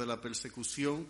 de 0.00 0.06
la 0.06 0.20
persecución 0.20 1.06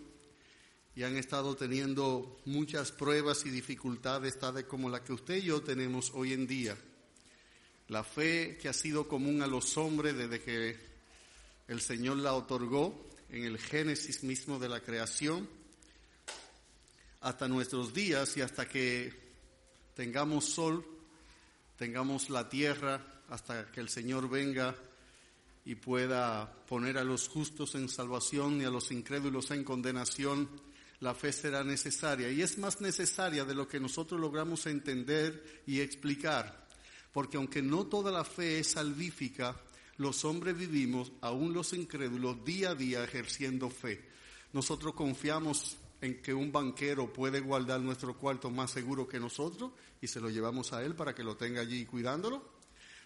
y 0.95 1.03
han 1.03 1.15
estado 1.15 1.55
teniendo 1.55 2.37
muchas 2.45 2.91
pruebas 2.91 3.45
y 3.45 3.49
dificultades, 3.49 4.37
tales 4.37 4.65
como 4.65 4.89
la 4.89 5.03
que 5.03 5.13
usted 5.13 5.37
y 5.37 5.43
yo 5.43 5.61
tenemos 5.61 6.11
hoy 6.13 6.33
en 6.33 6.45
día. 6.45 6.77
La 7.87 8.03
fe 8.03 8.57
que 8.61 8.69
ha 8.69 8.73
sido 8.73 9.07
común 9.07 9.41
a 9.41 9.47
los 9.47 9.77
hombres 9.77 10.15
desde 10.15 10.41
que 10.41 10.77
el 11.67 11.81
Señor 11.81 12.17
la 12.17 12.33
otorgó 12.33 13.09
en 13.29 13.45
el 13.45 13.57
génesis 13.57 14.23
mismo 14.23 14.59
de 14.59 14.69
la 14.69 14.81
creación 14.81 15.47
hasta 17.21 17.47
nuestros 17.47 17.93
días 17.93 18.35
y 18.35 18.41
hasta 18.41 18.67
que 18.67 19.13
tengamos 19.95 20.45
sol, 20.45 20.85
tengamos 21.77 22.29
la 22.29 22.49
tierra, 22.49 23.23
hasta 23.29 23.71
que 23.71 23.79
el 23.79 23.89
Señor 23.89 24.29
venga 24.29 24.75
y 25.65 25.75
pueda 25.75 26.51
poner 26.67 26.97
a 26.97 27.03
los 27.03 27.27
justos 27.27 27.75
en 27.75 27.87
salvación 27.87 28.61
y 28.61 28.65
a 28.65 28.69
los 28.69 28.91
incrédulos 28.91 29.51
en 29.51 29.63
condenación, 29.63 30.49
la 30.99 31.13
fe 31.13 31.31
será 31.31 31.63
necesaria. 31.63 32.31
Y 32.31 32.41
es 32.41 32.57
más 32.57 32.81
necesaria 32.81 33.45
de 33.45 33.55
lo 33.55 33.67
que 33.67 33.79
nosotros 33.79 34.19
logramos 34.19 34.65
entender 34.65 35.63
y 35.67 35.81
explicar. 35.81 36.67
Porque 37.11 37.37
aunque 37.37 37.61
no 37.61 37.85
toda 37.87 38.11
la 38.11 38.23
fe 38.23 38.59
es 38.59 38.71
salvífica, 38.71 39.59
los 39.97 40.25
hombres 40.25 40.57
vivimos, 40.57 41.11
aún 41.21 41.53
los 41.53 41.73
incrédulos, 41.73 42.43
día 42.43 42.71
a 42.71 42.75
día 42.75 43.03
ejerciendo 43.03 43.69
fe. 43.69 44.09
Nosotros 44.53 44.93
confiamos 44.93 45.77
en 46.01 46.21
que 46.21 46.33
un 46.33 46.51
banquero 46.51 47.11
puede 47.13 47.39
guardar 47.39 47.79
nuestro 47.81 48.17
cuarto 48.17 48.49
más 48.49 48.71
seguro 48.71 49.07
que 49.07 49.19
nosotros 49.19 49.71
y 50.01 50.07
se 50.07 50.19
lo 50.19 50.29
llevamos 50.29 50.73
a 50.73 50.83
él 50.83 50.95
para 50.95 51.13
que 51.13 51.23
lo 51.23 51.37
tenga 51.37 51.61
allí 51.61 51.85
cuidándolo. 51.85 52.60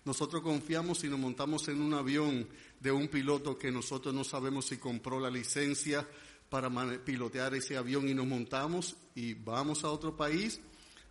Nosotros 0.06 0.44
confiamos 0.44 1.00
si 1.00 1.10
nos 1.10 1.20
montamos 1.20 1.68
en 1.68 1.82
un 1.82 1.96
avión 1.96 2.48
de 2.80 2.92
un 2.92 3.08
piloto 3.08 3.58
que 3.58 3.72
nosotros 3.72 4.14
no 4.14 4.24
sabemos 4.24 4.68
si 4.68 4.78
compró 4.78 5.20
la 5.20 5.32
licencia 5.32 6.08
para 6.48 6.70
pilotear 7.04 7.56
ese 7.56 7.76
avión 7.76 8.08
y 8.08 8.14
nos 8.14 8.28
montamos 8.28 8.96
y 9.16 9.34
vamos 9.34 9.84
a 9.84 9.90
otro 9.90 10.16
país. 10.16 10.62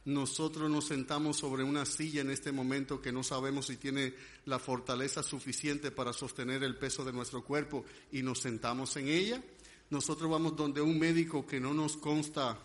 Nosotros 0.05 0.71
nos 0.71 0.87
sentamos 0.87 1.39
sobre 1.39 1.65
una 1.65 1.85
silla 1.87 2.21
en 2.21 2.31
este 2.31 2.53
momento 2.53 3.01
que 3.01 3.11
no 3.11 3.25
sabemos 3.25 3.67
si 3.67 3.79
tiene 3.79 4.15
la 4.45 4.61
fortaleza 4.61 5.25
suficiente 5.25 5.91
para 5.91 6.13
sostener 6.13 6.63
el 6.63 6.77
peso 6.77 7.05
de 7.05 7.13
nuestro 7.13 7.43
cuerpo 7.43 7.85
y 8.13 8.23
nos 8.23 8.41
sentamos 8.41 8.97
en 8.97 9.09
ella. 9.09 9.43
Nosotros 9.91 10.31
vamos 10.31 10.55
donde 10.55 10.81
un 10.81 11.01
médico 11.01 11.45
que 11.45 11.59
no 11.59 11.75
nos 11.75 11.97
consta 11.97 12.61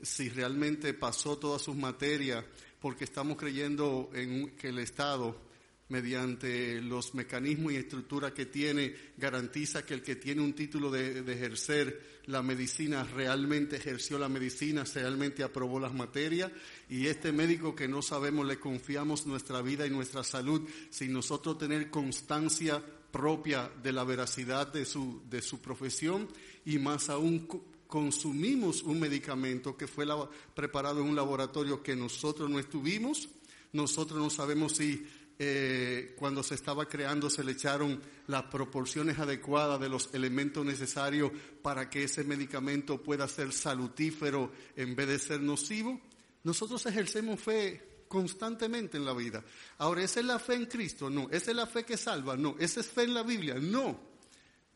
si 0.00 0.30
realmente 0.30 0.94
pasó 0.94 1.36
todas 1.36 1.60
sus 1.60 1.76
materias 1.76 2.42
porque 2.82 3.04
estamos 3.04 3.36
creyendo 3.36 4.10
en 4.12 4.56
que 4.56 4.70
el 4.70 4.80
Estado, 4.80 5.40
mediante 5.88 6.80
los 6.80 7.14
mecanismos 7.14 7.72
y 7.72 7.76
estructuras 7.76 8.32
que 8.32 8.46
tiene, 8.46 8.92
garantiza 9.16 9.86
que 9.86 9.94
el 9.94 10.02
que 10.02 10.16
tiene 10.16 10.42
un 10.42 10.52
título 10.52 10.90
de, 10.90 11.20
ejercer 11.32 12.20
la 12.26 12.42
medicina 12.42 13.04
realmente 13.04 13.76
ejerció 13.76 14.18
la 14.18 14.28
medicina, 14.28 14.82
realmente 14.94 15.44
aprobó 15.44 15.78
las 15.78 15.94
materias, 15.94 16.50
y 16.88 17.06
este 17.06 17.30
médico 17.30 17.76
que 17.76 17.86
no 17.86 18.02
sabemos 18.02 18.46
le 18.46 18.58
confiamos 18.58 19.26
nuestra 19.26 19.62
vida 19.62 19.86
y 19.86 19.90
nuestra 19.90 20.24
salud 20.24 20.68
sin 20.90 21.12
nosotros 21.12 21.58
tener 21.58 21.88
constancia 21.88 22.82
propia 23.12 23.70
de 23.80 23.92
la 23.92 24.02
veracidad 24.02 24.72
de 24.72 24.84
su, 24.84 25.22
de 25.30 25.40
su 25.40 25.60
profesión 25.60 26.26
y 26.64 26.78
más 26.78 27.10
aún 27.10 27.46
consumimos 27.92 28.82
un 28.84 28.98
medicamento 28.98 29.76
que 29.76 29.86
fue 29.86 30.06
preparado 30.54 31.02
en 31.02 31.08
un 31.08 31.14
laboratorio 31.14 31.82
que 31.82 31.94
nosotros 31.94 32.48
no 32.48 32.58
estuvimos, 32.58 33.28
nosotros 33.74 34.18
no 34.18 34.30
sabemos 34.30 34.78
si 34.78 35.06
eh, 35.38 36.16
cuando 36.18 36.42
se 36.42 36.54
estaba 36.54 36.88
creando 36.88 37.28
se 37.28 37.44
le 37.44 37.52
echaron 37.52 38.00
las 38.28 38.44
proporciones 38.44 39.18
adecuadas 39.18 39.78
de 39.78 39.90
los 39.90 40.08
elementos 40.14 40.64
necesarios 40.64 41.32
para 41.60 41.90
que 41.90 42.04
ese 42.04 42.24
medicamento 42.24 42.96
pueda 43.02 43.28
ser 43.28 43.52
salutífero 43.52 44.50
en 44.74 44.96
vez 44.96 45.08
de 45.08 45.18
ser 45.18 45.42
nocivo. 45.42 46.00
Nosotros 46.44 46.86
ejercemos 46.86 47.40
fe 47.40 48.04
constantemente 48.08 48.96
en 48.96 49.04
la 49.04 49.12
vida. 49.12 49.44
Ahora, 49.76 50.02
¿esa 50.02 50.20
es 50.20 50.24
la 50.24 50.38
fe 50.38 50.54
en 50.54 50.64
Cristo? 50.64 51.10
No. 51.10 51.28
¿Esa 51.30 51.50
es 51.50 51.56
la 51.58 51.66
fe 51.66 51.84
que 51.84 51.98
salva? 51.98 52.38
No. 52.38 52.56
¿Esa 52.58 52.80
es 52.80 52.86
fe 52.86 53.02
en 53.02 53.12
la 53.12 53.22
Biblia? 53.22 53.56
No. 53.60 54.00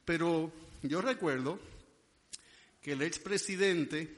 Pero 0.04 0.52
yo 0.82 1.00
recuerdo 1.00 1.58
que 2.86 2.92
el 2.92 3.02
expresidente 3.02 4.16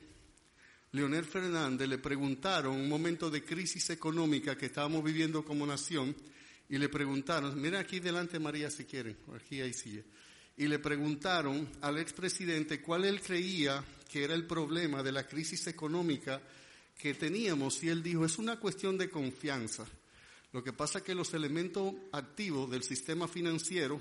Leonel 0.92 1.24
Fernández 1.24 1.88
le 1.88 1.96
preguntaron, 1.96 2.76
un 2.76 2.86
momento 2.86 3.30
de 3.30 3.42
crisis 3.42 3.88
económica 3.88 4.58
que 4.58 4.66
estábamos 4.66 5.02
viviendo 5.02 5.42
como 5.42 5.66
nación, 5.66 6.14
y 6.68 6.76
le 6.76 6.90
preguntaron, 6.90 7.58
mira 7.58 7.78
aquí 7.78 7.98
delante 7.98 8.38
María 8.38 8.70
si 8.70 8.84
quieren, 8.84 9.16
aquí 9.34 9.62
hay 9.62 9.72
silla, 9.72 10.02
y 10.54 10.68
le 10.68 10.80
preguntaron 10.80 11.66
al 11.80 11.96
expresidente 11.96 12.82
cuál 12.82 13.06
él 13.06 13.22
creía 13.22 13.82
que 14.06 14.24
era 14.24 14.34
el 14.34 14.46
problema 14.46 15.02
de 15.02 15.12
la 15.12 15.26
crisis 15.26 15.66
económica 15.66 16.38
que 16.98 17.14
teníamos, 17.14 17.82
y 17.82 17.88
él 17.88 18.02
dijo, 18.02 18.26
es 18.26 18.36
una 18.36 18.60
cuestión 18.60 18.98
de 18.98 19.08
confianza. 19.08 19.86
Lo 20.52 20.62
que 20.62 20.74
pasa 20.74 20.98
es 20.98 21.04
que 21.04 21.14
los 21.14 21.32
elementos 21.32 21.94
activos 22.12 22.70
del 22.70 22.82
sistema 22.82 23.28
financiero 23.28 23.98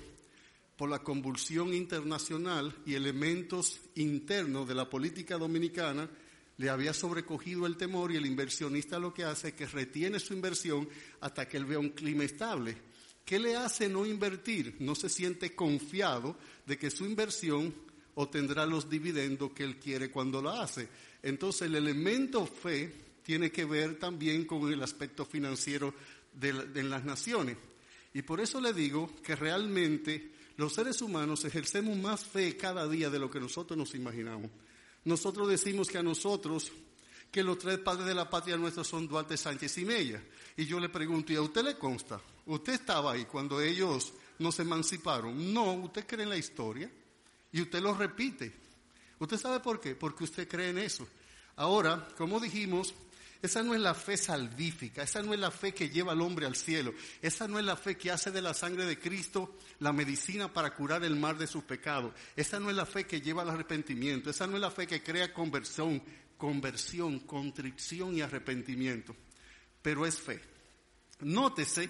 por 0.78 0.88
la 0.88 1.00
convulsión 1.00 1.74
internacional 1.74 2.72
y 2.86 2.94
elementos 2.94 3.80
internos 3.96 4.68
de 4.68 4.76
la 4.76 4.88
política 4.88 5.36
dominicana, 5.36 6.08
le 6.56 6.70
había 6.70 6.94
sobrecogido 6.94 7.66
el 7.66 7.76
temor 7.76 8.12
y 8.12 8.16
el 8.16 8.26
inversionista 8.26 9.00
lo 9.00 9.12
que 9.12 9.24
hace 9.24 9.48
es 9.48 9.54
que 9.54 9.66
retiene 9.66 10.20
su 10.20 10.34
inversión 10.34 10.88
hasta 11.20 11.48
que 11.48 11.56
él 11.56 11.64
vea 11.64 11.80
un 11.80 11.90
clima 11.90 12.22
estable. 12.22 12.76
¿Qué 13.24 13.40
le 13.40 13.56
hace 13.56 13.88
no 13.88 14.06
invertir? 14.06 14.76
No 14.78 14.94
se 14.94 15.08
siente 15.08 15.56
confiado 15.56 16.36
de 16.64 16.78
que 16.78 16.90
su 16.90 17.04
inversión 17.04 17.74
obtendrá 18.14 18.64
los 18.64 18.88
dividendos 18.88 19.50
que 19.50 19.64
él 19.64 19.80
quiere 19.80 20.12
cuando 20.12 20.40
lo 20.40 20.50
hace. 20.50 20.88
Entonces 21.24 21.62
el 21.62 21.74
elemento 21.74 22.46
fe 22.46 22.94
tiene 23.24 23.50
que 23.50 23.64
ver 23.64 23.98
también 23.98 24.44
con 24.44 24.72
el 24.72 24.80
aspecto 24.80 25.26
financiero 25.26 25.92
de, 26.32 26.52
de 26.68 26.84
las 26.84 27.04
naciones. 27.04 27.56
Y 28.14 28.22
por 28.22 28.40
eso 28.40 28.60
le 28.60 28.72
digo 28.72 29.10
que 29.24 29.34
realmente 29.34 30.37
los 30.58 30.72
seres 30.72 31.00
humanos 31.02 31.44
ejercemos 31.44 31.96
más 31.96 32.24
fe 32.24 32.56
cada 32.56 32.88
día 32.88 33.08
de 33.08 33.20
lo 33.20 33.30
que 33.30 33.38
nosotros 33.38 33.78
nos 33.78 33.94
imaginamos. 33.94 34.50
Nosotros 35.04 35.48
decimos 35.48 35.88
que 35.88 35.98
a 35.98 36.02
nosotros, 36.02 36.72
que 37.30 37.44
los 37.44 37.58
tres 37.58 37.78
padres 37.78 38.06
de 38.06 38.14
la 38.14 38.28
patria 38.28 38.56
nuestra 38.56 38.82
son 38.82 39.06
Duarte, 39.06 39.36
Sánchez 39.36 39.78
y 39.78 39.84
Mella. 39.84 40.20
Y 40.56 40.66
yo 40.66 40.80
le 40.80 40.88
pregunto, 40.88 41.32
¿y 41.32 41.36
a 41.36 41.42
usted 41.42 41.62
le 41.62 41.78
consta? 41.78 42.20
¿Usted 42.46 42.72
estaba 42.72 43.12
ahí 43.12 43.24
cuando 43.24 43.60
ellos 43.60 44.12
nos 44.40 44.58
emanciparon? 44.58 45.54
No, 45.54 45.74
usted 45.74 46.04
cree 46.04 46.24
en 46.24 46.30
la 46.30 46.36
historia 46.36 46.90
y 47.52 47.60
usted 47.60 47.80
lo 47.80 47.94
repite. 47.94 48.52
¿Usted 49.20 49.38
sabe 49.38 49.60
por 49.60 49.80
qué? 49.80 49.94
Porque 49.94 50.24
usted 50.24 50.48
cree 50.48 50.70
en 50.70 50.78
eso. 50.78 51.06
Ahora, 51.54 52.08
como 52.16 52.40
dijimos, 52.40 52.94
esa 53.40 53.62
no 53.62 53.74
es 53.74 53.80
la 53.80 53.94
fe 53.94 54.16
salvífica, 54.16 55.02
esa 55.02 55.22
no 55.22 55.32
es 55.32 55.38
la 55.38 55.52
fe 55.52 55.72
que 55.72 55.88
lleva 55.88 56.12
al 56.12 56.20
hombre 56.20 56.44
al 56.44 56.56
cielo, 56.56 56.92
esa 57.22 57.46
no 57.46 57.58
es 57.58 57.64
la 57.64 57.76
fe 57.76 57.96
que 57.96 58.10
hace 58.10 58.32
de 58.32 58.42
la 58.42 58.52
sangre 58.52 58.84
de 58.84 58.98
Cristo 58.98 59.56
la 59.78 59.92
medicina 59.92 60.52
para 60.52 60.74
curar 60.74 61.04
el 61.04 61.14
mal 61.14 61.38
de 61.38 61.46
sus 61.46 61.62
pecados, 61.62 62.12
esa 62.34 62.58
no 62.58 62.68
es 62.68 62.74
la 62.74 62.86
fe 62.86 63.06
que 63.06 63.20
lleva 63.20 63.42
al 63.42 63.50
arrepentimiento, 63.50 64.30
esa 64.30 64.46
no 64.46 64.56
es 64.56 64.60
la 64.60 64.72
fe 64.72 64.88
que 64.88 65.02
crea 65.02 65.32
conversión, 65.32 66.02
conversión, 66.36 67.20
contrición 67.20 68.16
y 68.16 68.22
arrepentimiento, 68.22 69.14
pero 69.82 70.04
es 70.04 70.16
fe. 70.16 70.40
Nótese, 71.20 71.88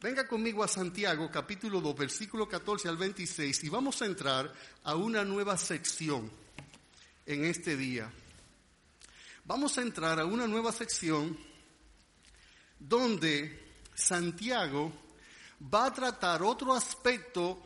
venga 0.00 0.26
conmigo 0.26 0.62
a 0.62 0.68
Santiago 0.68 1.30
capítulo 1.30 1.80
2, 1.80 1.96
versículo 1.96 2.46
14 2.46 2.88
al 2.88 2.98
26 2.98 3.64
y 3.64 3.68
vamos 3.70 4.02
a 4.02 4.06
entrar 4.06 4.52
a 4.82 4.94
una 4.94 5.24
nueva 5.24 5.56
sección 5.56 6.30
en 7.24 7.46
este 7.46 7.76
día 7.76 8.10
vamos 9.44 9.76
a 9.76 9.82
entrar 9.82 10.18
a 10.18 10.24
una 10.24 10.46
nueva 10.46 10.72
sección 10.72 11.36
donde 12.78 13.78
Santiago 13.94 14.92
va 15.72 15.86
a 15.86 15.94
tratar 15.94 16.42
otro 16.42 16.74
aspecto 16.74 17.62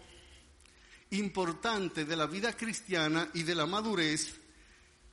importante 1.11 2.05
de 2.05 2.17
la 2.17 2.27
vida 2.27 2.53
cristiana 2.57 3.29
y 3.33 3.43
de 3.43 3.55
la 3.55 3.67
madurez 3.67 4.35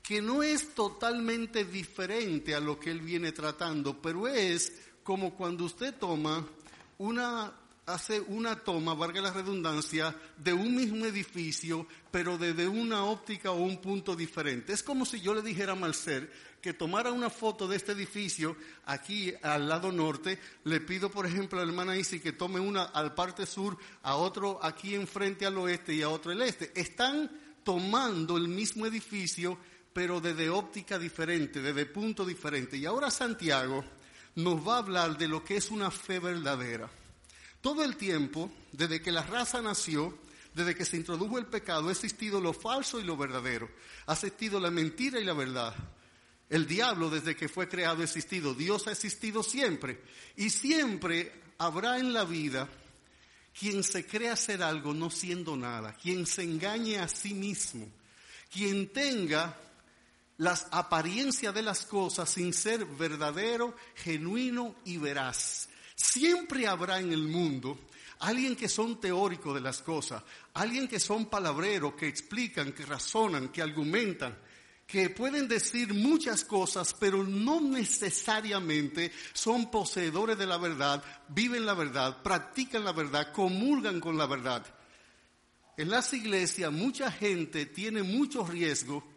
que 0.02 0.22
no 0.22 0.44
es 0.44 0.76
totalmente 0.76 1.66
diferente 1.66 2.54
a 2.54 2.60
lo 2.60 2.80
que 2.80 2.92
él 2.92 3.00
viene 3.00 3.32
tratando, 3.32 4.00
pero 4.00 4.28
es 4.28 4.74
como 5.04 5.36
cuando 5.36 5.66
usted 5.66 5.96
toma 5.96 6.46
una 7.00 7.52
hace 7.86 8.20
una 8.20 8.56
toma, 8.56 8.94
valga 8.94 9.22
la 9.22 9.32
redundancia, 9.32 10.16
de 10.38 10.54
un 10.54 10.76
mismo 10.76 11.06
edificio, 11.06 11.88
pero 12.12 12.38
desde 12.38 12.68
una 12.68 13.06
óptica 13.06 13.52
o 13.52 13.56
un 13.56 13.78
punto 13.78 14.16
diferente. 14.16 14.74
Es 14.74 14.82
como 14.82 15.06
si 15.06 15.22
yo 15.22 15.34
le 15.34 15.42
dijera 15.42 15.74
a 15.74 15.76
Malcer 15.76 16.32
que 16.62 16.74
tomara 16.74 17.12
una 17.12 17.30
foto 17.30 17.68
de 17.68 17.76
este 17.76 17.92
edificio 17.92 18.58
aquí 18.86 19.32
al 19.44 19.70
lado 19.70 19.92
norte. 19.92 20.40
Le 20.64 20.82
pido, 20.82 21.12
por 21.12 21.28
ejemplo, 21.28 21.60
a 21.60 21.64
la 21.64 21.70
hermana 21.70 21.96
Isi 21.96 22.20
que 22.20 22.34
tome 22.34 22.60
una 22.60 22.86
al 22.86 23.14
parte 23.14 23.46
sur, 23.46 23.78
a 24.02 24.16
otro 24.16 24.60
aquí 24.64 24.96
enfrente 24.96 25.46
al 25.46 25.58
oeste 25.60 25.94
y 25.94 26.02
a 26.02 26.10
otro 26.10 26.32
al 26.32 26.42
este. 26.42 26.72
Están 26.74 27.30
tomando 27.64 28.36
el 28.38 28.48
mismo 28.48 28.88
edificio, 28.88 29.60
pero 29.94 30.20
desde 30.20 30.50
óptica 30.50 30.98
diferente, 30.98 31.62
desde 31.62 31.86
punto 31.86 32.26
diferente. 32.26 32.78
Y 32.78 32.86
ahora 32.88 33.12
Santiago 33.12 33.86
nos 34.34 34.68
va 34.68 34.76
a 34.76 34.80
hablar 34.80 35.18
de 35.20 35.28
lo 35.28 35.44
que 35.44 35.58
es 35.58 35.70
una 35.70 35.92
fe 35.92 36.18
verdadera. 36.18 36.90
Todo 37.66 37.84
el 37.84 37.98
tiempo, 37.98 38.52
desde 38.74 39.02
que 39.02 39.12
la 39.12 39.24
raza 39.24 39.60
nació, 39.60 40.16
desde 40.54 40.76
que 40.76 40.86
se 40.86 40.98
introdujo 40.98 41.40
el 41.40 41.48
pecado, 41.48 41.90
ha 41.90 41.92
existido 41.92 42.40
lo 42.40 42.54
falso 42.54 43.00
y 43.00 43.04
lo 43.04 43.18
verdadero. 43.18 43.68
Ha 44.06 44.14
existido 44.14 44.60
la 44.60 44.70
mentira 44.70 45.20
y 45.20 45.24
la 45.24 45.34
verdad. 45.34 45.74
El 46.48 46.68
diablo 46.68 47.10
desde 47.10 47.36
que 47.36 47.50
fue 47.50 47.68
creado 47.68 48.02
ha 48.02 48.04
existido. 48.04 48.54
Dios 48.54 48.86
ha 48.86 48.92
existido 48.92 49.42
siempre. 49.42 50.00
Y 50.36 50.52
siempre 50.52 51.32
habrá 51.58 51.98
en 51.98 52.14
la 52.14 52.24
vida 52.24 52.70
quien 53.60 53.84
se 53.84 54.06
crea 54.06 54.36
ser 54.36 54.62
algo 54.62 54.94
no 54.94 55.10
siendo 55.10 55.58
nada, 55.58 55.94
quien 55.94 56.28
se 56.28 56.44
engañe 56.44 57.00
a 57.00 57.08
sí 57.08 57.34
mismo, 57.34 57.88
quien 58.54 58.90
tenga 58.94 59.58
las 60.38 60.68
apariencias 60.70 61.52
de 61.52 61.64
las 61.64 61.88
cosas 61.88 62.30
sin 62.30 62.54
ser 62.54 62.86
verdadero, 62.86 63.76
genuino 63.96 64.76
y 64.86 64.98
veraz. 64.98 65.70
Siempre 65.96 66.68
habrá 66.68 67.00
en 67.00 67.14
el 67.14 67.28
mundo 67.28 67.80
alguien 68.20 68.56
que 68.56 68.70
son 68.70 69.00
teóricos 69.00 69.56
de 69.56 69.62
las 69.62 69.82
cosas, 69.82 70.24
alguien 70.54 70.88
que 70.88 71.00
son 71.00 71.26
palabreros, 71.28 71.96
que 71.96 72.08
explican, 72.08 72.74
que 72.74 72.86
razonan, 72.86 73.50
que 73.50 73.62
argumentan, 73.62 74.38
que 74.86 75.10
pueden 75.10 75.48
decir 75.48 75.94
muchas 75.94 76.44
cosas, 76.44 76.94
pero 77.00 77.24
no 77.24 77.60
necesariamente 77.62 79.12
son 79.34 79.72
poseedores 79.72 80.38
de 80.38 80.46
la 80.46 80.58
verdad, 80.58 81.04
viven 81.30 81.66
la 81.66 81.74
verdad, 81.74 82.22
practican 82.22 82.84
la 82.84 82.92
verdad, 82.92 83.32
comulgan 83.32 84.00
con 84.00 84.18
la 84.18 84.28
verdad. 84.28 84.66
En 85.78 85.90
las 85.90 86.14
iglesias 86.14 86.72
mucha 86.72 87.12
gente 87.12 87.66
tiene 87.66 88.04
mucho 88.04 88.46
riesgo 88.46 89.15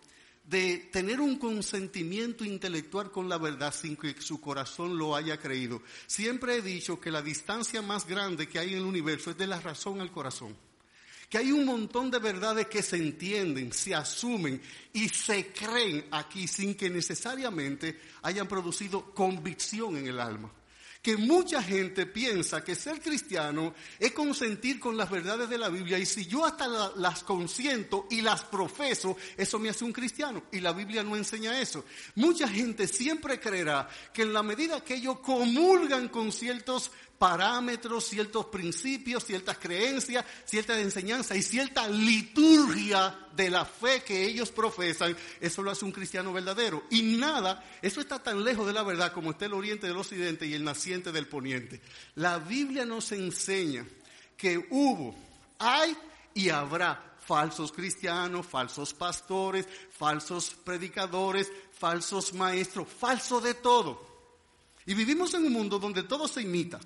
de 0.49 0.89
tener 0.91 1.21
un 1.21 1.37
consentimiento 1.37 2.43
intelectual 2.43 3.11
con 3.11 3.29
la 3.29 3.37
verdad 3.37 3.75
sin 3.75 3.97
que 3.97 4.19
su 4.21 4.41
corazón 4.41 4.97
lo 4.97 5.15
haya 5.15 5.37
creído. 5.39 5.83
Siempre 6.07 6.57
he 6.57 6.63
dicho 6.63 6.99
que 6.99 7.11
la 7.11 7.21
distancia 7.21 7.83
más 7.83 8.07
grande 8.07 8.49
que 8.49 8.59
hay 8.59 8.73
en 8.73 8.79
el 8.79 8.85
universo 8.85 9.31
es 9.31 9.37
de 9.37 9.47
la 9.47 9.61
razón 9.61 10.01
al 10.01 10.11
corazón. 10.11 10.57
Que 11.29 11.37
hay 11.37 11.53
un 11.53 11.67
montón 11.67 12.11
de 12.11 12.19
verdades 12.19 12.67
que 12.69 12.83
se 12.83 12.97
entienden, 12.97 13.75
se 13.75 13.95
asumen 13.95 14.63
y 14.95 15.11
se 15.11 15.53
creen 15.53 16.07
aquí 16.11 16.49
sin 16.49 16.75
que 16.75 16.89
necesariamente 16.89 18.01
hayan 18.23 18.49
producido 18.49 19.13
convicción 19.13 19.99
en 19.99 20.07
el 20.07 20.19
alma 20.19 20.51
que 21.09 21.17
mucha 21.17 21.63
gente 21.63 22.05
piensa 22.05 22.63
que 22.63 22.75
ser 22.75 23.01
cristiano 23.01 23.73
es 23.99 24.13
consentir 24.13 24.79
con 24.79 24.95
las 24.95 25.11
verdades 25.11 25.49
de 25.49 25.57
la 25.57 25.71
Biblia 25.71 25.99
y 25.99 26.05
si 26.05 26.27
yo 26.27 26.45
hasta 26.45 26.69
las 26.97 27.25
consiento 27.25 28.07
y 28.11 28.21
las 28.21 28.45
profeso, 28.45 29.17
eso 29.35 29.59
me 29.59 29.71
hace 29.71 29.87
un 29.87 29.93
cristiano 29.93 30.43
y 30.53 30.61
la 30.61 30.75
Biblia 30.75 31.03
no 31.03 31.17
enseña 31.17 31.59
eso. 31.59 31.87
Mucha 32.17 32.47
gente 32.47 32.87
siempre 32.87 33.41
creerá 33.41 33.89
que 34.13 34.21
en 34.21 34.35
la 34.35 34.43
medida 34.43 34.85
que 34.85 34.97
ellos 34.97 35.21
comulgan 35.21 36.11
con 36.11 36.31
ciertos 36.31 36.91
parámetros, 37.19 38.05
ciertos 38.05 38.47
principios, 38.47 39.25
ciertas 39.25 39.59
creencias, 39.59 40.25
cierta 40.45 40.79
enseñanza 40.81 41.35
y 41.37 41.43
cierta 41.43 41.89
liturgia 41.89 43.27
de 43.35 43.51
la 43.51 43.65
fe 43.65 44.03
que 44.03 44.25
ellos 44.25 44.51
profesan, 44.51 45.17
eso 45.41 45.63
lo 45.63 45.71
hace 45.71 45.85
un 45.85 45.93
cristiano 45.93 46.33
verdadero. 46.33 46.85
Y 46.91 47.03
nada, 47.17 47.65
eso 47.83 48.01
está 48.01 48.23
tan 48.23 48.45
lejos 48.45 48.67
de 48.67 48.73
la 48.73 48.85
verdad 48.85 49.13
como 49.13 49.33
está 49.33 49.47
el 49.47 49.55
oriente 49.55 49.89
del 49.89 49.97
occidente 49.97 50.47
y 50.47 50.55
el 50.55 50.65
naciente 50.65 51.11
del 51.11 51.27
poniente. 51.27 51.81
La 52.15 52.39
Biblia 52.39 52.85
nos 52.85 53.11
enseña 53.13 53.85
que 54.37 54.67
hubo, 54.71 55.15
hay 55.59 55.97
y 56.35 56.51
habrá 56.51 57.17
falsos 57.27 57.73
cristianos, 57.73 58.47
falsos 58.47 58.95
pastores, 58.95 59.67
falsos 59.91 60.57
predicadores, 60.65 61.51
falsos 61.73 62.33
maestros, 62.33 62.87
falso 62.89 63.41
de 63.41 63.55
todo. 63.55 64.07
Y 64.87 64.95
vivimos 64.95 65.35
en 65.35 65.45
un 65.45 65.53
mundo 65.53 65.79
donde 65.79 66.05
todo 66.05 66.27
se 66.29 66.43
imita 66.43 66.81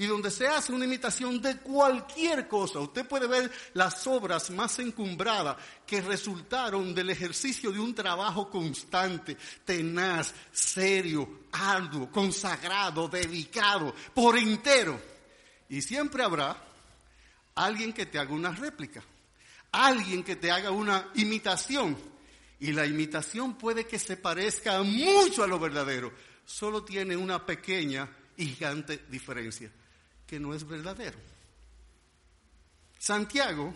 y 0.00 0.06
donde 0.06 0.30
se 0.30 0.46
hace 0.46 0.72
una 0.72 0.84
imitación 0.84 1.42
de 1.42 1.56
cualquier 1.56 2.46
cosa. 2.46 2.78
Usted 2.78 3.06
puede 3.06 3.26
ver 3.26 3.50
las 3.74 4.06
obras 4.06 4.48
más 4.50 4.78
encumbradas 4.78 5.56
que 5.84 6.00
resultaron 6.00 6.94
del 6.94 7.10
ejercicio 7.10 7.72
de 7.72 7.80
un 7.80 7.92
trabajo 7.92 8.48
constante, 8.48 9.36
tenaz, 9.64 10.32
serio, 10.52 11.40
arduo, 11.50 12.08
consagrado, 12.12 13.08
dedicado, 13.08 13.92
por 14.14 14.38
entero. 14.38 15.00
Y 15.68 15.82
siempre 15.82 16.22
habrá 16.22 16.56
alguien 17.56 17.92
que 17.92 18.06
te 18.06 18.20
haga 18.20 18.32
una 18.32 18.52
réplica, 18.52 19.02
alguien 19.72 20.22
que 20.22 20.36
te 20.36 20.52
haga 20.52 20.70
una 20.70 21.08
imitación. 21.16 21.98
Y 22.60 22.70
la 22.70 22.86
imitación 22.86 23.58
puede 23.58 23.84
que 23.84 23.98
se 23.98 24.16
parezca 24.16 24.80
mucho 24.84 25.42
a 25.42 25.48
lo 25.48 25.58
verdadero, 25.58 26.12
solo 26.44 26.84
tiene 26.84 27.16
una 27.16 27.44
pequeña 27.44 28.08
y 28.36 28.46
gigante 28.46 29.04
diferencia 29.08 29.72
que 30.28 30.38
no 30.38 30.54
es 30.54 30.68
verdadero. 30.68 31.18
Santiago 32.98 33.72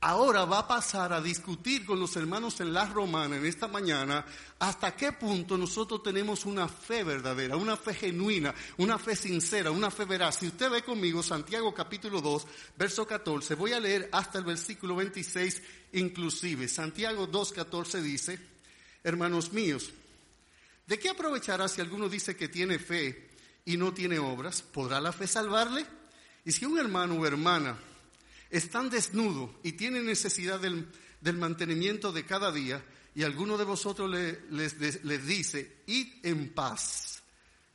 ahora 0.00 0.44
va 0.44 0.60
a 0.60 0.68
pasar 0.68 1.12
a 1.12 1.20
discutir 1.20 1.84
con 1.84 2.00
los 2.00 2.16
hermanos 2.16 2.60
en 2.60 2.72
la 2.72 2.86
romana 2.86 3.36
en 3.36 3.44
esta 3.44 3.68
mañana 3.68 4.24
hasta 4.58 4.96
qué 4.96 5.12
punto 5.12 5.58
nosotros 5.58 6.02
tenemos 6.02 6.46
una 6.46 6.66
fe 6.68 7.04
verdadera, 7.04 7.56
una 7.56 7.76
fe 7.76 7.92
genuina, 7.92 8.54
una 8.78 8.98
fe 8.98 9.14
sincera, 9.14 9.70
una 9.70 9.90
fe 9.90 10.06
veraz. 10.06 10.36
Si 10.38 10.46
usted 10.46 10.70
ve 10.70 10.82
conmigo 10.82 11.22
Santiago 11.22 11.74
capítulo 11.74 12.20
2, 12.22 12.46
verso 12.78 13.06
14, 13.06 13.54
voy 13.54 13.72
a 13.72 13.80
leer 13.80 14.08
hasta 14.12 14.38
el 14.38 14.44
versículo 14.44 14.96
26 14.96 15.62
inclusive. 15.92 16.68
Santiago 16.68 17.26
2, 17.26 17.52
14 17.52 18.00
dice, 18.00 18.38
hermanos 19.04 19.52
míos, 19.52 19.90
¿de 20.86 20.98
qué 20.98 21.10
aprovechará 21.10 21.68
si 21.68 21.82
alguno 21.82 22.08
dice 22.08 22.34
que 22.34 22.48
tiene 22.48 22.78
fe? 22.78 23.27
Y 23.68 23.76
no 23.76 23.92
tiene 23.92 24.18
obras, 24.18 24.62
¿podrá 24.62 24.98
la 24.98 25.12
fe 25.12 25.26
salvarle? 25.26 25.84
Y 26.46 26.52
si 26.52 26.64
un 26.64 26.78
hermano 26.78 27.16
o 27.16 27.26
hermana 27.26 27.78
están 28.48 28.88
desnudo 28.88 29.60
y 29.62 29.72
tiene 29.72 30.00
necesidad 30.00 30.58
del, 30.58 30.88
mantenimiento 31.34 32.10
de 32.10 32.24
cada 32.24 32.50
día, 32.50 32.82
y 33.14 33.24
alguno 33.24 33.58
de 33.58 33.64
vosotros 33.64 34.10
les, 34.10 35.04
les 35.04 35.26
dice, 35.26 35.82
id 35.84 36.06
en 36.22 36.54
paz, 36.54 37.22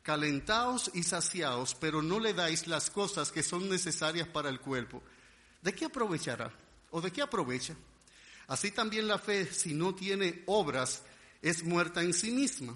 calentaos 0.02 0.90
y 0.96 1.04
saciaos, 1.04 1.76
pero 1.76 2.02
no 2.02 2.20
le 2.20 2.34
dais 2.34 2.66
las 2.66 2.90
cosas 2.90 3.32
que 3.32 3.44
son 3.44 3.70
necesarias 3.70 4.28
para 4.28 4.50
el 4.50 4.60
cuerpo, 4.60 5.04
¿de 5.62 5.76
qué 5.76 5.86
aprovechará? 5.86 6.52
¿O 6.90 7.02
de 7.02 7.12
qué 7.12 7.22
aprovecha? 7.22 7.76
Así 8.48 8.72
también 8.72 9.08
la 9.08 9.20
fe, 9.20 9.46
si 9.46 9.76
no 9.76 9.94
tiene 9.94 10.42
obras, 10.48 11.04
es 11.44 11.64
muerta 11.64 12.02
en 12.02 12.16
sí 12.16 12.32
misma. 12.32 12.76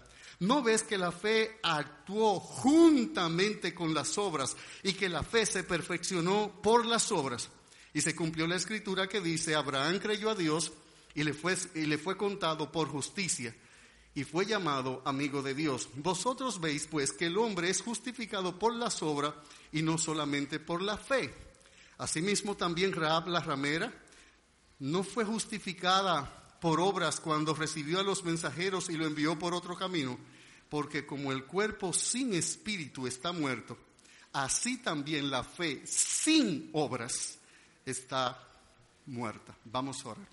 ¿No 0.41 0.63
ves 0.63 0.81
que 0.81 0.97
la 0.97 1.11
fe 1.11 1.59
actuó 1.61 2.39
juntamente 2.39 3.75
con 3.75 3.93
las 3.93 4.17
obras 4.17 4.57
y 4.81 4.93
que 4.93 5.07
la 5.07 5.21
fe 5.21 5.45
se 5.45 5.63
perfeccionó 5.63 6.51
por 6.63 6.83
las 6.83 7.11
obras? 7.11 7.49
Y 7.93 8.01
se 8.01 8.15
cumplió 8.15 8.47
la 8.47 8.55
escritura 8.55 9.07
que 9.07 9.21
dice, 9.21 9.53
Abraham 9.53 9.99
creyó 9.99 10.31
a 10.31 10.35
Dios 10.35 10.71
y 11.13 11.23
le 11.23 11.35
fue, 11.35 11.55
y 11.75 11.85
le 11.85 11.99
fue 11.99 12.17
contado 12.17 12.71
por 12.71 12.87
justicia 12.87 13.55
y 14.15 14.23
fue 14.23 14.47
llamado 14.47 15.03
amigo 15.05 15.43
de 15.43 15.53
Dios. 15.53 15.89
Vosotros 15.97 16.59
veis 16.59 16.87
pues 16.87 17.13
que 17.13 17.27
el 17.27 17.37
hombre 17.37 17.69
es 17.69 17.83
justificado 17.83 18.57
por 18.57 18.73
las 18.73 19.03
obras 19.03 19.35
y 19.71 19.83
no 19.83 19.99
solamente 19.99 20.59
por 20.59 20.81
la 20.81 20.97
fe. 20.97 21.31
Asimismo 21.99 22.57
también 22.57 22.93
Raab 22.93 23.27
la 23.27 23.41
ramera 23.41 23.93
no 24.79 25.03
fue 25.03 25.23
justificada 25.23 26.41
por 26.61 26.79
obras 26.79 27.19
cuando 27.19 27.55
recibió 27.55 27.99
a 27.99 28.03
los 28.03 28.23
mensajeros 28.23 28.89
y 28.89 28.93
lo 28.95 29.07
envió 29.07 29.37
por 29.37 29.53
otro 29.53 29.75
camino, 29.75 30.17
porque 30.71 31.05
como 31.05 31.33
el 31.33 31.43
cuerpo 31.43 31.91
sin 31.91 32.33
espíritu 32.33 33.05
está 33.05 33.33
muerto, 33.33 33.77
así 34.31 34.77
también 34.77 35.29
la 35.29 35.43
fe 35.43 35.85
sin 35.85 36.69
obras 36.71 37.37
está 37.85 38.41
muerta. 39.07 39.53
Vamos 39.65 40.05
a 40.05 40.09
orar. 40.11 40.27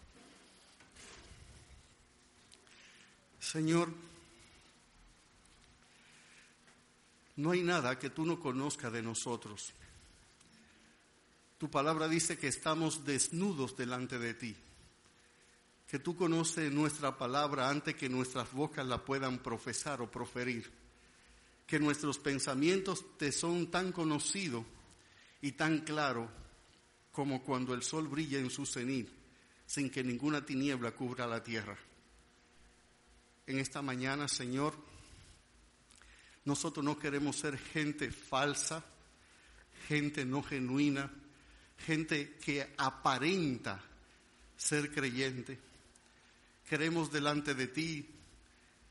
Señor, 3.41 3.93
no 7.35 7.51
hay 7.51 7.63
nada 7.65 7.99
que 7.99 8.09
tú 8.09 8.25
no 8.25 8.39
conozcas 8.39 8.93
de 8.93 9.03
nosotros. 9.03 9.73
Tu 11.59 11.69
palabra 11.69 12.07
dice 12.07 12.39
que 12.39 12.47
estamos 12.47 13.05
desnudos 13.05 13.77
delante 13.77 14.21
de 14.21 14.35
ti 14.35 14.57
que 15.89 15.99
tú 15.99 16.15
conoces 16.15 16.71
nuestra 16.71 17.17
palabra 17.17 17.71
antes 17.71 17.95
que 17.95 18.11
nuestras 18.11 18.53
bocas 18.53 18.87
la 18.87 19.03
puedan 19.03 19.39
profesar 19.39 20.03
o 20.03 20.11
proferir, 20.11 20.71
que 21.67 21.79
nuestros 21.79 22.19
pensamientos 22.19 23.17
te 23.17 23.33
son 23.33 23.71
tan 23.71 23.91
conocidos 23.93 24.65
y 25.41 25.53
tan 25.53 25.81
claros 25.81 26.29
como 27.11 27.43
cuando 27.43 27.73
el 27.73 27.83
sol 27.83 28.07
brilla 28.07 28.39
en 28.39 28.51
su 28.51 28.67
cenit, 28.67 29.09
sin 29.67 29.91
que 29.91 30.05
ninguna 30.05 30.45
tiniebla 30.45 30.93
cubra 30.93 31.27
la 31.27 31.43
tierra. 31.43 31.77
En 33.47 33.59
esta 33.59 33.81
mañana, 33.81 34.29
Señor, 34.29 34.75
nosotros 36.45 36.85
no 36.85 36.99
queremos 36.99 37.37
ser 37.37 37.57
gente 37.57 38.11
falsa, 38.11 38.85
gente 39.89 40.27
no 40.27 40.43
genuina, 40.43 41.11
gente 41.79 42.37
que 42.45 42.75
aparenta 42.77 43.83
ser 44.55 44.93
creyente. 44.93 45.68
Queremos 46.69 47.11
delante 47.11 47.55
de 47.55 47.69
ti 47.69 48.07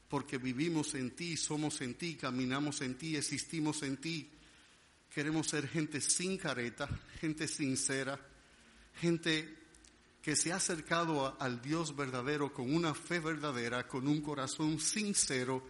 porque 0.09 0.37
vivimos 0.37 0.95
en 0.95 1.11
ti, 1.11 1.37
somos 1.37 1.81
en 1.81 1.95
ti, 1.95 2.15
caminamos 2.15 2.81
en 2.81 2.97
ti, 2.97 3.15
existimos 3.15 3.83
en 3.83 3.97
ti. 3.97 4.31
Queremos 5.13 5.47
ser 5.47 5.67
gente 5.67 6.01
sin 6.01 6.37
careta, 6.37 6.87
gente 7.19 7.47
sincera, 7.47 8.19
gente 8.95 9.55
que 10.21 10.35
se 10.35 10.51
ha 10.51 10.55
acercado 10.55 11.39
al 11.39 11.61
Dios 11.61 11.95
verdadero 11.95 12.51
con 12.51 12.73
una 12.73 12.93
fe 12.93 13.19
verdadera, 13.19 13.87
con 13.87 14.07
un 14.07 14.21
corazón 14.21 14.79
sincero 14.79 15.63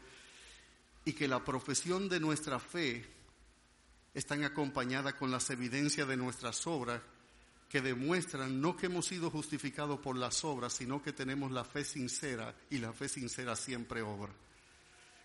y 1.04 1.14
que 1.14 1.28
la 1.28 1.44
profesión 1.44 2.08
de 2.08 2.20
nuestra 2.20 2.60
fe 2.60 3.06
está 4.14 4.36
acompañada 4.46 5.18
con 5.18 5.30
las 5.30 5.50
evidencias 5.50 6.08
de 6.08 6.18
nuestras 6.18 6.66
obras 6.68 7.02
que 7.69 7.81
demuestran 7.81 8.62
no 8.62 8.77
que 8.77 8.86
hemos 8.86 9.05
sido 9.05 9.29
justificados 9.29 10.00
por 10.00 10.15
las 10.15 10.43
obras, 10.45 10.74
sino 10.74 11.01
que 11.01 11.13
tenemos 11.13 11.51
la 11.51 11.65
fe 11.65 11.83
sincera 11.83 12.55
y 12.69 12.77
la 12.77 12.93
fe 12.93 13.09
sincera 13.09 13.55
siempre 13.55 14.01
obra. 14.01 14.31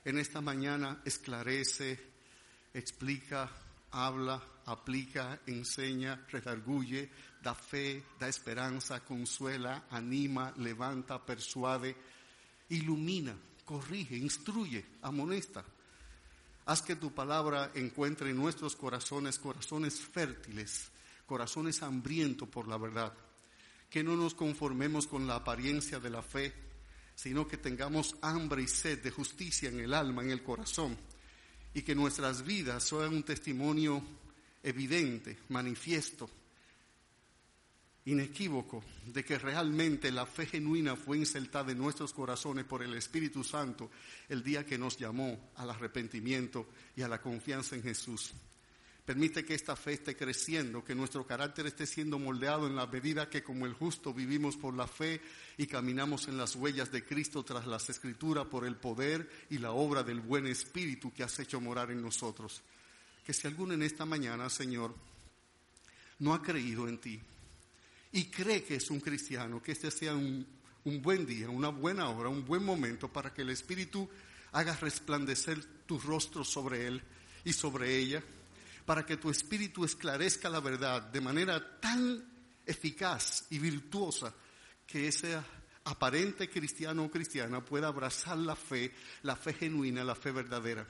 En 0.04 0.18
esta 0.18 0.40
mañana 0.40 1.00
esclarece, 1.04 1.98
explica, 2.74 3.48
habla, 3.92 4.42
aplica, 4.66 5.40
enseña, 5.46 6.26
redarguye, 6.28 7.10
da 7.40 7.54
fe, 7.54 8.02
da 8.18 8.28
esperanza, 8.28 9.04
consuela, 9.04 9.86
anima, 9.90 10.52
levanta, 10.56 11.24
persuade, 11.24 11.94
ilumina, 12.70 13.36
corrige, 13.64 14.16
instruye, 14.16 14.84
amonesta. 15.02 15.64
Haz 16.66 16.82
que 16.82 16.96
tu 16.96 17.12
palabra 17.12 17.70
encuentre 17.74 18.30
en 18.30 18.36
nuestros 18.36 18.74
corazones 18.74 19.38
corazones 19.38 20.00
fértiles 20.00 20.91
corazones 21.26 21.82
hambrientos 21.82 22.48
por 22.48 22.68
la 22.68 22.78
verdad, 22.78 23.12
que 23.88 24.02
no 24.02 24.16
nos 24.16 24.34
conformemos 24.34 25.06
con 25.06 25.26
la 25.26 25.36
apariencia 25.36 26.00
de 26.00 26.10
la 26.10 26.22
fe, 26.22 26.52
sino 27.14 27.46
que 27.46 27.58
tengamos 27.58 28.16
hambre 28.22 28.62
y 28.62 28.68
sed 28.68 29.02
de 29.02 29.10
justicia 29.10 29.68
en 29.68 29.80
el 29.80 29.92
alma, 29.92 30.22
en 30.22 30.30
el 30.30 30.42
corazón, 30.42 30.96
y 31.74 31.82
que 31.82 31.94
nuestras 31.94 32.44
vidas 32.44 32.84
sean 32.84 33.14
un 33.14 33.22
testimonio 33.22 34.02
evidente, 34.62 35.38
manifiesto, 35.48 36.28
inequívoco, 38.04 38.82
de 39.06 39.24
que 39.24 39.38
realmente 39.38 40.10
la 40.10 40.26
fe 40.26 40.46
genuina 40.46 40.96
fue 40.96 41.18
insertada 41.18 41.72
en 41.72 41.78
nuestros 41.78 42.12
corazones 42.12 42.64
por 42.64 42.82
el 42.82 42.94
Espíritu 42.94 43.44
Santo 43.44 43.90
el 44.28 44.42
día 44.42 44.66
que 44.66 44.78
nos 44.78 44.98
llamó 44.98 45.52
al 45.56 45.70
arrepentimiento 45.70 46.68
y 46.96 47.02
a 47.02 47.08
la 47.08 47.20
confianza 47.20 47.76
en 47.76 47.82
Jesús. 47.82 48.32
Permite 49.04 49.44
que 49.44 49.54
esta 49.54 49.74
fe 49.74 49.94
esté 49.94 50.16
creciendo, 50.16 50.84
que 50.84 50.94
nuestro 50.94 51.26
carácter 51.26 51.66
esté 51.66 51.86
siendo 51.86 52.20
moldeado 52.20 52.68
en 52.68 52.76
la 52.76 52.86
medida 52.86 53.28
que 53.28 53.42
como 53.42 53.66
el 53.66 53.72
justo 53.72 54.14
vivimos 54.14 54.56
por 54.56 54.74
la 54.74 54.86
fe 54.86 55.20
y 55.58 55.66
caminamos 55.66 56.28
en 56.28 56.36
las 56.36 56.54
huellas 56.54 56.92
de 56.92 57.04
Cristo 57.04 57.42
tras 57.42 57.66
las 57.66 57.90
escrituras 57.90 58.46
por 58.46 58.64
el 58.64 58.76
poder 58.76 59.28
y 59.50 59.58
la 59.58 59.72
obra 59.72 60.04
del 60.04 60.20
buen 60.20 60.46
Espíritu 60.46 61.12
que 61.12 61.24
has 61.24 61.36
hecho 61.40 61.60
morar 61.60 61.90
en 61.90 62.00
nosotros. 62.00 62.62
Que 63.26 63.32
si 63.32 63.48
alguno 63.48 63.74
en 63.74 63.82
esta 63.82 64.06
mañana, 64.06 64.48
Señor, 64.48 64.94
no 66.20 66.32
ha 66.32 66.40
creído 66.40 66.86
en 66.86 66.98
ti 66.98 67.20
y 68.12 68.26
cree 68.26 68.62
que 68.62 68.76
es 68.76 68.88
un 68.88 69.00
cristiano, 69.00 69.60
que 69.60 69.72
este 69.72 69.90
sea 69.90 70.14
un, 70.14 70.46
un 70.84 71.02
buen 71.02 71.26
día, 71.26 71.50
una 71.50 71.70
buena 71.70 72.08
hora, 72.08 72.28
un 72.28 72.44
buen 72.44 72.64
momento 72.64 73.08
para 73.08 73.34
que 73.34 73.42
el 73.42 73.50
Espíritu 73.50 74.08
haga 74.52 74.76
resplandecer 74.76 75.64
tu 75.86 75.98
rostro 75.98 76.44
sobre 76.44 76.86
él 76.86 77.02
y 77.44 77.52
sobre 77.52 77.96
ella 77.96 78.22
para 78.84 79.06
que 79.06 79.16
tu 79.16 79.30
espíritu 79.30 79.84
esclarezca 79.84 80.48
la 80.48 80.60
verdad 80.60 81.02
de 81.02 81.20
manera 81.20 81.80
tan 81.80 82.24
eficaz 82.66 83.46
y 83.50 83.58
virtuosa 83.58 84.32
que 84.86 85.08
ese 85.08 85.38
aparente 85.84 86.48
cristiano 86.48 87.04
o 87.04 87.10
cristiana 87.10 87.64
pueda 87.64 87.88
abrazar 87.88 88.38
la 88.38 88.54
fe, 88.54 88.92
la 89.22 89.36
fe 89.36 89.54
genuina, 89.54 90.04
la 90.04 90.14
fe 90.14 90.30
verdadera. 90.30 90.86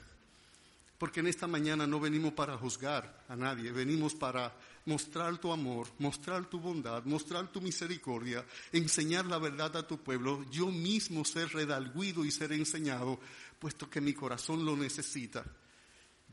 Porque 0.97 1.19
en 1.19 1.27
esta 1.27 1.47
mañana 1.47 1.85
no 1.85 1.99
venimos 1.99 2.33
para 2.33 2.57
juzgar 2.57 3.25
a 3.27 3.35
nadie, 3.35 3.71
venimos 3.71 4.13
para 4.13 4.55
mostrar 4.85 5.37
tu 5.37 5.51
amor, 5.51 5.87
mostrar 5.99 6.45
tu 6.45 6.59
bondad, 6.59 7.03
mostrar 7.05 7.51
tu 7.51 7.59
misericordia, 7.59 8.45
enseñar 8.71 9.25
la 9.25 9.37
verdad 9.37 9.75
a 9.75 9.87
tu 9.87 9.97
pueblo, 9.97 10.45
yo 10.49 10.67
mismo 10.67 11.25
ser 11.25 11.49
redalguido 11.49 12.23
y 12.23 12.31
ser 12.31 12.53
enseñado, 12.53 13.19
puesto 13.59 13.89
que 13.89 14.01
mi 14.01 14.13
corazón 14.13 14.63
lo 14.63 14.77
necesita. 14.77 15.43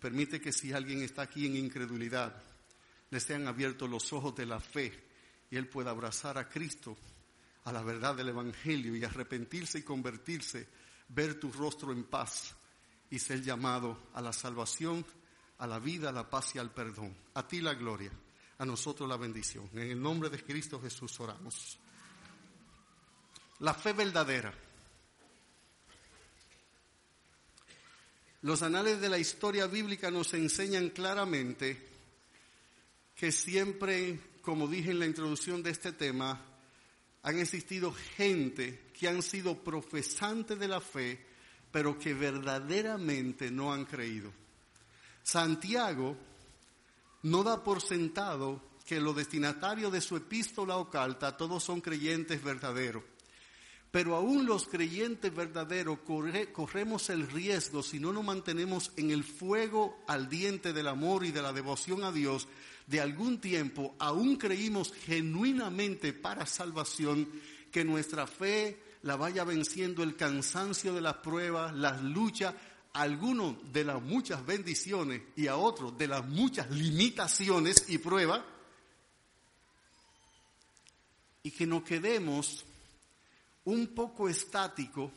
Permite 0.00 0.40
que 0.40 0.52
si 0.52 0.72
alguien 0.72 1.02
está 1.02 1.22
aquí 1.22 1.46
en 1.46 1.56
incredulidad, 1.56 2.42
le 3.10 3.20
sean 3.20 3.46
abiertos 3.46 3.88
los 3.88 4.12
ojos 4.12 4.34
de 4.34 4.46
la 4.46 4.60
fe 4.60 4.92
y 5.50 5.56
él 5.56 5.68
pueda 5.68 5.90
abrazar 5.90 6.38
a 6.38 6.48
Cristo, 6.48 6.96
a 7.64 7.72
la 7.72 7.82
verdad 7.82 8.14
del 8.14 8.30
Evangelio 8.30 8.96
y 8.96 9.04
arrepentirse 9.04 9.80
y 9.80 9.82
convertirse, 9.82 10.68
ver 11.08 11.38
tu 11.38 11.52
rostro 11.52 11.92
en 11.92 12.04
paz 12.04 12.54
y 13.10 13.18
ser 13.18 13.42
llamado 13.42 13.98
a 14.14 14.22
la 14.22 14.32
salvación, 14.32 15.04
a 15.58 15.66
la 15.66 15.78
vida, 15.78 16.08
a 16.08 16.12
la 16.12 16.30
paz 16.30 16.54
y 16.54 16.58
al 16.58 16.70
perdón. 16.70 17.14
A 17.34 17.46
ti 17.46 17.60
la 17.60 17.74
gloria, 17.74 18.12
a 18.58 18.64
nosotros 18.64 19.08
la 19.08 19.16
bendición. 19.16 19.68
En 19.74 19.90
el 19.90 20.00
nombre 20.00 20.30
de 20.30 20.42
Cristo 20.42 20.80
Jesús 20.80 21.18
oramos. 21.20 21.78
La 23.58 23.74
fe 23.74 23.92
verdadera. 23.92 24.54
Los 28.42 28.62
anales 28.62 29.00
de 29.00 29.08
la 29.08 29.18
historia 29.18 29.66
bíblica 29.66 30.10
nos 30.10 30.32
enseñan 30.32 30.90
claramente 30.90 31.88
que 33.14 33.32
siempre, 33.32 34.18
como 34.40 34.66
dije 34.66 34.92
en 34.92 34.98
la 34.98 35.06
introducción 35.06 35.62
de 35.62 35.70
este 35.70 35.92
tema, 35.92 36.40
han 37.22 37.38
existido 37.38 37.92
gente 37.92 38.90
que 38.98 39.08
han 39.08 39.22
sido 39.22 39.62
profesantes 39.62 40.58
de 40.58 40.68
la 40.68 40.80
fe, 40.80 41.22
pero 41.70 41.98
que 41.98 42.14
verdaderamente 42.14 43.50
no 43.50 43.72
han 43.72 43.84
creído. 43.84 44.32
Santiago 45.22 46.16
no 47.22 47.42
da 47.42 47.62
por 47.62 47.82
sentado 47.82 48.62
que 48.86 49.00
los 49.00 49.14
destinatarios 49.14 49.92
de 49.92 50.00
su 50.00 50.16
epístola 50.16 50.78
o 50.78 50.88
carta 50.88 51.36
todos 51.36 51.62
son 51.62 51.82
creyentes 51.82 52.42
verdaderos. 52.42 53.04
Pero 53.90 54.14
aún 54.14 54.46
los 54.46 54.68
creyentes 54.68 55.34
verdaderos 55.34 55.98
corremos 56.52 57.10
el 57.10 57.28
riesgo, 57.28 57.82
si 57.82 57.98
no 57.98 58.12
nos 58.12 58.24
mantenemos 58.24 58.92
en 58.96 59.10
el 59.10 59.24
fuego 59.24 59.98
ardiente 60.06 60.72
del 60.72 60.86
amor 60.86 61.24
y 61.24 61.32
de 61.32 61.42
la 61.42 61.52
devoción 61.52 62.04
a 62.04 62.12
Dios, 62.12 62.46
de 62.86 63.00
algún 63.00 63.40
tiempo, 63.40 63.94
aún 63.98 64.36
creímos 64.36 64.92
genuinamente 64.92 66.12
para 66.12 66.46
salvación, 66.46 67.28
que 67.72 67.84
nuestra 67.84 68.26
fe 68.26 68.78
la 69.02 69.16
vaya 69.16 69.44
venciendo 69.44 70.02
el 70.02 70.16
cansancio 70.16 70.92
de 70.92 71.00
las 71.00 71.14
pruebas, 71.14 71.74
las 71.74 72.02
luchas, 72.02 72.54
algunos 72.92 73.72
de 73.72 73.84
las 73.84 74.02
muchas 74.02 74.44
bendiciones 74.44 75.22
y 75.36 75.46
a 75.46 75.56
otros 75.56 75.96
de 75.96 76.08
las 76.08 76.26
muchas 76.26 76.70
limitaciones 76.70 77.84
y 77.88 77.98
pruebas, 77.98 78.42
y 81.42 81.50
que 81.52 81.66
nos 81.66 81.82
quedemos 81.84 82.66
un 83.64 83.88
poco 83.88 84.28
estático 84.28 85.12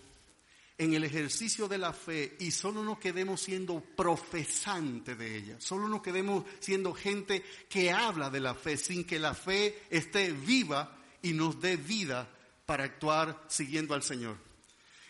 en 0.78 0.94
el 0.94 1.04
ejercicio 1.04 1.68
de 1.68 1.78
la 1.78 1.94
fe 1.94 2.36
y 2.40 2.52
solo 2.52 2.84
nos 2.84 3.00
quedemos 3.00 3.42
siendo 3.42 3.80
profesante 3.80 5.16
de 5.16 5.38
ella, 5.38 5.56
solo 5.60 5.88
nos 5.88 6.02
quedemos 6.02 6.46
siendo 6.60 6.94
gente 6.94 7.44
que 7.70 7.92
habla 7.92 8.30
de 8.30 8.40
la 8.40 8.56
fe 8.56 8.78
sin 8.78 9.06
que 9.06 9.20
la 9.20 9.34
fe 9.34 9.84
esté 9.90 10.32
viva 10.32 10.98
y 11.22 11.34
nos 11.34 11.62
dé 11.62 11.78
vida 11.78 12.28
para 12.66 12.84
actuar 12.84 13.44
siguiendo 13.48 13.94
al 13.94 14.04
Señor. 14.04 14.53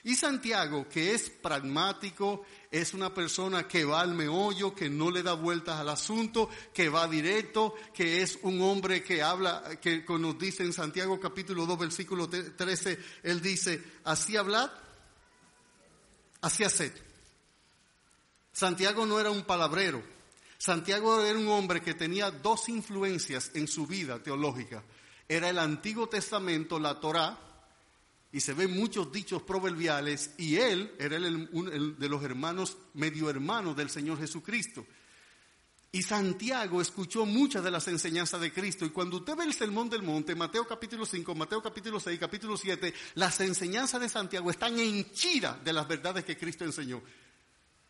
Y 0.06 0.16
Santiago, 0.16 0.88
que 0.90 1.14
es 1.14 1.30
pragmático, 1.30 2.44
es 2.70 2.94
una 2.94 3.14
persona 3.14 3.68
que 3.68 3.86
va 3.86 4.02
al 4.02 4.14
meollo, 4.14 4.76
que 4.76 4.90
no 4.90 5.10
le 5.10 5.24
da 5.24 5.34
vueltas 5.34 5.80
al 5.80 5.88
asunto, 5.88 6.50
que 6.74 6.90
va 6.90 7.08
directo, 7.08 7.74
que 7.94 8.22
es 8.22 8.38
un 8.42 8.62
hombre 8.62 9.02
que 9.02 9.22
habla, 9.22 9.80
que 9.80 10.04
nos 10.10 10.38
dice 10.38 10.64
en 10.64 10.74
Santiago 10.74 11.20
capítulo 11.22 11.66
2, 11.66 11.80
versículo 11.80 12.28
13, 12.28 13.00
él 13.24 13.42
dice, 13.42 13.82
así 14.04 14.36
hablad, 14.36 14.70
así 16.42 16.66
haced. 16.66 16.92
Santiago 18.52 19.06
no 19.06 19.22
era 19.22 19.32
un 19.32 19.44
palabrero. 19.44 20.04
Santiago 20.58 21.22
era 21.22 21.40
un 21.40 21.48
hombre 21.48 21.82
que 21.82 21.94
tenía 21.94 22.30
dos 22.30 22.68
influencias 22.68 23.52
en 23.54 23.68
su 23.68 23.88
vida 23.88 24.22
teológica. 24.22 24.84
Era 25.30 25.50
el 25.50 25.60
Antiguo 25.60 26.08
Testamento, 26.08 26.78
la 26.78 27.00
Torá, 27.00 27.53
y 28.34 28.42
se 28.42 28.54
ven 28.54 28.76
muchos 28.76 29.12
dichos 29.12 29.44
proverbiales 29.44 30.32
y 30.40 30.56
él 30.56 30.92
era 30.98 31.18
el, 31.18 31.98
de 32.00 32.10
los 32.10 32.24
hermanos, 32.24 32.76
medio 32.96 33.30
hermanos 33.30 33.78
del 33.78 33.92
Señor 33.92 34.18
Jesucristo. 34.18 34.84
Y 35.92 36.02
Santiago 36.02 36.82
escuchó 36.82 37.28
muchas 37.28 37.64
de 37.64 37.70
las 37.70 37.88
enseñanzas 37.88 38.42
de 38.42 38.52
Cristo. 38.52 38.84
Y 38.86 38.90
cuando 38.90 39.18
usted 39.18 39.36
ve 39.36 39.44
el 39.44 39.54
Sermón 39.54 39.88
del 39.88 40.02
Monte, 40.02 40.34
Mateo 40.34 40.68
capítulo 40.68 41.06
5, 41.06 41.36
Mateo 41.36 41.62
capítulo 41.62 42.00
6, 42.00 42.20
capítulo 42.20 42.58
7, 42.58 42.92
las 43.14 43.40
enseñanzas 43.40 44.02
de 44.02 44.10
Santiago 44.10 44.50
están 44.50 44.80
henchidas 44.80 45.64
de 45.64 45.72
las 45.72 45.88
verdades 45.88 46.26
que 46.26 46.36
Cristo 46.36 46.66
enseñó. 46.66 47.04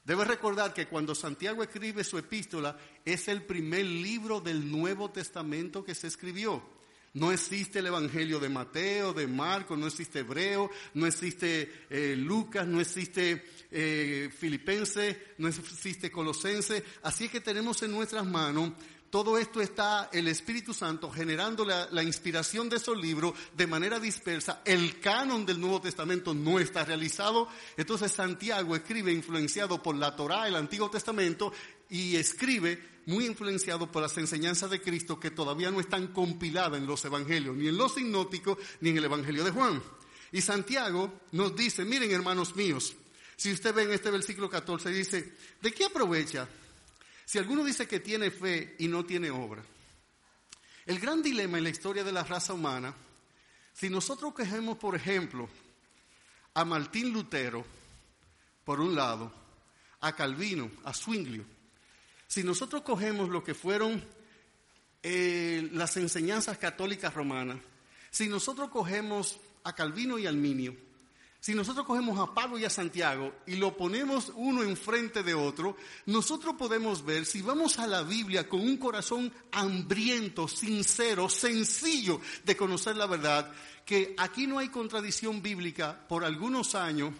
Debe 0.03 0.25
recordar 0.25 0.73
que 0.73 0.87
cuando 0.87 1.15
Santiago 1.15 1.63
escribe 1.63 2.03
su 2.03 2.17
epístola, 2.17 2.77
es 3.05 3.29
el 3.29 3.43
primer 3.43 3.85
libro 3.85 4.41
del 4.41 4.69
Nuevo 4.69 5.09
Testamento 5.09 5.85
que 5.85 5.95
se 5.95 6.07
escribió. 6.07 6.61
No 7.13 7.31
existe 7.31 7.79
el 7.79 7.87
Evangelio 7.87 8.39
de 8.39 8.49
Mateo, 8.49 9.13
de 9.13 9.27
Marco, 9.27 9.77
no 9.77 9.85
existe 9.85 10.19
Hebreo, 10.19 10.71
no 10.95 11.05
existe 11.05 11.85
eh, 11.89 12.15
Lucas, 12.17 12.65
no 12.67 12.81
existe 12.81 13.45
eh, 13.69 14.31
Filipense, 14.35 15.33
no 15.37 15.47
existe 15.47 16.09
Colosense. 16.09 16.83
Así 17.03 17.29
que 17.29 17.39
tenemos 17.39 17.83
en 17.83 17.91
nuestras 17.91 18.25
manos 18.25 18.71
todo 19.13 19.37
esto 19.37 19.61
está 19.61 20.09
el 20.11 20.27
Espíritu 20.27 20.73
Santo 20.73 21.11
generando 21.11 21.63
la, 21.63 21.87
la, 21.91 22.01
inspiración 22.01 22.67
de 22.67 22.77
esos 22.77 22.97
libros 22.97 23.35
de 23.55 23.67
manera 23.67 23.99
dispersa. 23.99 24.63
El 24.65 24.99
canon 24.99 25.45
del 25.45 25.61
Nuevo 25.61 25.81
Testamento 25.81 26.33
no 26.33 26.57
está 26.57 26.83
realizado. 26.83 27.47
Entonces 27.77 28.11
Santiago 28.11 28.75
escribe 28.75 29.11
influenciado 29.11 29.83
por 29.83 29.95
la 29.95 30.15
Torá, 30.15 30.47
el 30.47 30.55
Antiguo 30.55 30.89
Testamento, 30.89 31.53
y 31.93 32.15
escribe 32.15 32.81
muy 33.05 33.27
influenciado 33.27 33.91
por 33.91 34.01
las 34.01 34.17
enseñanzas 34.17 34.71
de 34.71 34.81
Cristo 34.81 35.19
que 35.19 35.29
todavía 35.29 35.69
no 35.69 35.79
están 35.79 36.07
compiladas 36.07 36.79
en 36.79 36.87
los 36.87 37.05
evangelios, 37.05 37.55
ni 37.55 37.67
en 37.67 37.77
los 37.77 37.93
sinóticos, 37.93 38.57
ni 38.81 38.89
en 38.89 38.97
el 38.97 39.03
Evangelio 39.05 39.43
de 39.43 39.51
Juan. 39.51 39.79
Y 40.31 40.41
Santiago 40.41 41.21
nos 41.33 41.55
dice, 41.55 41.85
miren 41.85 42.09
hermanos 42.09 42.55
míos, 42.55 42.95
si 43.35 43.51
usted 43.51 43.75
ve 43.75 43.83
en 43.83 43.91
este 43.91 44.09
versículo 44.09 44.49
14, 44.49 44.89
dice, 44.89 45.33
¿de 45.61 45.71
qué 45.71 45.85
aprovecha 45.85 46.49
si 47.25 47.37
alguno 47.37 47.63
dice 47.63 47.87
que 47.87 47.99
tiene 47.99 48.31
fe 48.31 48.75
y 48.79 48.87
no 48.87 49.05
tiene 49.05 49.29
obra? 49.29 49.63
El 50.87 50.99
gran 50.99 51.21
dilema 51.21 51.59
en 51.59 51.63
la 51.65 51.69
historia 51.69 52.03
de 52.03 52.11
la 52.11 52.23
raza 52.23 52.53
humana, 52.53 52.91
si 53.71 53.87
nosotros 53.91 54.33
cogemos, 54.33 54.79
por 54.79 54.95
ejemplo, 54.95 55.47
a 56.55 56.65
Martín 56.65 57.13
Lutero, 57.13 57.63
por 58.65 58.81
un 58.81 58.95
lado, 58.95 59.31
a 60.01 60.15
Calvino, 60.15 60.71
a 60.85 60.91
Zwinglio, 60.91 61.52
si 62.33 62.43
nosotros 62.43 62.81
cogemos 62.81 63.29
lo 63.29 63.43
que 63.43 63.53
fueron 63.53 64.03
eh, 65.03 65.69
las 65.71 65.97
enseñanzas 65.97 66.57
católicas 66.57 67.13
romanas, 67.13 67.59
si 68.09 68.27
nosotros 68.27 68.71
cogemos 68.71 69.39
a 69.63 69.75
Calvino 69.75 70.17
y 70.17 70.25
Alminio, 70.25 70.75
si 71.39 71.53
nosotros 71.53 71.85
cogemos 71.85 72.17
a 72.17 72.33
Pablo 72.33 72.57
y 72.57 72.65
a 72.65 72.71
Santiago 72.71 73.35
y 73.45 73.57
lo 73.57 73.77
ponemos 73.77 74.31
uno 74.33 74.63
enfrente 74.63 75.21
de 75.21 75.35
otro, 75.35 75.77
nosotros 76.07 76.55
podemos 76.57 77.05
ver, 77.05 77.27
si 77.27 77.43
vamos 77.43 77.77
a 77.77 77.85
la 77.85 78.01
Biblia 78.01 78.49
con 78.49 78.61
un 78.61 78.77
corazón 78.77 79.31
hambriento, 79.51 80.47
sincero, 80.47 81.29
sencillo 81.29 82.19
de 82.43 82.57
conocer 82.57 82.95
la 82.95 83.05
verdad, 83.05 83.51
que 83.85 84.15
aquí 84.17 84.47
no 84.47 84.57
hay 84.57 84.69
contradicción 84.69 85.43
bíblica 85.43 86.07
por 86.07 86.25
algunos 86.25 86.73
años 86.73 87.13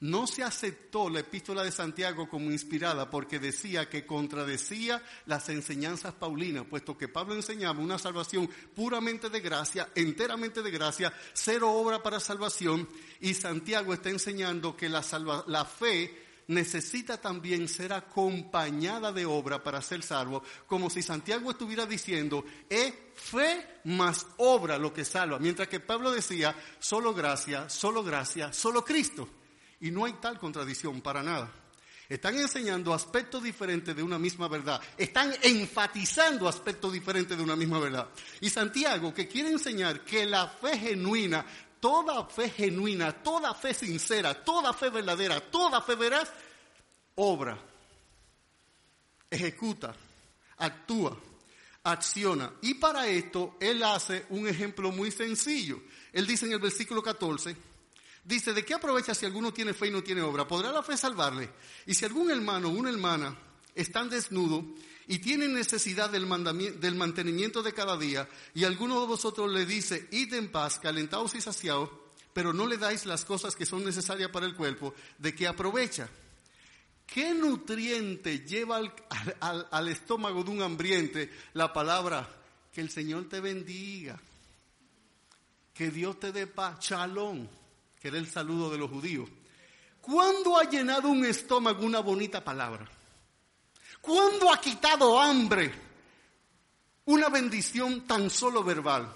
no 0.00 0.26
se 0.26 0.42
aceptó 0.42 1.10
la 1.10 1.20
epístola 1.20 1.64
de 1.64 1.72
Santiago 1.72 2.28
como 2.28 2.50
inspirada 2.50 3.10
porque 3.10 3.38
decía 3.38 3.88
que 3.88 4.06
contradecía 4.06 5.02
las 5.26 5.48
enseñanzas 5.48 6.14
paulinas, 6.14 6.66
puesto 6.66 6.96
que 6.96 7.08
Pablo 7.08 7.34
enseñaba 7.34 7.80
una 7.80 7.98
salvación 7.98 8.48
puramente 8.74 9.28
de 9.28 9.40
gracia, 9.40 9.88
enteramente 9.94 10.62
de 10.62 10.70
gracia, 10.70 11.12
cero 11.32 11.72
obra 11.72 12.02
para 12.02 12.20
salvación, 12.20 12.88
y 13.20 13.34
Santiago 13.34 13.92
está 13.92 14.10
enseñando 14.10 14.76
que 14.76 14.88
la, 14.88 15.02
la 15.46 15.64
fe 15.64 16.26
necesita 16.46 17.20
también 17.20 17.68
ser 17.68 17.92
acompañada 17.92 19.12
de 19.12 19.26
obra 19.26 19.62
para 19.62 19.82
ser 19.82 20.02
salvo, 20.02 20.42
como 20.66 20.88
si 20.90 21.02
Santiago 21.02 21.50
estuviera 21.50 21.86
diciendo, 21.86 22.44
es 22.68 22.94
fe 23.14 23.80
más 23.84 24.26
obra 24.38 24.78
lo 24.78 24.92
que 24.92 25.04
salva, 25.04 25.38
mientras 25.38 25.68
que 25.68 25.80
Pablo 25.80 26.10
decía, 26.10 26.54
solo 26.78 27.12
gracia, 27.12 27.68
solo 27.68 28.02
gracia, 28.02 28.52
solo 28.52 28.84
Cristo. 28.84 29.28
Y 29.80 29.90
no 29.90 30.04
hay 30.04 30.14
tal 30.14 30.38
contradicción 30.38 31.00
para 31.00 31.22
nada. 31.22 31.50
Están 32.08 32.36
enseñando 32.38 32.94
aspectos 32.94 33.42
diferentes 33.42 33.94
de 33.94 34.02
una 34.02 34.18
misma 34.18 34.48
verdad. 34.48 34.80
Están 34.96 35.34
enfatizando 35.42 36.48
aspectos 36.48 36.92
diferentes 36.92 37.36
de 37.36 37.42
una 37.42 37.54
misma 37.54 37.78
verdad. 37.78 38.08
Y 38.40 38.48
Santiago, 38.48 39.12
que 39.12 39.28
quiere 39.28 39.50
enseñar 39.50 40.00
que 40.04 40.24
la 40.24 40.48
fe 40.48 40.78
genuina, 40.78 41.44
toda 41.78 42.24
fe 42.24 42.48
genuina, 42.48 43.12
toda 43.12 43.54
fe 43.54 43.74
sincera, 43.74 44.42
toda 44.42 44.72
fe 44.72 44.88
verdadera, 44.88 45.38
toda 45.40 45.82
fe 45.82 45.96
veraz, 45.96 46.32
obra, 47.16 47.58
ejecuta, 49.30 49.94
actúa, 50.56 51.14
acciona. 51.84 52.54
Y 52.62 52.74
para 52.74 53.06
esto 53.06 53.58
él 53.60 53.82
hace 53.82 54.24
un 54.30 54.48
ejemplo 54.48 54.90
muy 54.92 55.10
sencillo. 55.10 55.82
Él 56.12 56.26
dice 56.26 56.46
en 56.46 56.52
el 56.52 56.58
versículo 56.58 57.02
14, 57.02 57.54
Dice, 58.28 58.52
¿de 58.52 58.62
qué 58.62 58.74
aprovecha 58.74 59.14
si 59.14 59.24
alguno 59.24 59.54
tiene 59.54 59.72
fe 59.72 59.86
y 59.86 59.90
no 59.90 60.02
tiene 60.02 60.20
obra? 60.20 60.46
¿Podrá 60.46 60.70
la 60.70 60.82
fe 60.82 60.98
salvarle? 60.98 61.48
Y 61.86 61.94
si 61.94 62.04
algún 62.04 62.30
hermano 62.30 62.68
o 62.68 62.72
una 62.72 62.90
hermana 62.90 63.34
están 63.74 64.10
desnudos 64.10 64.66
y 65.06 65.18
tienen 65.20 65.54
necesidad 65.54 66.10
del, 66.10 66.28
del 66.78 66.94
mantenimiento 66.94 67.62
de 67.62 67.72
cada 67.72 67.96
día, 67.96 68.28
y 68.52 68.64
alguno 68.64 69.00
de 69.00 69.06
vosotros 69.06 69.50
le 69.50 69.64
dice, 69.64 70.08
id 70.10 70.34
en 70.34 70.52
paz, 70.52 70.78
calentaos 70.78 71.34
y 71.36 71.40
saciados, 71.40 71.88
pero 72.34 72.52
no 72.52 72.66
le 72.66 72.76
dais 72.76 73.06
las 73.06 73.24
cosas 73.24 73.56
que 73.56 73.64
son 73.64 73.82
necesarias 73.82 74.30
para 74.30 74.44
el 74.44 74.54
cuerpo, 74.54 74.94
¿de 75.16 75.34
qué 75.34 75.46
aprovecha? 75.46 76.10
¿Qué 77.06 77.32
nutriente 77.32 78.40
lleva 78.40 78.76
al, 79.40 79.68
al 79.70 79.88
estómago 79.88 80.44
de 80.44 80.50
un 80.50 80.60
hambriente 80.60 81.32
la 81.54 81.72
palabra 81.72 82.28
que 82.74 82.82
el 82.82 82.90
Señor 82.90 83.26
te 83.26 83.40
bendiga? 83.40 84.20
Que 85.72 85.90
Dios 85.90 86.20
te 86.20 86.30
dé 86.30 86.46
paz, 86.46 86.80
chalón 86.80 87.56
que 88.00 88.08
era 88.08 88.18
el 88.18 88.30
saludo 88.30 88.70
de 88.70 88.78
los 88.78 88.90
judíos. 88.90 89.28
¿Cuándo 90.00 90.58
ha 90.58 90.64
llenado 90.64 91.08
un 91.08 91.24
estómago 91.24 91.84
una 91.84 92.00
bonita 92.00 92.42
palabra? 92.42 92.88
¿Cuándo 94.00 94.52
ha 94.52 94.60
quitado 94.60 95.20
hambre 95.20 95.72
una 97.06 97.28
bendición 97.28 98.06
tan 98.06 98.30
solo 98.30 98.62
verbal? 98.62 99.12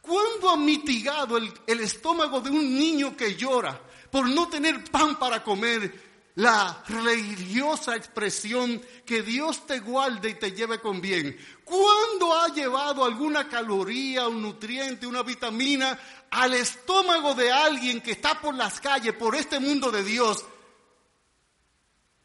¿Cuándo 0.00 0.48
ha 0.48 0.56
mitigado 0.56 1.36
el, 1.36 1.52
el 1.66 1.80
estómago 1.80 2.40
de 2.40 2.50
un 2.50 2.74
niño 2.74 3.16
que 3.16 3.34
llora 3.36 3.78
por 4.10 4.28
no 4.28 4.48
tener 4.48 4.84
pan 4.90 5.18
para 5.18 5.42
comer 5.44 6.09
la 6.36 6.82
religiosa 6.88 7.96
expresión 7.96 8.80
que 9.04 9.22
Dios 9.22 9.66
te 9.66 9.80
guarde 9.80 10.30
y 10.30 10.34
te 10.34 10.52
lleve 10.52 10.80
con 10.80 11.00
bien. 11.00 11.36
¿Cuándo 11.64 12.34
ha 12.34 12.48
llevado 12.48 13.04
alguna 13.04 13.48
caloría, 13.48 14.28
un 14.28 14.42
nutriente, 14.42 15.06
una 15.06 15.22
vitamina 15.22 15.98
al 16.30 16.54
estómago 16.54 17.34
de 17.34 17.50
alguien 17.50 18.00
que 18.00 18.12
está 18.12 18.40
por 18.40 18.54
las 18.54 18.80
calles, 18.80 19.14
por 19.14 19.34
este 19.34 19.58
mundo 19.58 19.90
de 19.90 20.04
Dios? 20.04 20.44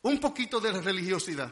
Un 0.04 0.20
poquito 0.20 0.60
de 0.60 0.72
religiosidad. 0.72 1.52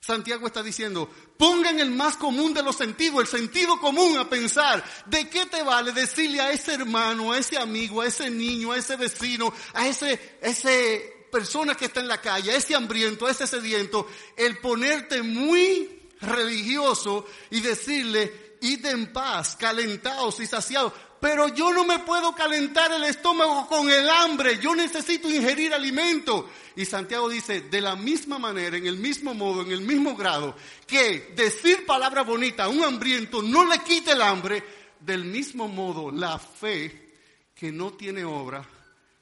Santiago 0.00 0.46
está 0.46 0.62
diciendo, 0.62 1.10
pongan 1.36 1.78
el 1.78 1.90
más 1.90 2.16
común 2.16 2.54
de 2.54 2.62
los 2.62 2.76
sentidos, 2.76 3.20
el 3.20 3.26
sentido 3.26 3.78
común 3.78 4.16
a 4.16 4.30
pensar, 4.30 4.82
¿de 5.06 5.28
qué 5.28 5.44
te 5.44 5.62
vale 5.62 5.92
decirle 5.92 6.40
a 6.40 6.50
ese 6.50 6.74
hermano, 6.74 7.32
a 7.32 7.38
ese 7.38 7.58
amigo, 7.58 8.00
a 8.00 8.06
ese 8.06 8.30
niño, 8.30 8.72
a 8.72 8.78
ese 8.78 8.96
vecino, 8.96 9.52
a 9.74 9.86
ese, 9.86 10.38
ese 10.40 11.26
persona 11.30 11.74
que 11.74 11.84
está 11.84 12.00
en 12.00 12.08
la 12.08 12.20
calle, 12.20 12.50
a 12.50 12.56
ese 12.56 12.74
hambriento, 12.74 13.26
a 13.26 13.30
ese 13.30 13.46
sediento, 13.46 14.08
el 14.36 14.58
ponerte 14.58 15.20
muy 15.22 16.08
religioso 16.22 17.26
y 17.50 17.60
decirle, 17.60 18.56
id 18.62 18.84
en 18.86 19.12
paz, 19.12 19.54
calentados 19.56 20.40
y 20.40 20.46
saciados? 20.46 20.94
Pero 21.20 21.48
yo 21.48 21.72
no 21.72 21.84
me 21.84 21.98
puedo 21.98 22.34
calentar 22.34 22.90
el 22.92 23.04
estómago 23.04 23.68
con 23.68 23.90
el 23.90 24.08
hambre, 24.08 24.58
yo 24.58 24.74
necesito 24.74 25.30
ingerir 25.30 25.74
alimento. 25.74 26.48
Y 26.76 26.86
Santiago 26.86 27.28
dice, 27.28 27.62
de 27.62 27.80
la 27.80 27.94
misma 27.94 28.38
manera, 28.38 28.78
en 28.78 28.86
el 28.86 28.96
mismo 28.96 29.34
modo, 29.34 29.62
en 29.62 29.70
el 29.70 29.82
mismo 29.82 30.16
grado, 30.16 30.56
que 30.86 31.32
decir 31.36 31.84
palabra 31.84 32.22
bonita 32.22 32.64
a 32.64 32.68
un 32.68 32.82
hambriento 32.82 33.42
no 33.42 33.66
le 33.66 33.80
quite 33.80 34.12
el 34.12 34.22
hambre, 34.22 34.64
del 34.98 35.24
mismo 35.24 35.68
modo 35.68 36.10
la 36.10 36.38
fe 36.38 37.10
que 37.54 37.70
no 37.70 37.92
tiene 37.92 38.24
obra 38.24 38.66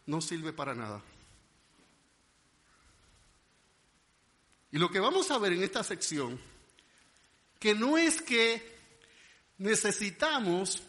no 0.06 0.20
sirve 0.20 0.52
para 0.52 0.74
nada. 0.74 1.02
Y 4.70 4.78
lo 4.78 4.90
que 4.90 5.00
vamos 5.00 5.30
a 5.30 5.38
ver 5.38 5.52
en 5.52 5.62
esta 5.62 5.82
sección, 5.82 6.40
que 7.58 7.74
no 7.74 7.98
es 7.98 8.22
que 8.22 8.76
necesitamos 9.58 10.82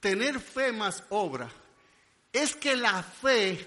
tener 0.00 0.40
fe 0.40 0.72
más 0.72 1.04
obra, 1.10 1.48
es 2.32 2.56
que 2.56 2.74
la 2.74 3.02
fe 3.02 3.66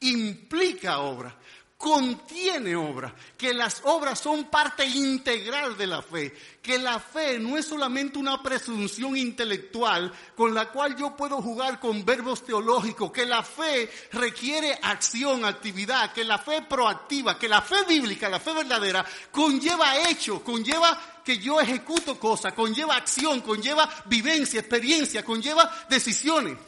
implica 0.00 1.00
obra. 1.00 1.34
Contiene 1.80 2.76
obra, 2.76 3.14
que 3.38 3.54
las 3.54 3.80
obras 3.84 4.18
son 4.20 4.50
parte 4.50 4.84
integral 4.84 5.78
de 5.78 5.86
la 5.86 6.02
fe, 6.02 6.36
que 6.60 6.78
la 6.78 7.00
fe 7.00 7.38
no 7.38 7.56
es 7.56 7.64
solamente 7.64 8.18
una 8.18 8.42
presunción 8.42 9.16
intelectual 9.16 10.12
con 10.36 10.52
la 10.52 10.68
cual 10.68 10.94
yo 10.94 11.16
puedo 11.16 11.40
jugar 11.40 11.80
con 11.80 12.04
verbos 12.04 12.44
teológicos, 12.44 13.10
que 13.10 13.24
la 13.24 13.42
fe 13.42 13.90
requiere 14.12 14.78
acción, 14.82 15.46
actividad, 15.46 16.12
que 16.12 16.22
la 16.22 16.36
fe 16.36 16.60
proactiva, 16.60 17.38
que 17.38 17.48
la 17.48 17.62
fe 17.62 17.82
bíblica, 17.88 18.28
la 18.28 18.40
fe 18.40 18.52
verdadera, 18.52 19.02
conlleva 19.32 20.06
hecho, 20.06 20.44
conlleva 20.44 21.22
que 21.24 21.38
yo 21.38 21.62
ejecuto 21.62 22.20
cosas, 22.20 22.52
conlleva 22.52 22.96
acción, 22.96 23.40
conlleva 23.40 23.88
vivencia, 24.04 24.60
experiencia, 24.60 25.24
conlleva 25.24 25.86
decisiones. 25.88 26.58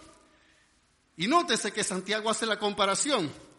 Y 1.19 1.27
nótese 1.27 1.71
que 1.71 1.85
Santiago 1.85 2.31
hace 2.31 2.47
la 2.47 2.59
comparación 2.59 3.52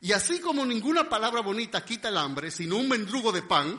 y 0.00 0.12
así 0.12 0.40
como 0.40 0.64
ninguna 0.64 1.08
palabra 1.08 1.42
bonita 1.42 1.84
quita 1.84 2.08
el 2.08 2.16
hambre, 2.16 2.50
sino 2.50 2.76
un 2.76 2.88
mendrugo 2.88 3.32
de 3.32 3.42
pan, 3.42 3.78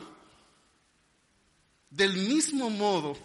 del 1.90 2.16
mismo 2.16 2.70
modo, 2.70 3.16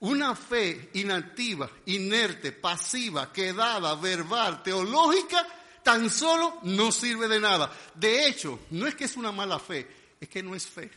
una 0.00 0.36
fe 0.36 0.90
inactiva, 0.94 1.70
inerte, 1.86 2.52
pasiva, 2.52 3.32
quedada, 3.32 3.94
verbal, 3.94 4.62
teológica, 4.62 5.46
tan 5.82 6.10
solo 6.10 6.58
no 6.64 6.92
sirve 6.92 7.26
de 7.26 7.40
nada. 7.40 7.72
De 7.94 8.28
hecho, 8.28 8.60
no 8.70 8.86
es 8.86 8.94
que 8.94 9.04
es 9.04 9.16
una 9.16 9.32
mala 9.32 9.58
fe, 9.58 9.88
es 10.20 10.28
que 10.28 10.42
no 10.42 10.54
es 10.54 10.66
fe. 10.66 10.90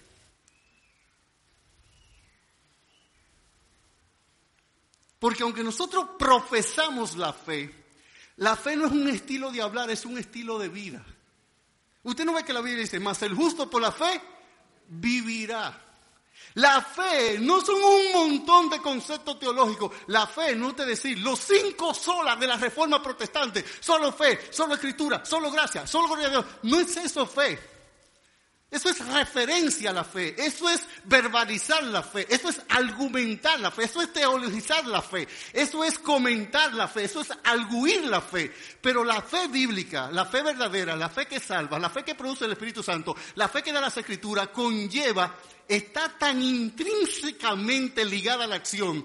Porque 5.20 5.44
aunque 5.44 5.64
nosotros 5.64 6.06
profesamos 6.18 7.16
la 7.16 7.32
fe, 7.32 7.74
la 8.38 8.58
fe 8.58 8.76
no 8.76 8.88
es 8.88 8.92
un 8.92 9.08
estilo 9.08 9.52
de 9.52 9.62
hablar, 9.62 9.90
es 9.90 10.06
un 10.06 10.18
estilo 10.18 10.60
de 10.60 10.70
vida. 10.70 11.06
Usted 12.04 12.26
no 12.26 12.34
ve 12.34 12.44
que 12.44 12.54
la 12.54 12.62
Biblia 12.62 12.82
dice, 12.82 13.00
más 13.00 13.22
el 13.24 13.36
justo 13.36 13.70
por 13.70 13.82
la 13.82 13.92
fe 13.92 14.22
vivirá. 14.88 15.86
La 16.56 16.82
fe 16.82 17.38
no 17.40 17.62
son 17.62 17.76
un 17.76 18.12
montón 18.14 18.70
de 18.70 18.82
conceptos 18.82 19.40
teológicos. 19.40 19.92
La 20.08 20.26
fe 20.26 20.56
no 20.56 20.74
te 20.74 20.86
decir 20.86 21.20
los 21.20 21.40
cinco 21.40 21.94
solas 21.94 22.40
de 22.40 22.48
la 22.48 22.58
reforma 22.58 23.02
protestante. 23.02 23.64
Solo 23.80 24.12
fe, 24.12 24.48
solo 24.52 24.74
escritura, 24.74 25.24
solo 25.24 25.52
gracia, 25.52 25.86
solo 25.86 26.08
gloria 26.08 26.28
a 26.28 26.32
Dios. 26.32 26.46
No 26.64 26.80
es 26.80 26.96
eso 26.98 27.26
fe. 27.28 27.79
Eso 28.72 28.90
es 28.90 29.04
referencia 29.08 29.90
a 29.90 29.94
la 29.94 30.04
fe, 30.04 30.36
eso 30.38 30.70
es 30.70 30.86
verbalizar 31.06 31.84
la 31.86 32.04
fe, 32.04 32.28
eso 32.30 32.50
es 32.50 32.62
argumentar 32.70 33.60
la 33.60 33.72
fe, 33.72 33.86
eso 33.86 34.00
es 34.00 34.14
teologizar 34.14 34.86
la 34.86 35.02
fe, 35.02 35.28
eso 35.54 35.84
es 35.84 35.98
comentar 35.98 36.72
la 36.76 36.88
fe, 36.88 37.06
eso 37.06 37.22
es 37.22 37.30
arguir 37.46 38.06
la 38.06 38.22
fe. 38.22 38.54
Pero 38.80 39.04
la 39.04 39.24
fe 39.24 39.48
bíblica, 39.48 40.12
la 40.12 40.24
fe 40.26 40.44
verdadera, 40.44 40.96
la 40.96 41.10
fe 41.10 41.26
que 41.26 41.40
salva, 41.40 41.80
la 41.80 41.90
fe 41.90 42.04
que 42.04 42.14
produce 42.14 42.46
el 42.46 42.52
Espíritu 42.52 42.84
Santo, 42.84 43.16
la 43.36 43.50
fe 43.50 43.64
que 43.64 43.74
da 43.74 43.82
las 43.82 43.98
Escrituras, 43.98 44.50
conlleva, 44.50 45.36
está 45.68 46.16
tan 46.20 46.40
intrínsecamente 46.40 48.06
ligada 48.06 48.44
a 48.44 48.48
la 48.48 48.56
acción 48.58 49.04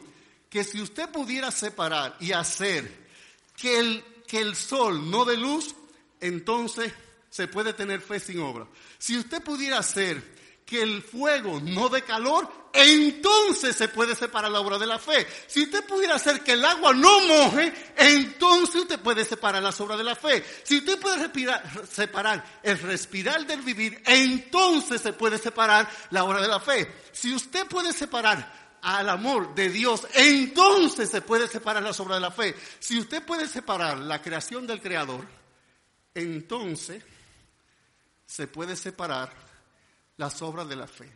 que 0.51 0.63
si 0.63 0.83
usted 0.83 1.09
pudiera 1.09 1.51
separar 1.51 2.17
y 2.21 2.33
hacer 2.33 3.09
que 3.57 3.79
el, 3.79 4.05
que 4.27 4.41
el 4.41 4.57
sol 4.57 5.11
no 5.11 5.25
dé 5.25 5.39
luz, 5.39 5.75
entonces 6.21 6.93
se 7.35 7.49
puede 7.49 7.73
tener 7.73 8.01
fe 8.01 8.21
sin 8.21 8.39
obra. 8.39 8.65
Si 8.97 9.19
usted 9.19 9.43
pudiera 9.43 9.79
hacer 9.79 10.23
que 10.65 10.81
el 10.81 11.03
fuego 11.03 11.61
no 11.61 11.89
dé 11.89 12.03
calor, 12.03 12.49
entonces 12.73 13.75
se 13.75 13.89
puede 13.89 14.15
separar 14.15 14.53
la 14.53 14.61
obra 14.61 14.79
de 14.79 14.87
la 14.87 15.01
fe. 15.01 15.27
Si 15.49 15.65
usted 15.65 15.85
pudiera 15.85 16.15
hacer 16.15 16.45
que 16.45 16.53
el 16.53 16.65
agua 16.65 16.95
no 16.95 17.23
moje, 17.23 17.73
entonces 17.97 18.83
usted 18.83 19.01
puede 19.01 19.25
separar 19.25 19.61
las 19.65 19.81
obras 19.81 19.99
de 19.99 20.05
la 20.05 20.15
fe. 20.15 20.45
Si 20.63 20.77
usted 20.77 20.97
puede 21.01 21.17
respirar, 21.17 21.61
separar 21.91 22.61
el 22.63 22.79
respirar 22.79 23.45
del 23.45 23.63
vivir, 23.63 24.01
entonces 24.07 25.01
se 25.01 25.13
puede 25.13 25.37
separar 25.39 25.91
la 26.11 26.23
obra 26.23 26.41
de 26.41 26.47
la 26.47 26.61
fe. 26.61 26.89
Si 27.11 27.35
usted 27.35 27.67
puede 27.67 27.93
separar 27.93 28.79
al 28.81 29.09
amor 29.09 29.57
de 29.57 29.71
Dios, 29.71 30.07
entonces 30.15 31.11
se 31.11 31.21
puede 31.21 31.49
separar 31.49 31.83
las 31.83 31.99
obras 31.99 32.19
de 32.19 32.21
la 32.21 32.31
fe. 32.31 32.55
Si 32.79 32.97
usted 32.97 33.25
puede 33.27 33.49
separar 33.49 33.99
la 33.99 34.23
creación 34.23 34.69
del 34.69 34.81
Creador, 34.81 35.27
entonces 36.15 37.03
se 38.35 38.49
puede 38.49 38.75
separar 38.75 39.33
las 40.17 40.43
obras 40.43 40.69
de 40.69 40.75
la 40.75 40.89
fe. 40.89 41.09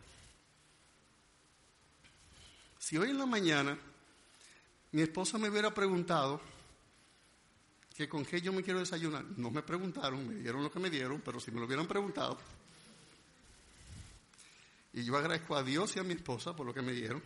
Si 2.77 2.97
hoy 2.97 3.09
en 3.09 3.17
la 3.17 3.25
mañana 3.25 3.77
mi 4.93 5.01
esposa 5.01 5.37
me 5.37 5.49
hubiera 5.49 5.73
preguntado 5.73 6.39
que 7.93 8.07
con 8.07 8.25
qué 8.25 8.39
yo 8.39 8.53
me 8.53 8.63
quiero 8.63 8.79
desayunar, 8.79 9.25
no 9.35 9.51
me 9.51 9.61
preguntaron, 9.61 10.29
me 10.29 10.35
dieron 10.35 10.63
lo 10.63 10.71
que 10.71 10.79
me 10.79 10.89
dieron, 10.89 11.19
pero 11.19 11.41
si 11.41 11.51
me 11.51 11.59
lo 11.59 11.65
hubieran 11.65 11.87
preguntado, 11.87 12.37
y 14.93 15.03
yo 15.03 15.17
agradezco 15.17 15.57
a 15.57 15.63
Dios 15.63 15.93
y 15.97 15.99
a 15.99 16.03
mi 16.03 16.13
esposa 16.13 16.55
por 16.55 16.65
lo 16.65 16.73
que 16.73 16.81
me 16.81 16.93
dieron, 16.93 17.21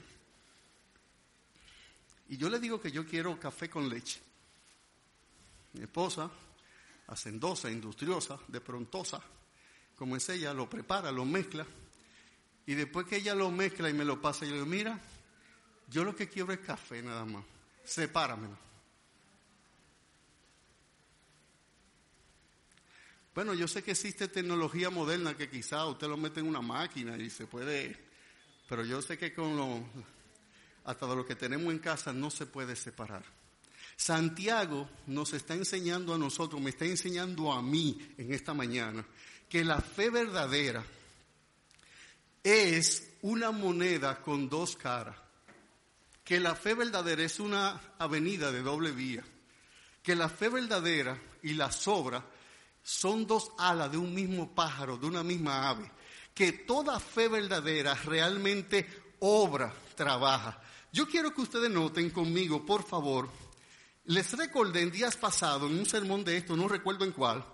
y 2.29 2.37
yo 2.37 2.49
le 2.49 2.59
digo 2.59 2.81
que 2.81 2.91
yo 2.91 3.05
quiero 3.05 3.39
café 3.39 3.69
con 3.69 3.87
leche. 3.87 4.19
Mi 5.73 5.83
esposa, 5.83 6.31
hacendosa, 7.05 7.69
industriosa, 7.69 8.39
de 8.47 8.59
prontosa, 8.59 9.21
como 10.03 10.17
es 10.17 10.27
ella, 10.27 10.53
lo 10.53 10.69
prepara, 10.69 11.13
lo 11.13 11.23
mezcla. 11.23 11.65
Y 12.65 12.73
después 12.73 13.07
que 13.07 13.15
ella 13.15 13.33
lo 13.33 13.49
mezcla 13.51 13.89
y 13.89 13.93
me 13.93 14.03
lo 14.03 14.19
pasa, 14.19 14.43
yo 14.43 14.51
le 14.51 14.57
digo, 14.57 14.65
mira, 14.65 14.99
yo 15.87 16.03
lo 16.03 16.13
que 16.13 16.27
quiero 16.27 16.51
es 16.51 16.59
café 16.59 17.01
nada 17.01 17.23
más. 17.23 17.45
Sepáramelo. 17.85 18.57
Bueno, 23.33 23.53
yo 23.53 23.65
sé 23.65 23.81
que 23.81 23.91
existe 23.91 24.27
tecnología 24.27 24.89
moderna 24.89 25.37
que 25.37 25.49
quizá 25.49 25.85
usted 25.85 26.09
lo 26.09 26.17
mete 26.17 26.41
en 26.41 26.47
una 26.47 26.59
máquina 26.59 27.15
y 27.15 27.29
se 27.29 27.47
puede, 27.47 27.97
pero 28.67 28.83
yo 28.83 29.01
sé 29.01 29.17
que 29.17 29.33
con 29.33 29.55
lo, 29.55 29.85
hasta 30.83 31.07
de 31.07 31.15
lo 31.15 31.25
que 31.25 31.35
tenemos 31.35 31.71
en 31.71 31.79
casa 31.79 32.11
no 32.11 32.29
se 32.29 32.45
puede 32.45 32.75
separar. 32.75 33.23
Santiago 33.95 34.89
nos 35.07 35.31
está 35.31 35.53
enseñando 35.53 36.13
a 36.13 36.17
nosotros, 36.17 36.61
me 36.61 36.71
está 36.71 36.83
enseñando 36.83 37.53
a 37.53 37.61
mí 37.61 37.97
en 38.17 38.33
esta 38.33 38.53
mañana, 38.53 39.05
que 39.53 39.63
la 39.63 39.79
fe 39.79 40.09
verdadera 40.09 40.83
es 42.43 43.07
una 43.21 43.51
moneda 43.51 44.19
con 44.19 44.49
dos 44.49 44.75
caras, 44.75 45.15
que 46.23 46.39
la 46.39 46.55
fe 46.55 46.73
verdadera 46.73 47.21
es 47.21 47.39
una 47.39 47.79
avenida 47.99 48.51
de 48.51 48.63
doble 48.63 48.89
vía, 48.89 49.23
que 50.01 50.15
la 50.15 50.27
fe 50.27 50.49
verdadera 50.49 51.21
y 51.43 51.53
la 51.53 51.71
sobra 51.71 52.25
son 52.81 53.27
dos 53.27 53.51
alas 53.59 53.91
de 53.91 53.99
un 53.99 54.11
mismo 54.11 54.55
pájaro, 54.55 54.97
de 54.97 55.05
una 55.05 55.21
misma 55.21 55.69
ave, 55.69 55.91
que 56.33 56.53
toda 56.53 56.99
fe 56.99 57.27
verdadera 57.27 57.93
realmente 57.93 58.87
obra, 59.19 59.71
trabaja. 59.93 60.59
Yo 60.91 61.07
quiero 61.07 61.31
que 61.31 61.41
ustedes 61.41 61.69
noten 61.69 62.09
conmigo, 62.09 62.65
por 62.65 62.83
favor, 62.83 63.29
les 64.05 64.35
recordé 64.35 64.81
en 64.81 64.89
días 64.89 65.15
pasados, 65.15 65.69
en 65.69 65.77
un 65.77 65.85
sermón 65.85 66.23
de 66.23 66.37
esto, 66.37 66.57
no 66.57 66.67
recuerdo 66.67 67.05
en 67.05 67.11
cuál, 67.11 67.45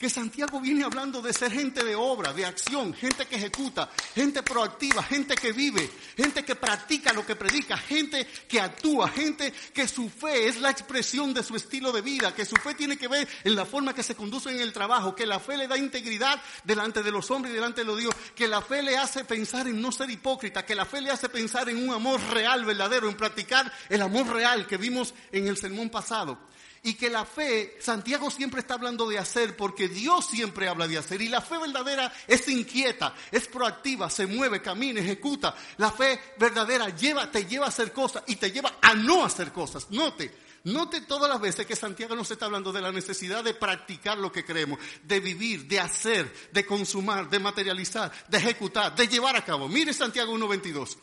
que 0.00 0.08
Santiago 0.08 0.62
viene 0.62 0.82
hablando 0.82 1.20
de 1.20 1.30
ser 1.34 1.52
gente 1.52 1.84
de 1.84 1.94
obra, 1.94 2.32
de 2.32 2.46
acción, 2.46 2.94
gente 2.94 3.26
que 3.26 3.36
ejecuta, 3.36 3.90
gente 4.14 4.42
proactiva, 4.42 5.02
gente 5.02 5.34
que 5.34 5.52
vive, 5.52 5.90
gente 6.16 6.42
que 6.42 6.54
practica 6.54 7.12
lo 7.12 7.26
que 7.26 7.36
predica, 7.36 7.76
gente 7.76 8.26
que 8.48 8.62
actúa, 8.62 9.10
gente 9.10 9.52
que 9.74 9.86
su 9.86 10.08
fe 10.08 10.48
es 10.48 10.58
la 10.58 10.70
expresión 10.70 11.34
de 11.34 11.42
su 11.42 11.54
estilo 11.54 11.92
de 11.92 12.00
vida, 12.00 12.34
que 12.34 12.46
su 12.46 12.56
fe 12.56 12.72
tiene 12.72 12.96
que 12.96 13.08
ver 13.08 13.28
en 13.44 13.54
la 13.54 13.66
forma 13.66 13.92
que 13.92 14.02
se 14.02 14.14
conduce 14.14 14.48
en 14.48 14.60
el 14.60 14.72
trabajo, 14.72 15.14
que 15.14 15.26
la 15.26 15.38
fe 15.38 15.58
le 15.58 15.68
da 15.68 15.76
integridad 15.76 16.40
delante 16.64 17.02
de 17.02 17.10
los 17.10 17.30
hombres 17.30 17.52
y 17.52 17.56
delante 17.56 17.82
de 17.82 17.86
los 17.86 17.98
Dios, 17.98 18.14
que 18.34 18.48
la 18.48 18.62
fe 18.62 18.82
le 18.82 18.96
hace 18.96 19.24
pensar 19.26 19.68
en 19.68 19.82
no 19.82 19.92
ser 19.92 20.08
hipócrita, 20.08 20.64
que 20.64 20.74
la 20.74 20.86
fe 20.86 21.02
le 21.02 21.10
hace 21.10 21.28
pensar 21.28 21.68
en 21.68 21.76
un 21.76 21.94
amor 21.94 22.18
real, 22.30 22.64
verdadero, 22.64 23.06
en 23.06 23.18
practicar 23.18 23.70
el 23.90 24.00
amor 24.00 24.28
real 24.28 24.66
que 24.66 24.78
vimos 24.78 25.12
en 25.30 25.46
el 25.46 25.58
sermón 25.58 25.90
pasado. 25.90 26.38
Y 26.82 26.94
que 26.94 27.10
la 27.10 27.26
fe, 27.26 27.76
Santiago 27.78 28.30
siempre 28.30 28.60
está 28.60 28.74
hablando 28.74 29.06
de 29.06 29.18
hacer 29.18 29.54
porque 29.54 29.88
Dios 29.88 30.26
siempre 30.26 30.66
habla 30.66 30.88
de 30.88 30.96
hacer. 30.96 31.20
Y 31.20 31.28
la 31.28 31.42
fe 31.42 31.58
verdadera 31.58 32.10
es 32.26 32.48
inquieta, 32.48 33.14
es 33.30 33.48
proactiva, 33.48 34.08
se 34.08 34.26
mueve, 34.26 34.62
camina, 34.62 35.00
ejecuta. 35.00 35.54
La 35.76 35.90
fe 35.90 36.18
verdadera 36.38 36.88
lleva, 36.88 37.30
te 37.30 37.44
lleva 37.44 37.66
a 37.66 37.68
hacer 37.68 37.92
cosas 37.92 38.22
y 38.26 38.36
te 38.36 38.50
lleva 38.50 38.78
a 38.80 38.94
no 38.94 39.24
hacer 39.24 39.52
cosas. 39.52 39.90
Note, 39.90 40.34
note 40.64 41.02
todas 41.02 41.28
las 41.28 41.38
veces 41.38 41.66
que 41.66 41.76
Santiago 41.76 42.16
nos 42.16 42.30
está 42.30 42.46
hablando 42.46 42.72
de 42.72 42.80
la 42.80 42.92
necesidad 42.92 43.44
de 43.44 43.52
practicar 43.52 44.16
lo 44.16 44.32
que 44.32 44.46
creemos, 44.46 44.78
de 45.02 45.20
vivir, 45.20 45.66
de 45.66 45.80
hacer, 45.80 46.32
de 46.50 46.64
consumar, 46.64 47.28
de 47.28 47.40
materializar, 47.40 48.10
de 48.26 48.38
ejecutar, 48.38 48.94
de 48.96 49.06
llevar 49.06 49.36
a 49.36 49.44
cabo. 49.44 49.68
Mire 49.68 49.92
Santiago 49.92 50.32
1.22. 50.34 50.96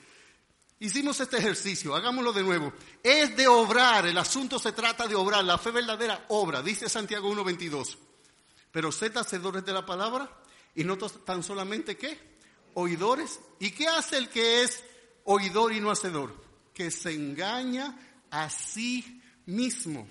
Hicimos 0.79 1.19
este 1.19 1.37
ejercicio, 1.37 1.95
hagámoslo 1.95 2.33
de 2.33 2.43
nuevo. 2.43 2.71
Es 3.01 3.35
de 3.35 3.47
obrar, 3.47 4.05
el 4.05 4.17
asunto 4.17 4.59
se 4.59 4.71
trata 4.71 5.07
de 5.07 5.15
obrar, 5.15 5.43
la 5.43 5.57
fe 5.57 5.71
verdadera 5.71 6.25
obra, 6.29 6.61
dice 6.61 6.87
Santiago 6.87 7.31
1.22. 7.33 7.97
Pero 8.71 8.91
sed 8.91 9.15
hacedores 9.17 9.65
de 9.65 9.73
la 9.73 9.85
palabra 9.85 10.29
y 10.75 10.83
no 10.83 10.97
tan 10.97 11.41
solamente 11.41 11.97
qué, 11.97 12.19
oidores. 12.75 13.39
¿Y 13.59 13.71
qué 13.71 13.87
hace 13.87 14.17
el 14.17 14.29
que 14.29 14.63
es 14.63 14.83
oidor 15.23 15.73
y 15.73 15.79
no 15.79 15.89
hacedor? 15.89 16.35
Que 16.73 16.91
se 16.91 17.13
engaña 17.13 17.97
a 18.29 18.49
sí 18.49 19.21
mismo. 19.47 20.07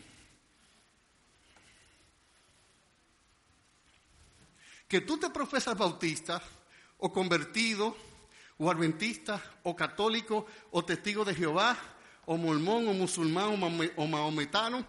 que 4.88 5.00
tú 5.00 5.18
te 5.18 5.30
profesas 5.30 5.76
bautista 5.76 6.42
o 6.98 7.12
convertido 7.12 7.96
o 8.58 8.70
adventista 8.70 9.42
o 9.64 9.76
católico 9.76 10.46
o 10.70 10.84
testigo 10.84 11.24
de 11.24 11.34
Jehová 11.34 11.76
o 12.26 12.36
mormón 12.36 12.88
o 12.88 12.92
musulmán 12.92 13.54
o 13.96 14.06
maometano, 14.06 14.84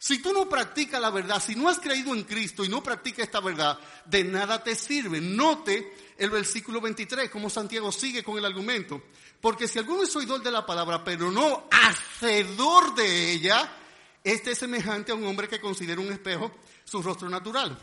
si 0.00 0.22
tú 0.22 0.32
no 0.32 0.48
practicas 0.48 1.00
la 1.00 1.10
verdad, 1.10 1.42
si 1.42 1.56
no 1.56 1.68
has 1.68 1.80
creído 1.80 2.14
en 2.14 2.22
Cristo 2.22 2.64
y 2.64 2.68
no 2.68 2.82
practicas 2.82 3.24
esta 3.24 3.40
verdad, 3.40 3.78
de 4.04 4.22
nada 4.22 4.62
te 4.62 4.76
sirve. 4.76 5.20
Note 5.20 5.92
el 6.16 6.30
versículo 6.30 6.80
23, 6.80 7.28
como 7.28 7.50
Santiago 7.50 7.90
sigue 7.90 8.22
con 8.22 8.38
el 8.38 8.44
argumento. 8.44 9.02
Porque 9.40 9.66
si 9.66 9.78
alguno 9.78 10.04
es 10.04 10.14
oidor 10.14 10.42
de 10.42 10.52
la 10.52 10.64
palabra, 10.64 11.02
pero 11.02 11.32
no 11.32 11.64
hacedor 11.70 12.94
de 12.94 13.32
ella, 13.32 13.72
este 14.22 14.52
es 14.52 14.58
semejante 14.58 15.10
a 15.10 15.16
un 15.16 15.24
hombre 15.24 15.48
que 15.48 15.60
considera 15.60 16.00
un 16.00 16.12
espejo 16.12 16.52
su 16.84 17.02
rostro 17.02 17.28
natural. 17.28 17.76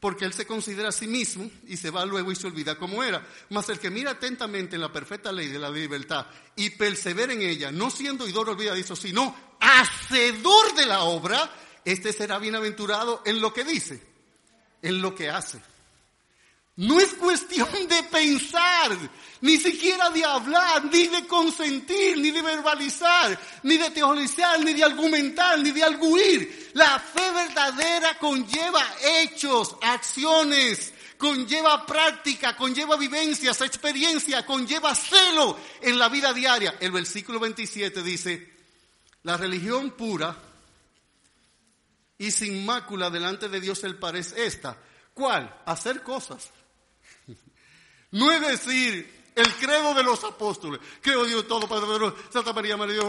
Porque 0.00 0.24
él 0.24 0.32
se 0.32 0.46
considera 0.46 0.90
a 0.90 0.92
sí 0.92 1.08
mismo 1.08 1.50
y 1.66 1.76
se 1.76 1.90
va 1.90 2.06
luego 2.06 2.30
y 2.30 2.36
se 2.36 2.46
olvida 2.46 2.78
cómo 2.78 3.02
era. 3.02 3.26
Mas 3.50 3.68
el 3.68 3.80
que 3.80 3.90
mira 3.90 4.12
atentamente 4.12 4.76
en 4.76 4.82
la 4.82 4.92
perfecta 4.92 5.32
ley 5.32 5.48
de 5.48 5.58
la 5.58 5.70
libertad 5.70 6.26
y 6.54 6.70
persevera 6.70 7.32
en 7.32 7.42
ella, 7.42 7.72
no 7.72 7.90
siendo 7.90 8.24
oidor 8.24 8.48
olvidadizo, 8.50 8.94
sino 8.94 9.34
hacedor 9.58 10.74
de 10.76 10.86
la 10.86 11.02
obra, 11.02 11.50
este 11.84 12.12
será 12.12 12.38
bienaventurado 12.38 13.22
en 13.24 13.40
lo 13.40 13.52
que 13.52 13.64
dice, 13.64 14.00
en 14.82 15.02
lo 15.02 15.14
que 15.14 15.30
hace. 15.30 15.60
No 16.78 17.00
es 17.00 17.12
cuestión 17.14 17.68
de 17.88 18.04
pensar, 18.04 18.96
ni 19.40 19.56
siquiera 19.56 20.10
de 20.10 20.24
hablar, 20.24 20.84
ni 20.84 21.08
de 21.08 21.26
consentir, 21.26 22.16
ni 22.18 22.30
de 22.30 22.40
verbalizar, 22.40 23.36
ni 23.64 23.76
de 23.76 23.90
teologizar, 23.90 24.60
ni 24.60 24.74
de 24.74 24.84
argumentar, 24.84 25.58
ni 25.58 25.72
de 25.72 25.82
arguir. 25.82 26.70
La 26.74 27.00
fe 27.00 27.32
verdadera 27.32 28.16
conlleva 28.20 28.80
hechos, 29.02 29.74
acciones, 29.82 30.92
conlleva 31.16 31.84
práctica, 31.84 32.54
conlleva 32.54 32.96
vivencias, 32.96 33.60
experiencia, 33.62 34.46
conlleva 34.46 34.94
celo 34.94 35.58
en 35.80 35.98
la 35.98 36.08
vida 36.08 36.32
diaria. 36.32 36.76
El 36.78 36.92
versículo 36.92 37.40
27 37.40 38.04
dice, 38.04 38.52
la 39.24 39.36
religión 39.36 39.90
pura 39.90 40.36
y 42.18 42.30
sin 42.30 42.64
mácula 42.64 43.10
delante 43.10 43.48
de 43.48 43.60
Dios 43.60 43.82
el 43.82 43.96
Padre 43.96 44.20
es 44.20 44.30
esta. 44.30 44.78
¿Cuál? 45.12 45.52
Hacer 45.66 46.04
cosas. 46.04 46.52
No 48.12 48.30
es 48.32 48.40
decir 48.40 49.32
el 49.34 49.54
credo 49.54 49.94
de 49.94 50.02
los 50.02 50.22
apóstoles. 50.24 50.80
Creo 51.00 51.24
Dios 51.24 51.46
todo, 51.46 51.68
Padre, 51.68 52.12
Santa 52.30 52.52
María, 52.52 52.76
María. 52.76 53.02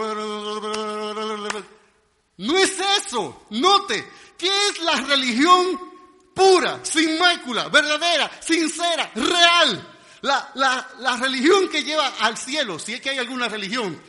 No 2.38 2.58
es 2.58 2.78
eso. 2.98 3.46
Note, 3.50 4.08
¿qué 4.38 4.50
es 4.70 4.80
la 4.82 4.96
religión 5.02 5.80
pura, 6.34 6.80
sin 6.84 7.18
mácula, 7.18 7.68
verdadera, 7.70 8.30
sincera, 8.42 9.12
real? 9.16 9.96
La, 10.22 10.52
la, 10.56 10.90
la 11.00 11.18
religión 11.18 11.70
que 11.70 11.84
lleva 11.84 12.08
al 12.20 12.38
cielo, 12.38 12.78
si 12.78 12.94
es 12.94 13.02
que 13.02 13.10
hay 13.10 13.18
alguna 13.18 13.48
religión, 13.48 14.00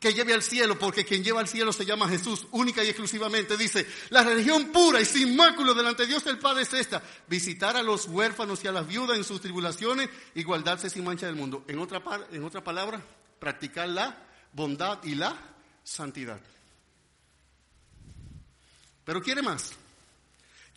que 0.00 0.12
lleve 0.12 0.34
al 0.34 0.42
cielo, 0.42 0.78
porque 0.78 1.04
quien 1.04 1.22
lleva 1.22 1.40
al 1.40 1.48
cielo 1.48 1.72
se 1.72 1.84
llama 1.84 2.08
Jesús, 2.08 2.46
única 2.50 2.82
y 2.82 2.88
exclusivamente. 2.88 3.56
Dice, 3.56 3.86
la 4.10 4.22
religión 4.22 4.66
pura 4.72 5.00
y 5.00 5.04
sin 5.04 5.36
máculo 5.36 5.74
delante 5.74 6.02
de 6.02 6.08
Dios 6.08 6.26
el 6.26 6.38
Padre 6.38 6.62
es 6.62 6.72
esta, 6.72 7.02
visitar 7.28 7.76
a 7.76 7.82
los 7.82 8.06
huérfanos 8.06 8.62
y 8.64 8.68
a 8.68 8.72
las 8.72 8.86
viudas 8.86 9.16
en 9.16 9.24
sus 9.24 9.40
tribulaciones 9.40 10.08
y 10.34 10.42
guardarse 10.42 10.90
sin 10.90 11.04
mancha 11.04 11.26
del 11.26 11.36
mundo. 11.36 11.64
En 11.68 11.78
otra, 11.78 12.02
en 12.30 12.44
otra 12.44 12.62
palabra, 12.62 13.00
practicar 13.38 13.88
la 13.88 14.26
bondad 14.52 15.02
y 15.04 15.14
la 15.14 15.36
santidad. 15.82 16.40
Pero 19.04 19.22
quiere 19.22 19.42
más, 19.42 19.72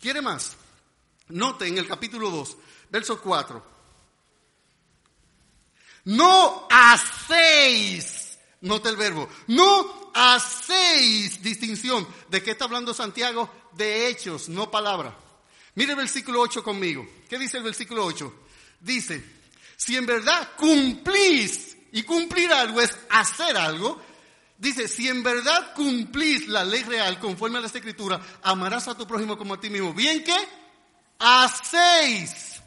quiere 0.00 0.20
más. 0.20 0.56
Note 1.28 1.66
en 1.66 1.76
el 1.76 1.86
capítulo 1.86 2.30
2, 2.30 2.56
verso 2.90 3.20
4. 3.20 3.78
No 6.04 6.66
hacéis 6.70 8.17
Nota 8.60 8.88
el 8.88 8.96
verbo. 8.96 9.28
No 9.46 10.10
hacéis 10.14 11.42
distinción. 11.42 12.06
¿De 12.28 12.42
qué 12.42 12.52
está 12.52 12.64
hablando 12.64 12.92
Santiago? 12.92 13.50
De 13.72 14.08
hechos, 14.08 14.48
no 14.48 14.70
palabra. 14.70 15.16
Mire 15.74 15.92
el 15.92 15.98
versículo 15.98 16.40
8 16.40 16.62
conmigo. 16.62 17.06
¿Qué 17.28 17.38
dice 17.38 17.58
el 17.58 17.62
versículo 17.62 18.04
8? 18.04 18.34
Dice, 18.80 19.24
si 19.76 19.96
en 19.96 20.06
verdad 20.06 20.50
cumplís, 20.56 21.68
y 21.92 22.02
cumplir 22.02 22.52
algo 22.52 22.80
es 22.80 22.96
hacer 23.10 23.56
algo, 23.56 24.00
dice, 24.58 24.88
si 24.88 25.08
en 25.08 25.22
verdad 25.22 25.74
cumplís 25.74 26.48
la 26.48 26.64
ley 26.64 26.82
real 26.82 27.18
conforme 27.18 27.58
a 27.58 27.60
la 27.60 27.66
escritura, 27.66 28.20
amarás 28.42 28.88
a 28.88 28.96
tu 28.96 29.06
prójimo 29.06 29.38
como 29.38 29.54
a 29.54 29.60
ti 29.60 29.70
mismo. 29.70 29.92
¿Bien 29.92 30.22
qué? 30.22 30.36
Hacéis. 31.18 32.60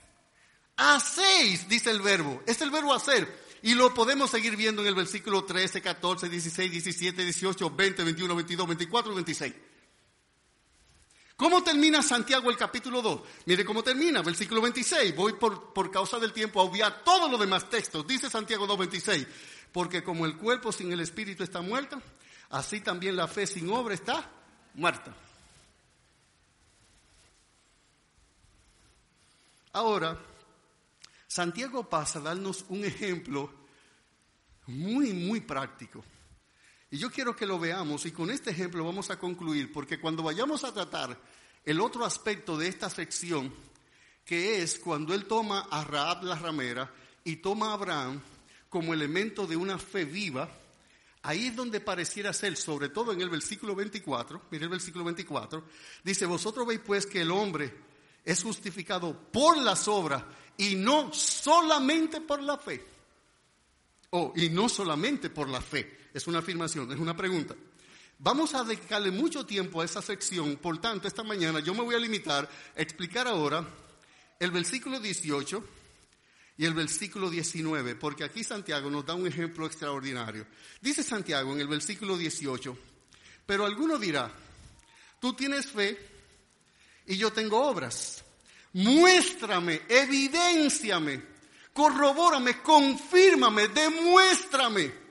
Hacéis, 0.76 1.68
dice 1.68 1.92
el 1.92 2.02
verbo. 2.02 2.42
Es 2.46 2.62
el 2.62 2.72
verbo 2.72 2.94
hacer. 2.94 3.41
Y 3.64 3.76
lo 3.76 3.94
podemos 3.94 4.32
seguir 4.32 4.56
viendo 4.56 4.82
en 4.82 4.88
el 4.88 4.96
versículo 4.96 5.44
13, 5.44 5.82
14, 5.82 6.30
16, 6.30 6.72
17, 6.72 7.24
18, 7.24 7.70
20, 7.70 8.04
21, 8.04 8.36
22, 8.36 8.68
24 8.68 9.16
26. 9.16 9.54
¿Cómo 11.36 11.64
termina 11.64 12.04
Santiago 12.04 12.50
el 12.50 12.58
capítulo 12.58 13.02
2? 13.02 13.22
Mire 13.46 13.66
cómo 13.66 13.84
termina, 13.84 14.22
versículo 14.22 14.62
26. 14.62 15.16
Voy 15.16 15.34
por, 15.34 15.74
por 15.74 15.90
causa 15.90 16.20
del 16.20 16.34
tiempo 16.34 16.60
a 16.60 16.64
obviar 16.64 17.04
todos 17.04 17.30
los 17.30 17.40
demás 17.40 17.70
textos. 17.70 18.06
Dice 18.06 18.30
Santiago 18.30 18.68
2, 18.68 18.78
26. 18.78 19.28
Porque 19.72 20.04
como 20.04 20.26
el 20.26 20.38
cuerpo 20.38 20.72
sin 20.72 20.92
el 20.92 21.00
espíritu 21.00 21.44
está 21.44 21.62
muerto, 21.62 22.02
así 22.50 22.82
también 22.82 23.16
la 23.16 23.28
fe 23.28 23.48
sin 23.48 23.72
obra 23.72 23.94
está 23.94 24.30
muerta. 24.76 25.16
Ahora, 29.74 30.18
Santiago 31.32 31.88
pasa 31.88 32.20
a 32.20 32.24
darnos 32.24 32.66
un 32.68 32.84
ejemplo 32.84 33.50
muy, 34.68 35.14
muy 35.14 35.40
práctico. 35.40 36.04
Y 36.90 36.98
yo 36.98 37.10
quiero 37.10 37.34
que 37.34 37.46
lo 37.46 37.58
veamos 37.58 38.06
y 38.06 38.12
con 38.12 38.30
este 38.30 38.50
ejemplo 38.52 38.84
vamos 38.84 39.10
a 39.12 39.18
concluir, 39.18 39.72
porque 39.72 39.98
cuando 39.98 40.24
vayamos 40.24 40.66
a 40.66 40.74
tratar 40.74 41.18
el 41.64 41.80
otro 41.80 42.04
aspecto 42.04 42.58
de 42.58 42.68
esta 42.68 42.90
sección, 42.90 43.54
que 44.26 44.62
es 44.62 44.78
cuando 44.78 45.14
él 45.14 45.24
toma 45.24 45.70
a 45.72 45.86
Raab 45.86 46.26
la 46.26 46.36
ramera 46.36 46.94
y 47.24 47.38
toma 47.38 47.70
a 47.70 47.74
Abraham 47.76 48.22
como 48.68 48.94
elemento 48.94 49.48
de 49.48 49.56
una 49.56 49.80
fe 49.80 50.04
viva, 50.04 50.52
ahí 51.22 51.48
es 51.48 51.56
donde 51.56 51.80
pareciera 51.80 52.34
ser, 52.34 52.58
sobre 52.58 52.90
todo 52.90 53.14
en 53.14 53.22
el 53.22 53.30
versículo 53.30 53.74
24, 53.74 54.48
mire 54.52 54.66
el 54.66 54.70
versículo 54.70 55.06
24, 55.06 55.64
dice, 56.04 56.26
vosotros 56.26 56.68
veis 56.68 56.82
pues 56.86 57.06
que 57.06 57.22
el 57.22 57.32
hombre 57.32 57.74
es 58.26 58.44
justificado 58.44 59.18
por 59.32 59.58
las 59.58 59.88
obras 59.88 60.26
y 60.62 60.76
no 60.76 61.12
solamente 61.12 62.22
por 62.22 62.40
la 62.40 62.56
fe. 62.56 62.86
Oh, 64.12 64.32
y 64.36 64.50
no 64.50 64.70
solamente 64.70 65.32
por 65.32 65.50
la 65.50 65.60
fe. 65.60 66.10
Es 66.14 66.28
una 66.28 66.38
afirmación, 66.38 66.92
es 66.92 67.00
una 67.00 67.18
pregunta. 67.18 67.56
Vamos 68.20 68.54
a 68.54 68.64
dedicarle 68.64 69.10
mucho 69.10 69.44
tiempo 69.44 69.82
a 69.82 69.86
esa 69.86 70.04
sección, 70.04 70.58
por 70.58 70.80
tanto, 70.80 71.08
esta 71.08 71.24
mañana 71.24 71.62
yo 71.62 71.74
me 71.74 71.82
voy 71.82 71.96
a 71.96 72.00
limitar 72.00 72.48
a 72.78 72.80
explicar 72.80 73.28
ahora 73.28 73.68
el 74.40 74.52
versículo 74.52 75.00
18 75.00 75.64
y 76.60 76.66
el 76.66 76.76
versículo 76.76 77.32
19, 77.32 77.96
porque 77.96 78.24
aquí 78.24 78.44
Santiago 78.44 78.92
nos 78.92 79.04
da 79.04 79.16
un 79.16 79.26
ejemplo 79.26 79.66
extraordinario. 79.66 80.46
Dice 80.80 81.02
Santiago 81.02 81.54
en 81.54 81.62
el 81.62 81.68
versículo 81.68 82.20
18, 82.20 82.78
pero 83.48 83.66
alguno 83.66 83.98
dirá, 83.98 84.32
tú 85.20 85.34
tienes 85.34 85.66
fe 85.66 85.98
y 87.08 87.18
yo 87.18 87.34
tengo 87.34 87.66
obras. 87.66 88.24
Muéstrame, 88.74 89.82
evidénciame, 89.90 91.22
corrobórame, 91.74 92.62
confírmame, 92.62 93.68
demuéstrame 93.68 95.02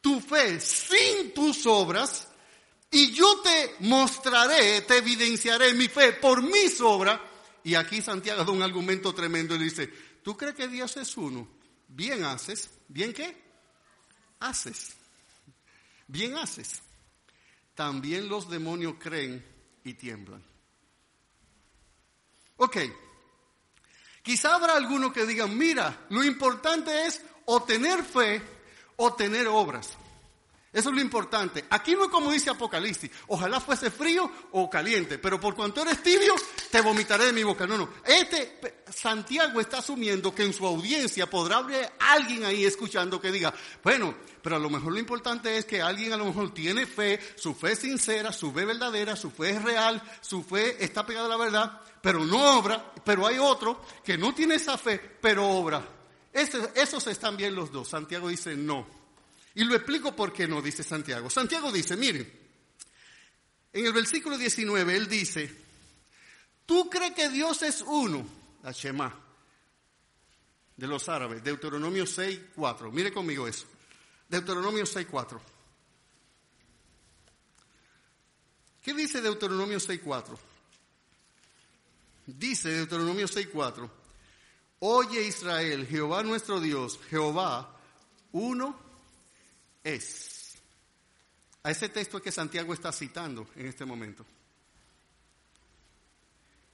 tu 0.00 0.20
fe 0.20 0.60
sin 0.60 1.32
tus 1.34 1.66
obras 1.66 2.28
y 2.90 3.12
yo 3.12 3.40
te 3.40 3.74
mostraré, 3.80 4.82
te 4.82 4.98
evidenciaré 4.98 5.74
mi 5.74 5.88
fe 5.88 6.12
por 6.12 6.42
mis 6.42 6.80
obras. 6.80 7.20
Y 7.64 7.74
aquí 7.74 8.00
Santiago 8.00 8.44
da 8.44 8.52
un 8.52 8.62
argumento 8.62 9.12
tremendo 9.12 9.56
y 9.56 9.58
dice, 9.58 9.92
¿tú 10.22 10.36
crees 10.36 10.54
que 10.54 10.68
Dios 10.68 10.96
es 10.96 11.16
uno? 11.16 11.48
Bien 11.88 12.24
haces. 12.24 12.70
¿Bien 12.86 13.12
qué? 13.12 13.36
Haces. 14.38 14.94
Bien 16.06 16.36
haces. 16.36 16.80
También 17.74 18.28
los 18.28 18.48
demonios 18.48 18.94
creen 19.00 19.44
y 19.82 19.94
tiemblan. 19.94 20.42
Ok, 22.56 22.76
quizá 24.22 24.54
habrá 24.54 24.74
alguno 24.74 25.12
que 25.12 25.26
digan, 25.26 25.56
mira, 25.56 26.06
lo 26.10 26.24
importante 26.24 27.06
es 27.06 27.22
o 27.44 27.62
tener 27.62 28.02
fe 28.02 28.42
o 28.96 29.12
tener 29.14 29.46
obras. 29.46 29.96
Eso 30.76 30.90
es 30.90 30.94
lo 30.94 31.00
importante. 31.00 31.64
Aquí 31.70 31.94
no 31.94 32.04
es 32.04 32.10
como 32.10 32.30
dice 32.30 32.50
Apocalipsis. 32.50 33.10
Ojalá 33.28 33.60
fuese 33.60 33.90
frío 33.90 34.30
o 34.52 34.68
caliente, 34.68 35.16
pero 35.16 35.40
por 35.40 35.54
cuanto 35.54 35.80
eres 35.80 36.02
tibio, 36.02 36.34
te 36.70 36.82
vomitaré 36.82 37.24
de 37.24 37.32
mi 37.32 37.42
boca. 37.44 37.66
No, 37.66 37.78
no. 37.78 37.88
Este 38.04 38.82
Santiago 38.94 39.58
está 39.58 39.78
asumiendo 39.78 40.34
que 40.34 40.42
en 40.42 40.52
su 40.52 40.66
audiencia 40.66 41.30
podrá 41.30 41.56
haber 41.56 41.94
alguien 41.98 42.44
ahí 42.44 42.66
escuchando 42.66 43.18
que 43.18 43.32
diga, 43.32 43.54
bueno, 43.82 44.14
pero 44.42 44.56
a 44.56 44.58
lo 44.58 44.68
mejor 44.68 44.92
lo 44.92 44.98
importante 44.98 45.56
es 45.56 45.64
que 45.64 45.80
alguien 45.80 46.12
a 46.12 46.18
lo 46.18 46.26
mejor 46.26 46.52
tiene 46.52 46.84
fe, 46.84 47.20
su 47.36 47.54
fe 47.54 47.72
es 47.72 47.78
sincera, 47.78 48.30
su 48.30 48.52
fe 48.52 48.66
verdadera, 48.66 49.16
su 49.16 49.30
fe 49.30 49.52
es 49.52 49.62
real, 49.62 50.02
su 50.20 50.44
fe 50.44 50.84
está 50.84 51.06
pegada 51.06 51.24
a 51.24 51.30
la 51.30 51.38
verdad, 51.38 51.80
pero 52.02 52.22
no 52.22 52.58
obra. 52.58 52.92
Pero 53.02 53.26
hay 53.26 53.38
otro 53.38 53.80
que 54.04 54.18
no 54.18 54.34
tiene 54.34 54.56
esa 54.56 54.76
fe, 54.76 55.00
pero 55.22 55.48
obra. 55.48 55.82
esos 56.34 57.06
están 57.06 57.34
bien 57.34 57.54
los 57.54 57.72
dos. 57.72 57.88
Santiago 57.88 58.28
dice 58.28 58.54
no. 58.56 58.95
Y 59.56 59.64
lo 59.64 59.74
explico 59.74 60.14
por 60.14 60.34
qué 60.34 60.46
no, 60.46 60.60
dice 60.60 60.82
Santiago. 60.82 61.30
Santiago 61.30 61.72
dice, 61.72 61.96
miren, 61.96 62.30
en 63.72 63.86
el 63.86 63.92
versículo 63.94 64.36
19 64.36 64.94
él 64.94 65.08
dice, 65.08 65.50
¿tú 66.66 66.90
crees 66.90 67.14
que 67.14 67.30
Dios 67.30 67.62
es 67.62 67.80
uno? 67.80 68.26
La 68.62 68.74
de 70.76 70.86
los 70.86 71.08
árabes, 71.08 71.42
Deuteronomio 71.42 72.04
6, 72.04 72.38
4. 72.54 72.92
Mire 72.92 73.10
conmigo 73.10 73.48
eso. 73.48 73.64
Deuteronomio 74.28 74.84
6, 74.84 75.06
4. 75.10 75.40
¿Qué 78.82 78.92
dice 78.92 79.22
Deuteronomio 79.22 79.80
6, 79.80 80.00
4? 80.04 80.38
Dice 82.26 82.68
Deuteronomio 82.68 83.26
6, 83.26 83.48
4. 83.50 83.90
Oye 84.80 85.26
Israel, 85.26 85.86
Jehová 85.86 86.22
nuestro 86.22 86.60
Dios, 86.60 87.00
Jehová, 87.08 87.74
uno 88.32 88.85
es. 89.86 90.56
A 91.62 91.70
ese 91.70 91.88
texto 91.88 92.20
que 92.20 92.32
Santiago 92.32 92.74
está 92.74 92.92
citando 92.92 93.48
en 93.56 93.66
este 93.66 93.84
momento. 93.84 94.26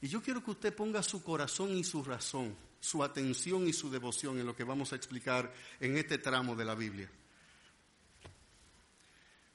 Y 0.01 0.09
yo 0.09 0.20
quiero 0.22 0.42
que 0.42 0.51
usted 0.51 0.75
ponga 0.75 1.03
su 1.03 1.22
corazón 1.22 1.77
y 1.77 1.85
su 1.85 2.03
razón, 2.03 2.57
su 2.81 3.05
atención 3.05 3.68
y 3.68 3.72
su 3.72 3.90
devoción 3.90 4.38
en 4.38 4.46
lo 4.46 4.57
que 4.57 4.64
vamos 4.64 4.92
a 4.92 4.96
explicar 4.96 5.53
en 5.79 5.96
este 5.96 6.18
tramo 6.18 6.57
de 6.57 6.64
la 6.64 6.75
Biblia. 6.75 7.09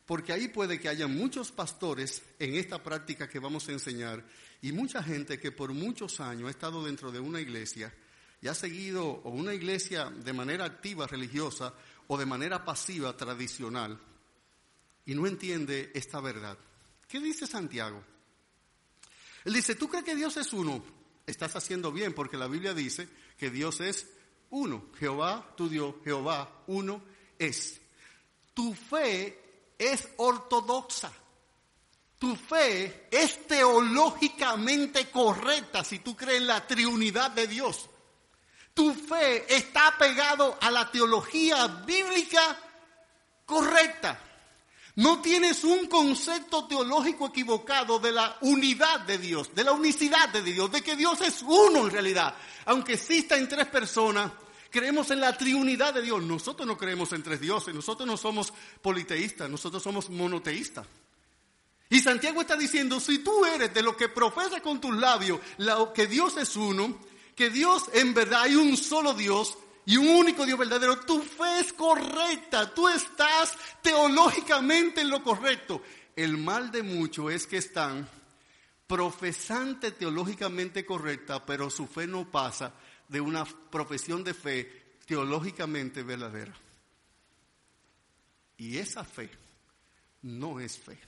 Porque 0.06 0.32
ahí 0.32 0.48
puede 0.48 0.80
que 0.80 0.88
haya 0.88 1.08
muchos 1.08 1.52
pastores 1.52 2.24
en 2.39 2.56
esta 2.56 2.82
práctica 2.82 3.28
que 3.28 3.39
vamos 3.39 3.67
a 3.67 3.74
enseñar 3.74 4.24
y 4.62 4.72
mucha 4.72 5.04
gente 5.04 5.38
que 5.38 5.52
por 5.52 5.74
muchos 5.74 6.22
años 6.22 6.48
ha 6.48 6.52
estado 6.52 6.86
dentro 6.86 7.12
de 7.12 7.20
una 7.20 7.41
iglesia 7.41 7.93
y 8.41 8.48
ha 8.48 8.54
seguido 8.54 9.06
o 9.06 9.30
una 9.32 9.54
iglesia 9.54 10.10
de 10.10 10.32
manera 10.32 10.63
activa 10.63 11.08
religiosa 11.08 11.74
o 12.08 12.17
de 12.17 12.26
manera 12.26 12.63
pasiva 12.63 13.15
tradicional 13.15 14.00
y 15.06 15.15
no 15.15 15.26
entiende 15.26 15.91
esta 15.93 16.20
verdad. 16.20 16.58
¿Qué 17.08 17.20
dice 17.20 17.48
Santiago? 17.48 18.04
Él 19.46 19.54
dice, 19.54 19.76
¿tú 19.76 19.88
crees 19.88 20.04
que 20.04 20.15
Dios 20.15 20.36
es 20.38 20.52
uno? 20.52 20.84
Estás 21.26 21.56
haciendo 21.56 21.91
bien 21.91 22.13
porque 22.13 22.38
la 22.38 22.48
Biblia 22.48 22.74
dice 22.74 23.08
que 23.38 23.50
Dios 23.50 23.80
es 23.80 24.08
uno. 24.50 24.88
Jehová, 25.00 25.54
tu 25.56 25.70
Dios, 25.70 25.96
Jehová, 26.04 26.63
uno 26.67 27.02
es. 27.39 27.80
Tu 28.54 28.74
fe 28.74 29.74
es 29.78 30.10
ortodoxa. 30.17 31.12
Tu 32.20 32.36
fe 32.36 33.08
es 33.12 33.46
teológicamente 33.48 35.10
correcta 35.10 35.84
si 35.84 36.00
tú 36.00 36.15
crees 36.15 36.41
en 36.41 36.48
la 36.48 36.65
triunidad 36.65 37.32
de 37.32 37.48
Dios. 37.48 37.89
Tu 38.78 38.94
fe 38.94 39.44
está 39.56 39.98
pegado 39.98 40.56
a 40.62 40.70
la 40.70 40.92
teología 40.92 41.66
bíblica 41.66 42.56
correcta. 43.44 44.20
No 44.98 45.20
tienes 45.20 45.63
un 45.63 45.88
concepto 45.88 46.68
teológico 46.68 47.30
equivocado 47.30 47.98
de 47.98 48.12
la 48.12 48.38
unidad 48.42 49.00
de 49.00 49.18
Dios, 49.18 49.50
de 49.56 49.63
la 49.63 49.72
unicidad 49.72 50.30
de 50.30 50.44
Dios, 50.44 50.72
de 50.72 50.84
que 50.84 50.96
Dios 50.96 51.20
es 51.22 51.42
uno 51.42 51.86
en 51.86 51.92
realidad. 51.92 52.36
Aunque 52.66 52.94
exista 52.94 53.36
en 53.36 53.50
tres 53.50 53.66
personas, 53.66 54.32
creemos 54.70 55.10
en 55.10 55.22
la 55.22 55.36
triunidad 55.36 55.96
de 55.96 56.04
Dios. 56.04 56.22
Nosotros 56.22 56.68
no 56.68 56.78
creemos 56.78 57.12
en 57.13 57.24
tres 57.24 57.42
dioses, 57.42 57.74
nosotros 57.74 58.06
no 58.06 58.16
somos 58.16 58.54
politeístas, 58.84 59.50
nosotros 59.50 59.82
somos 59.82 60.08
monoteístas. 60.12 60.86
Y 61.90 62.00
Santiago 62.00 62.42
está 62.42 62.56
diciendo, 62.56 63.00
si 63.00 63.20
tú 63.20 63.44
eres 63.44 63.74
de 63.74 63.82
lo 63.82 63.98
que 63.98 64.10
profesa 64.10 64.62
con 64.62 64.80
tus 64.80 64.96
labios 64.96 65.40
que 65.96 66.06
Dios 66.06 66.38
es 66.38 66.56
uno, 66.56 67.07
que 67.38 67.52
Dios 67.52 67.84
en 67.93 68.15
verdad 68.15 68.41
hay 68.41 68.56
un 68.56 68.76
solo 68.76 69.13
Dios 69.13 69.56
y 69.86 69.95
un 69.95 70.10
único 70.10 70.43
Dios 70.43 70.58
verdadero, 70.58 71.00
tu 71.02 71.21
fe 71.21 71.60
es 71.60 71.71
correcta, 71.71 72.73
tú 72.73 72.89
estás 72.89 73.56
teológicamente 73.82 75.02
en 75.02 75.10
lo 75.12 75.23
correcto. 75.23 75.82
El 76.15 76.38
mal 76.38 76.71
de 76.71 76.82
muchos 76.82 77.32
es 77.32 77.45
que 77.45 77.58
están 77.58 78.10
profesante 78.88 79.91
teológicamente 79.91 80.84
correcta, 80.84 81.45
pero 81.45 81.69
su 81.69 81.86
fe 81.86 82.08
no 82.08 82.30
pasa 82.30 82.73
de 83.08 83.21
una 83.21 83.45
profesión 83.45 84.23
de 84.23 84.34
fe 84.34 84.97
teológicamente 85.06 86.02
verdadera. 86.02 86.56
Y 88.58 88.80
esa 88.80 89.04
fe 89.04 89.30
no 90.23 90.60
es 90.60 90.80
fe. 90.80 91.00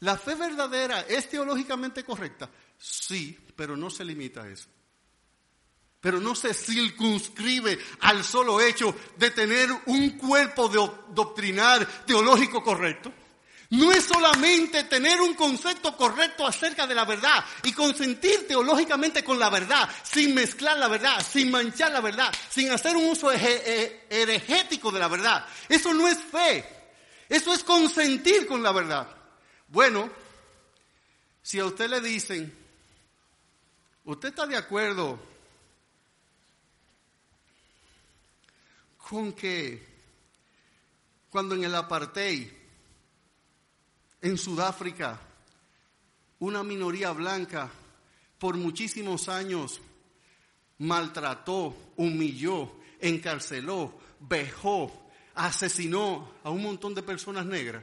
La 0.00 0.18
fe 0.18 0.34
verdadera 0.34 1.00
es 1.00 1.30
teológicamente 1.30 2.04
correcta, 2.04 2.50
sí, 2.78 3.38
pero 3.56 3.76
no 3.76 3.90
se 3.90 4.04
limita 4.04 4.42
a 4.42 4.48
eso. 4.48 4.68
Pero 6.00 6.20
no 6.20 6.34
se 6.34 6.52
circunscribe 6.52 7.78
al 8.00 8.22
solo 8.22 8.60
hecho 8.60 8.94
de 9.16 9.30
tener 9.30 9.70
un 9.86 10.10
cuerpo 10.18 10.68
de 10.68 10.90
doctrinar 11.14 11.86
teológico 12.04 12.62
correcto. 12.62 13.12
No 13.70 13.90
es 13.90 14.04
solamente 14.04 14.84
tener 14.84 15.20
un 15.20 15.34
concepto 15.34 15.96
correcto 15.96 16.46
acerca 16.46 16.86
de 16.86 16.94
la 16.94 17.04
verdad 17.04 17.44
y 17.62 17.72
consentir 17.72 18.46
teológicamente 18.46 19.24
con 19.24 19.38
la 19.38 19.50
verdad, 19.50 19.88
sin 20.04 20.34
mezclar 20.34 20.76
la 20.78 20.88
verdad, 20.88 21.26
sin 21.26 21.50
manchar 21.50 21.90
la 21.90 22.00
verdad, 22.00 22.32
sin 22.50 22.70
hacer 22.70 22.94
un 22.96 23.06
uso 23.06 23.32
heregético 23.32 24.92
de 24.92 25.00
la 25.00 25.08
verdad. 25.08 25.46
Eso 25.68 25.92
no 25.94 26.06
es 26.06 26.18
fe. 26.18 26.64
Eso 27.28 27.54
es 27.54 27.64
consentir 27.64 28.46
con 28.46 28.62
la 28.62 28.70
verdad. 28.70 29.08
Bueno, 29.68 30.10
si 31.42 31.58
a 31.58 31.64
usted 31.64 31.88
le 31.88 32.00
dicen, 32.00 32.63
¿Usted 34.06 34.28
está 34.28 34.46
de 34.46 34.56
acuerdo 34.56 35.18
con 39.08 39.32
que 39.32 39.82
cuando 41.30 41.54
en 41.54 41.64
el 41.64 41.74
apartheid 41.74 42.48
en 44.20 44.36
Sudáfrica 44.36 45.18
una 46.38 46.62
minoría 46.62 47.12
blanca 47.12 47.70
por 48.38 48.56
muchísimos 48.56 49.30
años 49.30 49.80
maltrató, 50.78 51.74
humilló, 51.96 52.74
encarceló, 53.00 53.98
vejó, 54.20 55.08
asesinó 55.34 56.34
a 56.44 56.50
un 56.50 56.62
montón 56.62 56.94
de 56.94 57.02
personas 57.02 57.46
negras? 57.46 57.82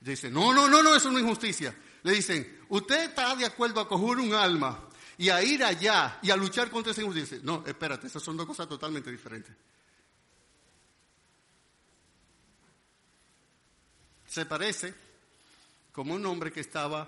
Dice, 0.00 0.30
no, 0.30 0.52
no, 0.52 0.68
no, 0.68 0.82
no, 0.82 0.96
eso 0.96 1.12
no 1.12 1.18
es 1.18 1.24
injusticia. 1.24 1.76
Le 2.02 2.12
dicen, 2.12 2.60
¿usted 2.68 3.04
está 3.04 3.36
de 3.36 3.46
acuerdo 3.46 3.80
a 3.80 3.88
coger 3.88 4.18
un 4.18 4.34
alma 4.34 4.83
y 5.18 5.28
a 5.28 5.42
ir 5.42 5.62
allá 5.64 6.18
y 6.22 6.30
a 6.30 6.36
luchar 6.36 6.70
contra 6.70 6.92
esa 6.92 7.02
injusticia. 7.02 7.38
No, 7.42 7.64
espérate, 7.66 8.06
esas 8.06 8.22
son 8.22 8.36
dos 8.36 8.46
cosas 8.46 8.68
totalmente 8.68 9.10
diferentes. 9.10 9.54
Se 14.26 14.46
parece 14.46 14.94
como 15.92 16.14
un 16.14 16.26
hombre 16.26 16.50
que 16.50 16.60
estaba, 16.60 17.06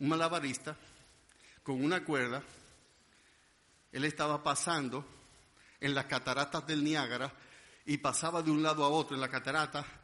un 0.00 0.08
malabarista, 0.08 0.76
con 1.62 1.84
una 1.84 2.04
cuerda. 2.04 2.42
Él 3.92 4.04
estaba 4.04 4.42
pasando 4.42 5.04
en 5.78 5.94
las 5.94 6.06
cataratas 6.06 6.66
del 6.66 6.82
Niágara 6.82 7.32
y 7.86 7.98
pasaba 7.98 8.42
de 8.42 8.50
un 8.50 8.62
lado 8.62 8.84
a 8.84 8.88
otro 8.88 9.14
en 9.14 9.20
la 9.20 9.28
catarata 9.28 9.99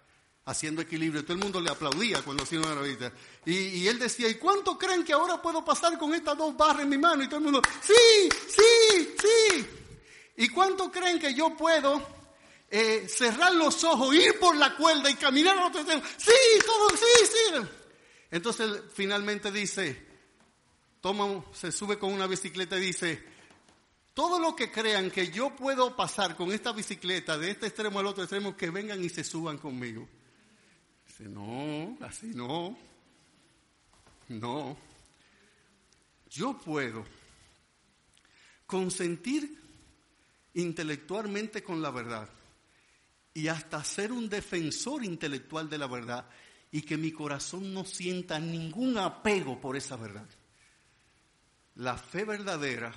haciendo 0.46 0.80
equilibrio. 0.80 1.22
Todo 1.22 1.34
el 1.34 1.40
mundo 1.40 1.60
le 1.60 1.70
aplaudía 1.70 2.22
cuando 2.22 2.44
hacía 2.44 2.60
una 2.60 2.68
maravilla. 2.68 3.12
Y, 3.44 3.54
y, 3.54 3.88
él 3.88 3.98
decía, 3.98 4.28
¿y 4.28 4.36
cuánto 4.36 4.78
creen 4.78 5.04
que 5.04 5.12
ahora 5.12 5.42
puedo 5.42 5.64
pasar 5.64 5.98
con 5.98 6.14
estas 6.14 6.38
dos 6.38 6.56
barras 6.56 6.82
en 6.82 6.88
mi 6.88 6.98
mano? 6.98 7.22
Y 7.22 7.26
todo 7.26 7.38
el 7.38 7.44
mundo, 7.44 7.62
sí, 7.82 8.28
sí, 8.48 9.14
sí. 9.20 9.66
¿Y 10.36 10.48
cuánto 10.48 10.90
creen 10.90 11.18
que 11.18 11.34
yo 11.34 11.56
puedo 11.56 12.00
eh, 12.70 13.06
cerrar 13.08 13.54
los 13.54 13.82
ojos, 13.84 14.14
ir 14.14 14.38
por 14.38 14.56
la 14.56 14.76
cuerda 14.76 15.10
y 15.10 15.14
caminar 15.14 15.58
a 15.58 15.66
otro 15.66 15.80
extremo? 15.80 16.02
Sí, 16.16 16.32
todo, 16.64 16.90
sí, 16.90 17.26
sí. 17.26 17.68
Entonces 18.30 18.82
finalmente 18.94 19.50
dice, 19.50 20.06
toma, 21.00 21.44
se 21.52 21.72
sube 21.72 21.98
con 21.98 22.12
una 22.12 22.26
bicicleta 22.26 22.76
y 22.76 22.80
dice, 22.82 23.24
todo 24.14 24.38
lo 24.38 24.54
que 24.54 24.70
crean 24.70 25.10
que 25.10 25.28
yo 25.30 25.56
puedo 25.56 25.96
pasar 25.96 26.36
con 26.36 26.52
esta 26.52 26.72
bicicleta 26.72 27.36
de 27.36 27.50
este 27.50 27.66
extremo 27.66 27.98
al 27.98 28.06
otro 28.06 28.22
extremo, 28.22 28.56
que 28.56 28.70
vengan 28.70 29.02
y 29.02 29.08
se 29.08 29.24
suban 29.24 29.58
conmigo. 29.58 30.08
No, 31.20 31.96
así 32.00 32.32
no. 32.34 32.76
No. 34.28 34.76
Yo 36.30 36.58
puedo 36.58 37.04
consentir 38.66 39.58
intelectualmente 40.54 41.62
con 41.62 41.80
la 41.80 41.90
verdad 41.90 42.28
y 43.32 43.48
hasta 43.48 43.82
ser 43.84 44.12
un 44.12 44.28
defensor 44.28 45.04
intelectual 45.04 45.68
de 45.68 45.78
la 45.78 45.86
verdad 45.86 46.28
y 46.72 46.82
que 46.82 46.96
mi 46.96 47.12
corazón 47.12 47.72
no 47.72 47.84
sienta 47.84 48.38
ningún 48.38 48.98
apego 48.98 49.60
por 49.60 49.76
esa 49.76 49.96
verdad. 49.96 50.28
La 51.76 51.96
fe 51.96 52.24
verdadera, 52.24 52.94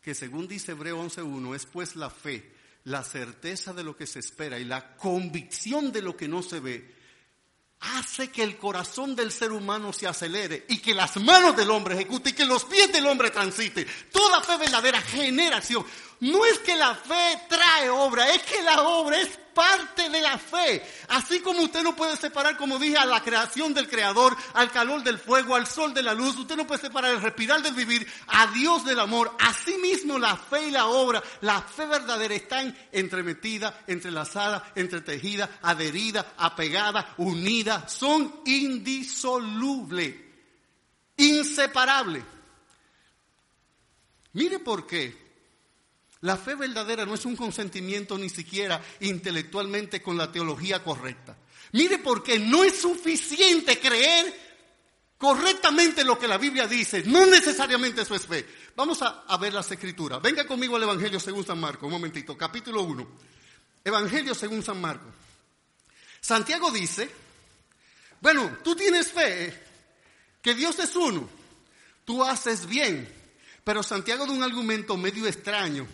que 0.00 0.14
según 0.14 0.48
dice 0.48 0.72
Hebreo 0.72 1.02
11.1, 1.02 1.54
es 1.54 1.66
pues 1.66 1.96
la 1.96 2.10
fe, 2.10 2.52
la 2.84 3.04
certeza 3.04 3.72
de 3.72 3.84
lo 3.84 3.96
que 3.96 4.06
se 4.06 4.18
espera 4.18 4.58
y 4.58 4.64
la 4.64 4.96
convicción 4.96 5.92
de 5.92 6.02
lo 6.02 6.16
que 6.16 6.28
no 6.28 6.42
se 6.42 6.60
ve, 6.60 6.97
hace 7.80 8.30
que 8.30 8.42
el 8.42 8.56
corazón 8.56 9.14
del 9.14 9.30
ser 9.30 9.52
humano 9.52 9.92
se 9.92 10.06
acelere 10.08 10.64
y 10.68 10.78
que 10.78 10.94
las 10.94 11.16
manos 11.16 11.56
del 11.56 11.70
hombre 11.70 11.94
ejecuten 11.94 12.32
y 12.32 12.36
que 12.36 12.44
los 12.44 12.64
pies 12.64 12.92
del 12.92 13.06
hombre 13.06 13.30
transiten. 13.30 13.86
Toda 14.10 14.42
fe 14.42 14.56
verdadera 14.56 15.00
genera 15.00 15.58
acción. 15.58 15.84
No 16.20 16.44
es 16.44 16.58
que 16.58 16.74
la 16.74 16.96
fe 16.96 17.42
trae 17.48 17.88
obra, 17.90 18.28
es 18.30 18.42
que 18.42 18.60
la 18.62 18.82
obra 18.82 19.20
es 19.20 19.38
parte 19.54 20.08
de 20.08 20.20
la 20.20 20.36
fe. 20.36 20.84
Así 21.08 21.40
como 21.40 21.62
usted 21.62 21.82
no 21.84 21.94
puede 21.94 22.16
separar, 22.16 22.56
como 22.56 22.78
dije, 22.78 22.96
a 22.96 23.06
la 23.06 23.22
creación 23.22 23.72
del 23.72 23.88
Creador, 23.88 24.36
al 24.54 24.72
calor 24.72 25.04
del 25.04 25.18
fuego, 25.18 25.54
al 25.54 25.68
sol 25.68 25.94
de 25.94 26.02
la 26.02 26.14
luz, 26.14 26.36
usted 26.36 26.56
no 26.56 26.66
puede 26.66 26.80
separar 26.80 27.12
el 27.12 27.22
respirar 27.22 27.62
del 27.62 27.74
vivir, 27.74 28.04
a 28.26 28.48
Dios 28.48 28.84
del 28.84 28.98
amor. 28.98 29.36
Asimismo, 29.38 30.18
la 30.18 30.36
fe 30.36 30.68
y 30.68 30.70
la 30.72 30.86
obra, 30.86 31.22
la 31.42 31.62
fe 31.62 31.86
verdadera 31.86 32.34
están 32.34 32.76
entremetida, 32.90 33.84
entrelazada, 33.86 34.72
entretejida, 34.74 35.58
adherida, 35.62 36.34
apegada, 36.36 37.14
unida, 37.18 37.88
son 37.88 38.42
indisolubles, 38.44 40.16
inseparables. 41.16 42.24
Mire 44.32 44.58
por 44.58 44.84
qué 44.84 45.27
la 46.22 46.36
fe 46.36 46.56
verdadera 46.56 47.06
no 47.06 47.14
es 47.14 47.24
un 47.24 47.36
consentimiento 47.36 48.18
ni 48.18 48.28
siquiera 48.28 48.82
intelectualmente 49.00 50.02
con 50.02 50.16
la 50.16 50.32
teología 50.32 50.82
correcta. 50.82 51.36
Mire 51.72 51.98
porque 51.98 52.38
no 52.38 52.64
es 52.64 52.80
suficiente 52.80 53.78
creer 53.78 54.34
correctamente 55.16 56.02
lo 56.02 56.18
que 56.18 56.26
la 56.26 56.38
Biblia 56.38 56.66
dice. 56.66 57.04
No 57.04 57.26
necesariamente 57.26 58.02
eso 58.02 58.16
es 58.16 58.26
fe. 58.26 58.46
Vamos 58.74 59.00
a, 59.02 59.36
ver 59.36 59.52
las 59.52 59.70
escrituras. 59.70 60.20
Venga 60.20 60.46
conmigo 60.46 60.76
al 60.76 60.82
Evangelio 60.82 61.20
según 61.20 61.44
San 61.46 61.60
Marcos. 61.60 61.84
Un 61.84 61.92
momentito. 61.92 62.36
Capítulo 62.36 62.82
1. 62.82 63.08
Evangelio 63.84 64.34
según 64.34 64.62
San 64.62 64.80
Marcos. 64.80 65.12
Santiago 66.20 66.72
dice, 66.72 67.08
bueno, 68.20 68.58
tú 68.64 68.74
tienes 68.74 69.12
fe 69.12 69.56
que 70.42 70.54
Dios 70.54 70.78
es 70.80 70.96
uno. 70.96 71.28
Tú 72.04 72.24
haces 72.24 72.66
bien. 72.66 73.14
Pero 73.62 73.82
Santiago 73.84 74.26
da 74.26 74.32
un 74.32 74.42
argumento 74.42 74.96
medio 74.96 75.26
extraño 75.26 75.86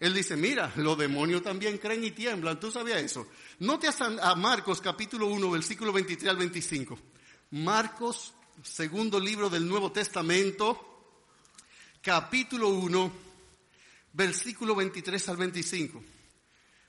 él 0.00 0.14
dice, 0.14 0.34
mira, 0.34 0.72
los 0.76 0.96
demonios 0.96 1.42
también 1.42 1.76
creen 1.76 2.02
y 2.02 2.10
tiemblan. 2.10 2.58
¿Tú 2.58 2.72
sabías 2.72 3.02
eso? 3.02 3.26
Note 3.58 3.86
a, 3.88 4.34
Marcos 4.34 4.80
capítulo 4.80 5.26
1, 5.26 5.50
versículo 5.50 5.92
23 5.92 6.30
al 6.30 6.36
25. 6.38 6.98
Marcos, 7.50 8.32
segundo 8.62 9.20
libro 9.20 9.50
del 9.50 9.68
Nuevo 9.68 9.92
Testamento, 9.92 11.12
capítulo 12.00 12.70
1, 12.70 13.12
versículo 14.14 14.74
23 14.74 15.28
al 15.28 15.36
25. 15.36 16.02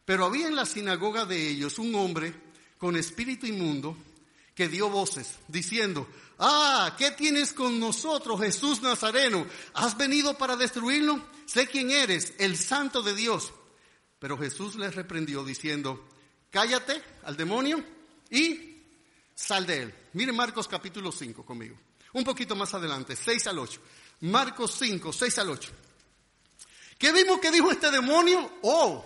Pero 0.05 0.25
había 0.25 0.47
en 0.47 0.55
la 0.55 0.65
sinagoga 0.65 1.25
de 1.25 1.49
ellos 1.49 1.79
un 1.79 1.93
hombre 1.95 2.33
con 2.77 2.95
espíritu 2.95 3.45
inmundo 3.45 3.97
que 4.61 4.67
dio 4.67 4.91
voces, 4.91 5.39
diciendo, 5.47 6.07
ah, 6.37 6.95
¿qué 6.95 7.09
tienes 7.09 7.51
con 7.51 7.79
nosotros, 7.79 8.39
Jesús 8.39 8.79
Nazareno? 8.79 9.47
¿Has 9.73 9.97
venido 9.97 10.37
para 10.37 10.55
destruirnos? 10.55 11.19
Sé 11.47 11.65
quién 11.65 11.89
eres, 11.89 12.35
el 12.37 12.55
santo 12.55 13.01
de 13.01 13.15
Dios. 13.15 13.51
Pero 14.19 14.37
Jesús 14.37 14.75
les 14.75 14.93
reprendió 14.93 15.43
diciendo, 15.43 16.07
cállate 16.51 17.01
al 17.23 17.35
demonio 17.35 17.83
y 18.29 18.83
sal 19.33 19.65
de 19.65 19.81
él. 19.81 19.95
Miren 20.13 20.35
Marcos 20.35 20.67
capítulo 20.67 21.11
5 21.11 21.43
conmigo. 21.43 21.75
Un 22.13 22.23
poquito 22.23 22.55
más 22.55 22.71
adelante, 22.75 23.15
6 23.15 23.47
al 23.47 23.57
8. 23.57 23.81
Marcos 24.19 24.75
5, 24.77 25.11
6 25.11 25.39
al 25.39 25.49
8. 25.49 25.71
¿Qué 26.99 27.11
vimos 27.11 27.39
que 27.39 27.49
dijo 27.49 27.71
este 27.71 27.89
demonio? 27.89 28.59
Oh, 28.61 29.03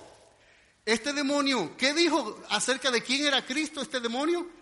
este 0.83 1.13
demonio, 1.13 1.77
¿qué 1.77 1.93
dijo 1.93 2.43
acerca 2.49 2.91
de 2.91 3.01
quién 3.01 3.25
era 3.25 3.45
Cristo 3.45 3.81
este 3.81 4.01
demonio? 4.01 4.54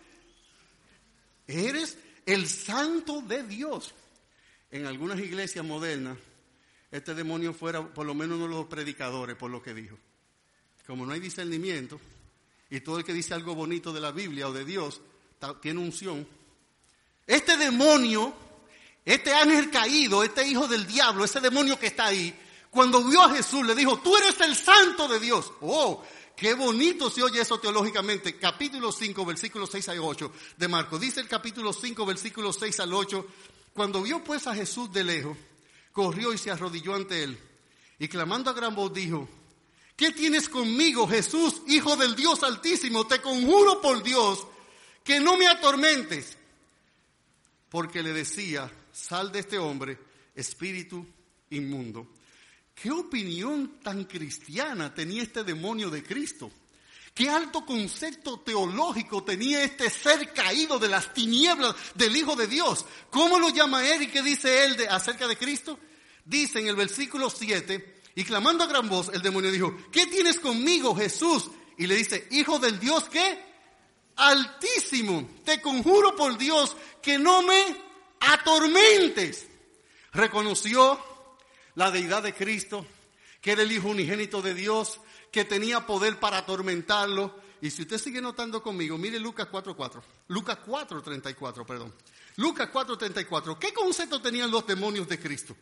Eres 1.54 1.98
el 2.26 2.48
santo 2.48 3.22
de 3.22 3.44
Dios. 3.44 3.94
En 4.72 4.88
algunas 4.88 5.20
iglesias 5.20 5.64
modernas, 5.64 6.18
este 6.92 7.14
demonio 7.14 7.54
fuera 7.54 7.88
por 7.94 8.06
lo 8.06 8.16
menos 8.16 8.38
uno 8.38 8.48
de 8.48 8.56
los 8.56 8.66
predicadores, 8.66 9.36
por 9.36 9.52
lo 9.52 9.62
que 9.62 9.74
dijo. 9.74 9.98
Como 10.88 11.06
no 11.06 11.14
hay 11.14 11.20
discernimiento, 11.20 12.00
y 12.70 12.82
todo 12.82 12.98
el 12.98 13.04
que 13.04 13.14
dice 13.14 13.36
algo 13.36 13.54
bonito 13.54 13.94
de 13.94 14.02
la 14.02 14.12
Biblia 14.12 14.48
o 14.48 14.54
de 14.54 14.66
Dios 14.66 15.00
tiene 15.62 15.80
unción, 15.80 16.28
este 17.28 17.56
demonio, 17.56 18.34
este 19.06 19.32
ángel 19.34 19.70
caído, 19.70 20.24
este 20.24 20.48
hijo 20.48 20.68
del 20.68 20.88
diablo, 20.88 21.24
ese 21.24 21.40
demonio 21.40 21.78
que 21.78 21.88
está 21.88 22.08
ahí, 22.08 22.34
cuando 22.72 23.04
vio 23.04 23.22
a 23.22 23.36
Jesús 23.36 23.66
le 23.66 23.76
dijo, 23.76 24.00
tú 24.00 24.18
eres 24.18 24.40
el 24.42 24.56
santo 24.56 25.08
de 25.08 25.20
Dios. 25.20 25.54
Oh, 25.62 26.04
Qué 26.36 26.54
bonito 26.56 27.10
se 27.10 27.24
oye 27.24 27.42
eso 27.42 27.60
teológicamente. 27.60 28.38
Capítulo 28.38 28.92
5, 28.92 29.26
versículos 29.26 29.70
6 29.72 29.90
al 29.90 30.00
8 30.00 30.32
de 30.58 30.68
Marcos. 30.68 31.00
Dice 31.00 31.20
el 31.20 31.28
capítulo 31.28 31.72
5, 31.72 32.06
versículos 32.06 32.58
6 32.60 32.80
al 32.80 32.94
8. 32.94 33.28
Cuando 33.74 34.02
vio 34.02 34.24
pues 34.24 34.48
a 34.48 34.56
Jesús 34.56 34.92
de 34.92 35.04
lejos, 35.04 35.38
corrió 35.92 36.34
y 36.34 36.38
se 36.38 36.52
arrodilló 36.52 36.96
ante 36.96 37.24
él. 37.24 37.40
Y 38.00 38.08
clamando 38.08 38.50
a 38.50 38.54
gran 38.54 38.76
voz 38.76 38.94
dijo, 38.94 39.30
¿qué 39.96 40.12
tienes 40.12 40.50
conmigo, 40.50 41.08
Jesús, 41.08 41.62
Hijo 41.68 41.96
del 41.96 42.16
Dios 42.16 42.44
Altísimo? 42.44 43.06
Te 43.08 43.22
conjuro 43.22 43.80
por 43.80 44.02
Dios 44.04 44.46
que 45.04 45.20
no 45.20 45.38
me 45.38 45.48
atormentes. 45.48 46.38
Porque 47.70 48.04
le 48.04 48.14
decía, 48.14 48.72
sal 48.92 49.32
de 49.32 49.40
este 49.40 49.58
hombre, 49.58 50.00
espíritu 50.36 51.06
inmundo. 51.52 52.08
¿Qué 52.74 52.92
opinión 52.92 53.80
tan 53.82 54.06
cristiana 54.06 54.94
tenía 54.94 55.24
este 55.24 55.44
demonio 55.44 55.90
de 55.90 56.04
Cristo? 56.04 56.52
¿Qué 57.14 57.30
alto 57.30 57.64
concepto 57.64 58.40
teológico 58.40 59.24
tenía 59.24 59.64
este 59.64 59.90
ser 59.90 60.34
caído 60.34 60.80
de 60.80 60.88
las 60.88 61.14
tinieblas 61.14 61.76
del 61.94 62.16
Hijo 62.16 62.36
de 62.36 62.48
Dios? 62.48 62.86
¿Cómo 63.12 63.38
lo 63.38 63.50
llama 63.50 63.88
él 63.88 64.04
y 64.04 64.08
qué 64.08 64.24
dice 64.24 64.66
él 64.66 64.76
de, 64.76 64.88
acerca 64.88 65.28
de 65.28 65.38
Cristo? 65.38 65.80
Dice 66.26 66.60
en 66.60 66.68
el 66.68 66.76
versículo 66.76 67.30
7, 67.30 68.02
y 68.16 68.24
clamando 68.24 68.64
a 68.64 68.68
gran 68.68 68.90
voz, 68.90 69.10
el 69.14 69.22
demonio 69.22 69.52
dijo, 69.52 69.76
¿qué 69.92 70.08
tienes 70.08 70.40
conmigo, 70.40 70.96
Jesús? 70.96 71.52
Y 71.78 71.86
le 71.86 71.96
dice, 71.96 72.28
Hijo 72.32 72.58
del 72.58 72.80
Dios, 72.80 73.06
¿qué? 73.10 73.40
Altísimo, 74.16 75.30
te 75.44 75.62
conjuro 75.62 76.16
por 76.16 76.38
Dios 76.38 76.76
que 77.02 77.20
no 77.20 77.44
me 77.44 77.76
atormentes. 78.20 79.48
Reconoció 80.12 81.00
la 81.76 81.92
deidad 81.92 82.24
de 82.24 82.34
Cristo, 82.34 82.86
que 83.42 83.52
era 83.52 83.64
el 83.64 83.72
Hijo 83.72 83.90
unigénito 83.90 84.42
de 84.42 84.54
Dios, 84.54 85.00
que 85.32 85.46
tenía 85.46 85.86
poder 85.86 86.20
para 86.20 86.40
atormentarlo. 86.40 87.36
Y 87.62 87.72
si 87.72 87.84
usted 87.84 87.98
sigue 87.98 88.22
notando 88.22 88.62
conmigo, 88.62 88.98
mire 88.98 89.20
Lucas 89.20 89.48
4.4. 89.52 90.02
Lucas 90.28 90.60
4.34, 90.66 91.66
perdón. 91.66 91.94
Lucas 92.38 92.70
4.34. 92.72 93.58
¿Qué 93.58 93.74
concepto 93.74 94.22
tenían 94.22 94.52
los 94.52 94.66
demonios 94.68 95.08
de 95.08 95.20
Cristo? 95.20 95.56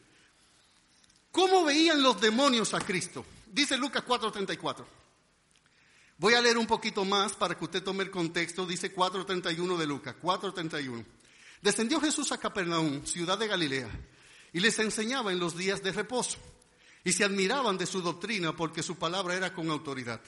¿Cómo 1.32 1.64
veían 1.64 2.01
los 2.01 2.20
demonios 2.20 2.74
a 2.74 2.80
Cristo? 2.80 3.26
Dice 3.47 3.78
Lucas 3.78 4.03
4.34. 4.05 4.86
Voy 6.18 6.34
a 6.34 6.41
leer 6.41 6.57
un 6.57 6.68
poquito 6.68 7.03
más 7.05 7.34
para 7.34 7.57
que 7.57 7.64
usted 7.64 7.84
tome 7.84 8.03
el 8.03 8.12
contexto. 8.12 8.66
Dice 8.66 8.93
4.31 8.93 9.78
de 9.78 9.88
Lucas. 9.88 10.16
4.31. 10.22 11.05
Descendió 11.62 12.01
Jesús 12.01 12.32
a 12.32 12.38
Capernaum, 12.38 13.05
ciudad 13.05 13.38
de 13.38 13.47
Galilea 13.47 13.89
y 14.53 14.59
les 14.59 14.77
enseñaba 14.79 15.31
en 15.31 15.39
los 15.39 15.57
días 15.57 15.81
de 15.83 15.91
reposo. 15.91 16.37
Y 17.03 17.13
se 17.13 17.23
admiraban 17.23 17.77
de 17.77 17.85
su 17.85 18.01
doctrina 18.01 18.55
porque 18.55 18.83
su 18.83 18.95
palabra 18.95 19.35
era 19.35 19.53
con 19.53 19.69
autoridad. 19.69 20.21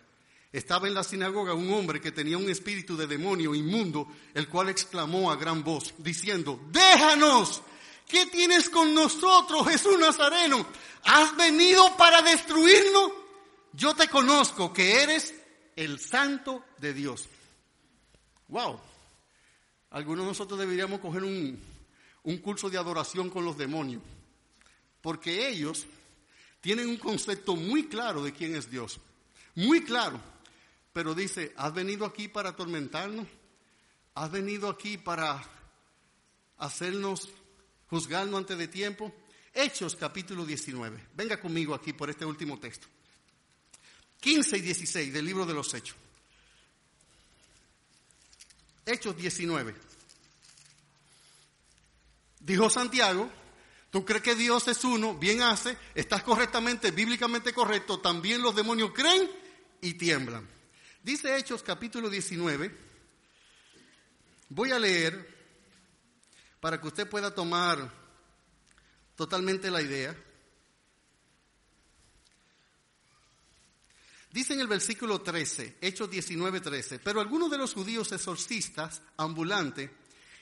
Estaba 0.51 0.88
en 0.88 0.93
la 0.93 1.03
sinagoga 1.03 1.53
un 1.53 1.71
hombre 1.74 1.99
que 1.99 2.11
tenía 2.11 2.38
un 2.38 2.49
espíritu 2.49 2.95
de 2.95 3.07
demonio 3.07 3.55
inmundo, 3.55 4.07
el 4.34 4.47
cual 4.47 4.69
exclamó 4.69 5.32
a 5.32 5.36
gran 5.36 5.63
voz, 5.63 5.93
diciendo, 5.97 6.59
déjanos, 6.71 7.61
¿qué 8.07 8.28
tienes 8.28 8.69
con 8.69 8.93
nosotros, 8.93 9.67
Jesús 9.67 9.97
Nazareno? 9.99 10.65
¿Has 11.05 11.36
venido 11.36 11.97
para 11.97 12.21
destruirnos? 12.21 13.11
Yo 13.74 13.95
te 13.95 14.07
conozco 14.07 14.71
que 14.71 15.01
eres 15.01 15.34
el 15.76 15.99
santo 15.99 16.63
de 16.78 16.93
Dios. 16.93 17.28
Wow. 18.47 18.80
Algunos 19.89 20.26
de 20.26 20.30
nosotros 20.30 20.59
deberíamos 20.59 20.99
coger 20.99 21.24
un, 21.24 21.59
un 22.24 22.38
curso 22.38 22.69
de 22.69 22.78
adoración 22.78 23.30
con 23.30 23.45
los 23.45 23.57
demonios, 23.57 24.01
porque 25.01 25.47
ellos 25.47 25.86
tienen 26.61 26.88
un 26.88 26.97
concepto 26.97 27.55
muy 27.55 27.88
claro 27.88 28.24
de 28.24 28.34
quién 28.34 28.55
es 28.55 28.69
Dios, 28.69 28.99
muy 29.55 29.84
claro, 29.84 30.19
pero 30.93 31.13
dice, 31.13 31.53
¿has 31.57 31.74
venido 31.74 32.05
aquí 32.05 32.28
para 32.28 32.49
atormentarnos? 32.49 33.28
¿Has 34.15 34.32
venido 34.32 34.69
aquí 34.69 34.97
para 34.97 35.43
hacernos 36.57 37.30
juzgarnos 37.89 38.38
antes 38.38 38.57
de 38.57 38.67
tiempo? 38.67 39.11
Hechos 39.53 39.95
capítulo 39.95 40.45
19. 40.45 41.07
Venga 41.15 41.39
conmigo 41.39 41.74
aquí 41.74 41.93
por 41.93 42.09
este 42.09 42.26
último 42.26 42.59
texto. 42.59 42.88
15 44.19 44.57
y 44.57 44.61
16 44.61 45.13
del 45.13 45.26
libro 45.26 45.45
de 45.45 45.53
los 45.53 45.74
Hechos. 45.74 45.97
Hechos 48.86 49.17
19. 49.17 49.76
Dijo 52.44 52.70
Santiago, 52.70 53.32
tú 53.89 54.04
crees 54.04 54.22
que 54.22 54.36
Dios 54.36 54.68
es 54.68 54.84
uno, 54.84 55.16
bien 55.16 55.41
hace, 55.41 55.78
estás 55.96 56.24
correctamente, 56.24 56.91
bíblicamente 56.91 57.54
correcto, 57.54 58.02
también 58.02 58.41
los 58.41 58.54
demonios 58.54 58.91
creen 58.94 59.32
y 59.80 59.94
tiemblan. 59.94 60.46
Dice 61.02 61.38
Hechos 61.38 61.64
capítulo 61.64 62.10
19, 62.10 62.78
voy 64.50 64.72
a 64.72 64.80
leer 64.80 65.34
para 66.60 66.82
que 66.82 66.88
usted 66.88 67.10
pueda 67.10 67.34
tomar 67.34 67.89
totalmente 69.16 69.72
la 69.72 69.82
idea. 69.82 70.14
Dice 74.32 74.54
en 74.54 74.60
el 74.60 74.68
versículo 74.68 75.22
13, 75.22 75.78
Hechos 75.80 76.10
19, 76.10 76.60
13, 76.60 77.00
pero 77.00 77.22
algunos 77.22 77.50
de 77.50 77.58
los 77.58 77.74
judíos 77.74 78.12
exorcistas 78.12 79.02
ambulantes 79.16 79.89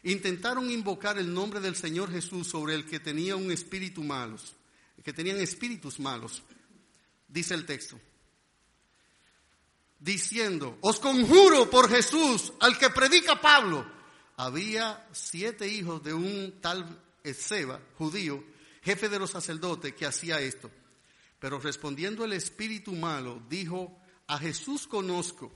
intentaron 0.03 0.69
invocar 0.71 1.17
el 1.17 1.33
nombre 1.33 1.59
del 1.59 1.75
Señor 1.75 2.11
Jesús 2.11 2.47
sobre 2.47 2.75
el 2.75 2.85
que 2.85 2.99
tenía 2.99 3.35
un 3.35 3.51
espíritu 3.51 4.03
malos, 4.03 4.55
que 5.03 5.13
tenían 5.13 5.37
espíritus 5.37 5.99
malos, 5.99 6.43
dice 7.27 7.53
el 7.53 7.65
texto, 7.65 7.99
diciendo, 9.99 10.77
os 10.81 10.99
conjuro 10.99 11.69
por 11.69 11.89
Jesús, 11.89 12.53
al 12.59 12.77
que 12.77 12.89
predica 12.89 13.39
Pablo. 13.39 13.85
Había 14.37 15.07
siete 15.11 15.67
hijos 15.67 16.03
de 16.03 16.13
un 16.13 16.59
tal 16.61 16.99
Ezeba, 17.23 17.79
judío, 17.97 18.43
jefe 18.81 19.09
de 19.09 19.19
los 19.19 19.29
sacerdotes, 19.29 19.93
que 19.93 20.05
hacía 20.05 20.39
esto. 20.39 20.71
Pero 21.39 21.59
respondiendo 21.59 22.25
el 22.25 22.33
espíritu 22.33 22.93
malo, 22.93 23.41
dijo, 23.49 23.99
a 24.27 24.37
Jesús 24.39 24.87
conozco 24.87 25.51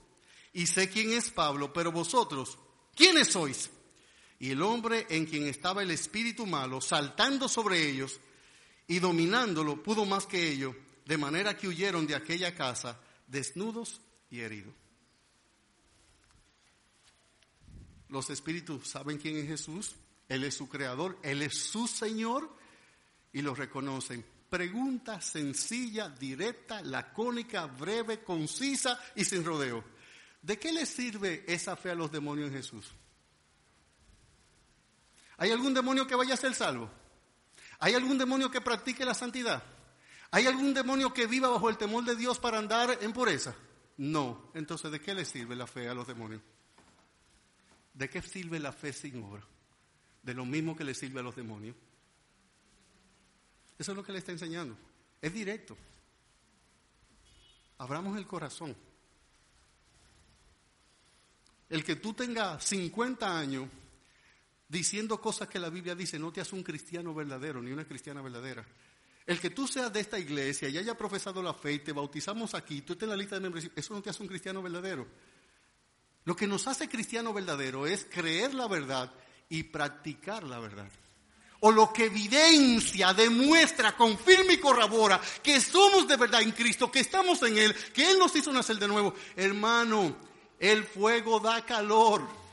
y 0.54 0.68
sé 0.68 0.90
quién 0.90 1.12
es 1.12 1.32
Pablo, 1.32 1.74
pero 1.74 1.92
vosotros, 1.92 2.58
¿quiénes 2.96 3.30
sois? 3.30 3.70
Y 4.40 4.52
el 4.52 4.62
hombre 4.62 5.08
en 5.10 5.26
quien 5.26 5.48
estaba 5.48 5.84
el 5.84 5.92
espíritu 5.92 6.46
malo, 6.46 6.82
saltando 6.82 7.48
sobre 7.48 7.90
ellos 7.90 8.20
y 8.88 9.00
dominándolo, 9.00 9.82
pudo 9.82 10.06
más 10.06 10.26
que 10.26 10.50
ellos, 10.50 10.76
de 11.06 11.18
manera 11.18 11.58
que 11.58 11.68
huyeron 11.68 12.06
de 12.06 12.16
aquella 12.16 12.54
casa 12.54 13.00
desnudos 13.28 14.02
y 14.30 14.42
heridos. 14.42 14.74
Los 18.10 18.30
espíritus 18.30 18.88
saben 18.88 19.18
quién 19.18 19.38
es 19.38 19.48
Jesús, 19.48 19.96
Él 20.30 20.44
es 20.44 20.56
su 20.56 20.70
creador, 20.70 21.18
Él 21.24 21.42
es 21.42 21.58
su 21.58 21.88
Señor 21.88 22.50
y 23.34 23.42
lo 23.42 23.56
reconocen. 23.56 24.24
Pregunta 24.50 25.20
sencilla, 25.22 26.10
directa, 26.10 26.82
lacónica, 26.82 27.66
breve, 27.66 28.24
concisa 28.24 29.00
y 29.16 29.26
sin 29.26 29.44
rodeo. 29.44 29.84
¿De 30.42 30.60
qué 30.60 30.72
le 30.72 30.86
sirve 30.86 31.44
esa 31.48 31.76
fe 31.76 31.92
a 31.92 31.96
los 31.96 32.12
demonios 32.12 32.50
en 32.50 32.58
Jesús? 32.58 32.86
¿Hay 35.38 35.52
algún 35.52 35.74
demonio 35.74 36.08
que 36.08 36.16
vaya 36.16 36.34
a 36.34 36.38
ser 36.38 36.54
salvo? 36.54 36.90
¿Hay 37.80 37.94
algún 37.94 38.18
demonio 38.18 38.50
que 38.50 38.62
practique 38.62 39.06
la 39.06 39.14
santidad? 39.14 39.64
¿Hay 40.32 40.48
algún 40.48 40.74
demonio 40.74 41.14
que 41.14 41.28
viva 41.28 41.50
bajo 41.50 41.70
el 41.70 41.78
temor 41.78 42.04
de 42.06 42.16
Dios 42.16 42.40
para 42.40 42.58
andar 42.58 42.98
en 43.02 43.14
pureza? 43.14 43.56
No. 43.98 44.50
Entonces, 44.54 44.92
¿de 44.92 45.00
qué 45.00 45.14
le 45.14 45.26
sirve 45.26 45.56
la 45.56 45.68
fe 45.68 45.90
a 45.90 45.94
los 45.94 46.08
demonios? 46.08 46.42
¿De 47.94 48.10
qué 48.10 48.22
sirve 48.22 48.60
la 48.60 48.72
fe 48.72 48.92
sin 48.92 49.24
obra? 49.24 49.44
De 50.24 50.34
lo 50.34 50.46
mismo 50.46 50.76
que 50.76 50.84
le 50.84 50.94
sirve 50.94 51.20
a 51.20 51.24
los 51.24 51.36
demonios. 51.36 51.76
Eso 53.78 53.92
es 53.92 53.96
lo 53.96 54.04
que 54.04 54.12
le 54.12 54.20
está 54.20 54.32
enseñando. 54.32 54.78
Es 55.22 55.34
directo. 55.34 55.78
Abramos 57.78 58.18
el 58.18 58.26
corazón. 58.26 58.76
El 61.70 61.84
que 61.84 61.96
tú 61.96 62.14
tengas 62.14 62.64
50 62.64 63.38
años 63.38 63.70
diciendo 64.68 65.20
cosas 65.22 65.48
que 65.48 65.60
la 65.60 65.70
Biblia 65.70 65.96
dice, 65.96 66.18
no 66.20 66.32
te 66.32 66.42
hace 66.42 66.56
un 66.56 66.64
cristiano 66.64 67.14
verdadero, 67.14 67.62
ni 67.62 67.72
una 67.72 67.86
cristiana 67.86 68.22
verdadera. 68.22 68.66
El 69.26 69.40
que 69.40 69.50
tú 69.50 69.68
seas 69.68 69.92
de 69.92 70.00
esta 70.00 70.20
iglesia 70.20 70.70
y 70.70 70.78
haya 70.78 70.96
profesado 70.96 71.42
la 71.42 71.54
fe 71.54 71.74
y 71.74 71.80
te 71.80 71.92
bautizamos 71.92 72.54
aquí, 72.54 72.82
tú 72.82 72.94
estás 72.94 73.08
en 73.08 73.12
la 73.12 73.18
lista 73.18 73.36
de 73.36 73.42
membresía, 73.42 73.72
eso 73.76 73.94
no 73.94 74.02
te 74.02 74.10
hace 74.10 74.22
un 74.22 74.30
cristiano 74.30 74.62
verdadero. 74.62 75.08
Lo 76.26 76.36
que 76.36 76.48
nos 76.48 76.68
hace 76.68 76.90
cristiano 76.90 77.34
verdadero 77.34 77.88
es 77.88 78.06
creer 78.06 78.54
la 78.54 78.68
verdad 78.68 79.12
y 79.50 79.64
practicar 79.64 80.44
la 80.44 80.60
verdad. 80.60 80.90
O 81.62 81.72
lo 81.72 81.92
que 81.92 82.06
evidencia, 82.06 83.14
demuestra, 83.14 83.96
confirma 83.96 84.54
y 84.54 84.58
corrobora 84.58 85.20
que 85.42 85.60
somos 85.62 86.08
de 86.08 86.18
verdad 86.18 86.42
en 86.42 86.52
Cristo, 86.52 86.92
que 86.92 87.00
estamos 87.00 87.42
en 87.44 87.58
Él, 87.58 87.76
que 87.94 88.12
Él 88.12 88.20
nos 88.20 88.36
hizo 88.36 88.52
nacer 88.52 88.78
de 88.78 88.88
nuevo. 88.88 89.14
Hermano, 89.36 90.16
el 90.60 90.84
fuego 90.84 91.40
da 91.40 91.66
calor. 91.66 92.45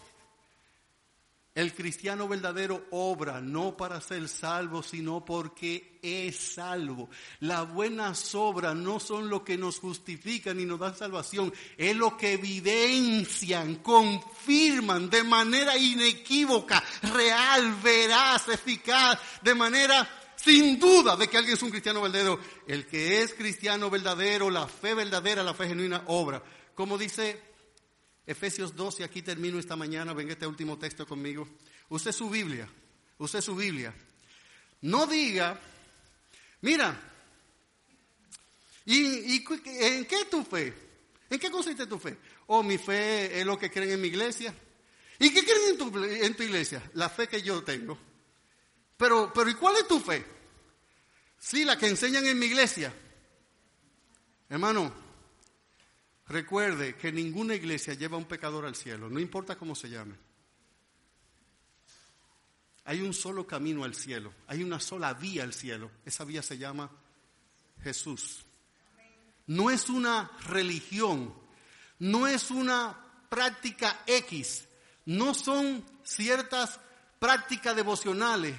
El 1.55 1.75
cristiano 1.75 2.27
verdadero 2.29 2.87
obra 2.93 3.43
no 3.43 3.77
para 3.77 4.01
ser 4.01 4.27
salvo, 4.27 4.83
sino 4.83 5.23
porque 5.23 5.99
es 6.01 6.35
salvo. 6.35 7.11
Las 7.41 7.71
buenas 7.71 8.35
obras 8.35 8.75
no 8.75 8.99
son 8.99 9.29
lo 9.29 9.45
que 9.45 9.59
nos 9.59 9.79
justifican 9.79 10.59
y 10.61 10.65
nos 10.65 10.81
dan 10.81 10.97
salvación, 10.97 11.53
es 11.77 11.95
lo 11.95 12.17
que 12.17 12.33
evidencian, 12.33 13.77
confirman 13.77 15.11
de 15.11 15.25
manera 15.25 15.77
inequívoca, 15.77 16.83
real, 17.03 17.77
veraz, 17.83 18.49
eficaz, 18.49 19.19
de 19.43 19.55
manera 19.55 20.09
sin 20.37 20.79
duda 20.79 21.17
de 21.17 21.29
que 21.29 21.37
alguien 21.37 21.57
es 21.57 21.63
un 21.63 21.71
cristiano 21.71 22.01
verdadero. 22.01 22.41
El 22.67 22.87
que 22.87 23.21
es 23.21 23.35
cristiano 23.35 23.91
verdadero, 23.91 24.49
la 24.49 24.67
fe 24.67 24.95
verdadera, 24.95 25.43
la 25.43 25.53
fe 25.53 25.69
genuina, 25.69 26.05
obra. 26.07 26.43
Como 26.75 26.97
dice 26.97 27.52
Efesios 28.27 28.77
2, 28.77 29.01
y 29.01 29.03
aquí 29.03 29.23
termino 29.23 29.59
esta 29.59 29.77
mañana, 29.77 30.13
venga 30.13 30.33
este 30.33 30.47
último 30.47 30.79
texto 30.79 31.07
conmigo. 31.07 31.49
Use 31.89 32.13
su 32.13 32.31
Biblia, 32.31 32.69
use 33.19 33.43
su 33.43 33.57
Biblia. 33.57 33.93
No 34.83 35.07
diga, 35.07 35.61
mira, 36.61 36.99
¿y, 38.85 39.45
en 39.65 40.05
qué 40.07 40.25
tu 40.31 40.45
fe? 40.45 40.73
¿En 41.31 41.39
qué 41.39 41.51
consiste 41.51 41.87
tu 41.87 41.99
fe? 41.99 42.19
Oh, 42.47 42.63
mi 42.63 42.79
fe 42.79 43.41
es 43.41 43.47
lo 43.47 43.59
que 43.59 43.71
creen 43.71 43.93
en 43.93 44.01
mi 44.01 44.09
iglesia. 44.09 44.55
¿Y 45.19 45.31
qué 45.31 45.43
creen 45.45 45.71
en 45.71 45.79
tu, 45.79 46.05
en 46.05 46.37
tu 46.37 46.43
iglesia? 46.43 46.83
La 46.95 47.09
fe 47.09 47.27
que 47.29 47.43
yo 47.43 47.63
tengo. 47.63 47.99
Pero, 48.97 49.33
pero 49.33 49.51
¿y 49.51 49.55
cuál 49.55 49.77
es 49.77 49.89
tu 49.89 49.99
fe? 49.99 50.25
Sí, 51.39 51.65
la 51.65 51.77
que 51.77 51.89
enseñan 51.89 52.25
en 52.27 52.39
mi 52.39 52.47
iglesia. 52.47 52.95
Hermano, 54.49 54.93
Recuerde 56.33 56.97
que 56.97 57.13
ninguna 57.13 57.55
iglesia 57.55 57.93
lleva 57.93 58.15
a 58.15 58.19
un 58.19 58.25
pecador 58.25 58.65
al 58.65 58.75
cielo, 58.75 59.11
no 59.11 59.21
importa 59.21 59.59
cómo 59.59 59.75
se 59.75 59.91
llame. 59.91 60.15
Hay 62.87 63.03
un 63.03 63.13
solo 63.13 63.47
camino 63.47 63.85
al 63.85 63.95
cielo, 63.95 64.33
hay 64.47 64.63
una 64.63 64.81
sola 64.81 65.13
vía 65.13 65.43
al 65.43 65.53
cielo. 65.53 65.91
Esa 66.07 66.25
vía 66.25 66.43
se 66.43 66.57
llama 66.57 66.91
Jesús. 67.83 68.47
No 69.47 69.71
es 69.71 69.91
una 69.91 70.31
religión, 70.49 71.35
no 71.99 72.27
es 72.27 72.51
una 72.51 72.97
práctica 73.29 74.03
X, 74.07 74.67
no 75.05 75.35
son 75.35 75.85
ciertas 76.03 76.81
prácticas 77.19 77.77
devocionales, 77.77 78.57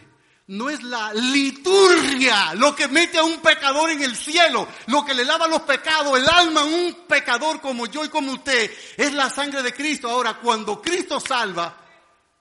no 0.54 0.70
es 0.70 0.84
la 0.84 1.14
liturgia 1.14 2.54
lo 2.54 2.76
que 2.76 2.88
mete 2.88 3.18
a 3.18 3.24
un 3.24 3.42
pecador 3.42 3.90
en 3.90 4.04
el 4.04 4.16
cielo, 4.16 4.68
lo 4.88 5.04
que 5.04 5.14
le 5.14 5.26
lava 5.26 5.48
los 5.48 5.64
pecados, 5.64 6.18
el 6.18 6.30
alma 6.30 6.62
a 6.62 6.66
un 6.66 7.06
pecador 7.08 7.60
como 7.60 7.88
yo 7.88 8.06
y 8.06 8.10
como 8.10 8.34
usted, 8.34 8.72
es 8.96 9.14
la 9.14 9.30
sangre 9.30 9.64
de 9.64 9.74
Cristo. 9.74 10.10
Ahora, 10.10 10.40
cuando 10.40 10.82
Cristo 10.82 11.20
salva, 11.20 11.76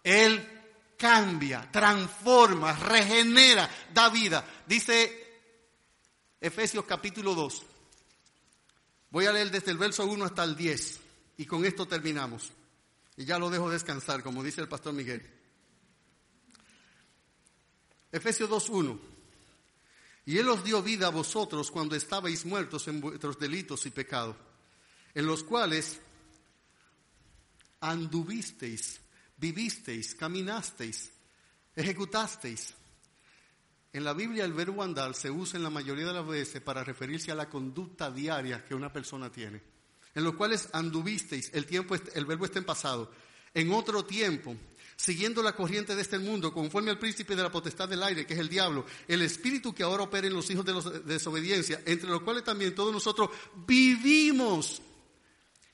Él 0.04 0.46
cambia, 0.98 1.68
transforma, 1.72 2.74
regenera, 2.74 3.68
da 3.92 4.10
vida. 4.10 4.44
Dice 4.66 5.40
Efesios 6.40 6.84
capítulo 6.84 7.34
2. 7.34 7.62
Voy 9.10 9.26
a 9.26 9.32
leer 9.32 9.50
desde 9.50 9.70
el 9.70 9.78
verso 9.78 10.04
1 10.04 10.24
hasta 10.24 10.44
el 10.44 10.54
10 10.54 11.00
y 11.38 11.46
con 11.46 11.64
esto 11.64 11.86
terminamos. 11.86 12.52
Y 13.16 13.24
ya 13.24 13.38
lo 13.38 13.48
dejo 13.48 13.70
descansar, 13.70 14.22
como 14.22 14.42
dice 14.42 14.60
el 14.60 14.68
pastor 14.68 14.92
Miguel. 14.92 15.41
Efesios 18.12 18.50
2.1. 18.50 18.98
Y 20.26 20.38
Él 20.38 20.48
os 20.48 20.62
dio 20.62 20.82
vida 20.82 21.08
a 21.08 21.10
vosotros 21.10 21.70
cuando 21.70 21.96
estabais 21.96 22.44
muertos 22.44 22.86
en 22.86 23.00
vuestros 23.00 23.38
delitos 23.38 23.86
y 23.86 23.90
pecados, 23.90 24.36
en 25.14 25.26
los 25.26 25.42
cuales 25.42 25.98
anduvisteis, 27.80 29.00
vivisteis, 29.36 30.14
caminasteis, 30.14 31.10
ejecutasteis. 31.74 32.74
En 33.92 34.04
la 34.04 34.12
Biblia 34.12 34.44
el 34.44 34.52
verbo 34.52 34.82
andar 34.82 35.14
se 35.14 35.30
usa 35.30 35.56
en 35.56 35.64
la 35.64 35.70
mayoría 35.70 36.06
de 36.06 36.12
las 36.12 36.26
veces 36.26 36.62
para 36.62 36.84
referirse 36.84 37.32
a 37.32 37.34
la 37.34 37.48
conducta 37.48 38.10
diaria 38.10 38.64
que 38.64 38.74
una 38.74 38.92
persona 38.92 39.30
tiene. 39.30 39.60
En 40.14 40.24
los 40.24 40.34
cuales 40.34 40.68
anduvisteis, 40.72 41.50
el, 41.52 41.66
tiempo, 41.66 41.94
el 41.94 42.26
verbo 42.26 42.44
está 42.44 42.58
en 42.58 42.64
pasado. 42.64 43.10
En 43.52 43.72
otro 43.72 44.04
tiempo, 44.04 44.56
siguiendo 44.96 45.42
la 45.42 45.54
corriente 45.54 45.94
de 45.94 46.02
este 46.02 46.18
mundo, 46.18 46.52
conforme 46.52 46.90
al 46.90 46.98
príncipe 46.98 47.34
de 47.34 47.42
la 47.42 47.50
potestad 47.50 47.88
del 47.88 48.02
aire, 48.02 48.26
que 48.26 48.34
es 48.34 48.40
el 48.40 48.48
diablo, 48.48 48.84
el 49.08 49.22
espíritu 49.22 49.74
que 49.74 49.82
ahora 49.82 50.04
opera 50.04 50.26
en 50.26 50.34
los 50.34 50.48
hijos 50.50 50.64
de, 50.64 50.72
la 50.72 50.80
desobediencia, 51.00 51.82
entre 51.86 52.10
los 52.10 52.22
cuales 52.22 52.44
también 52.44 52.74
todos 52.74 52.92
nosotros 52.92 53.30
vivimos 53.66 54.82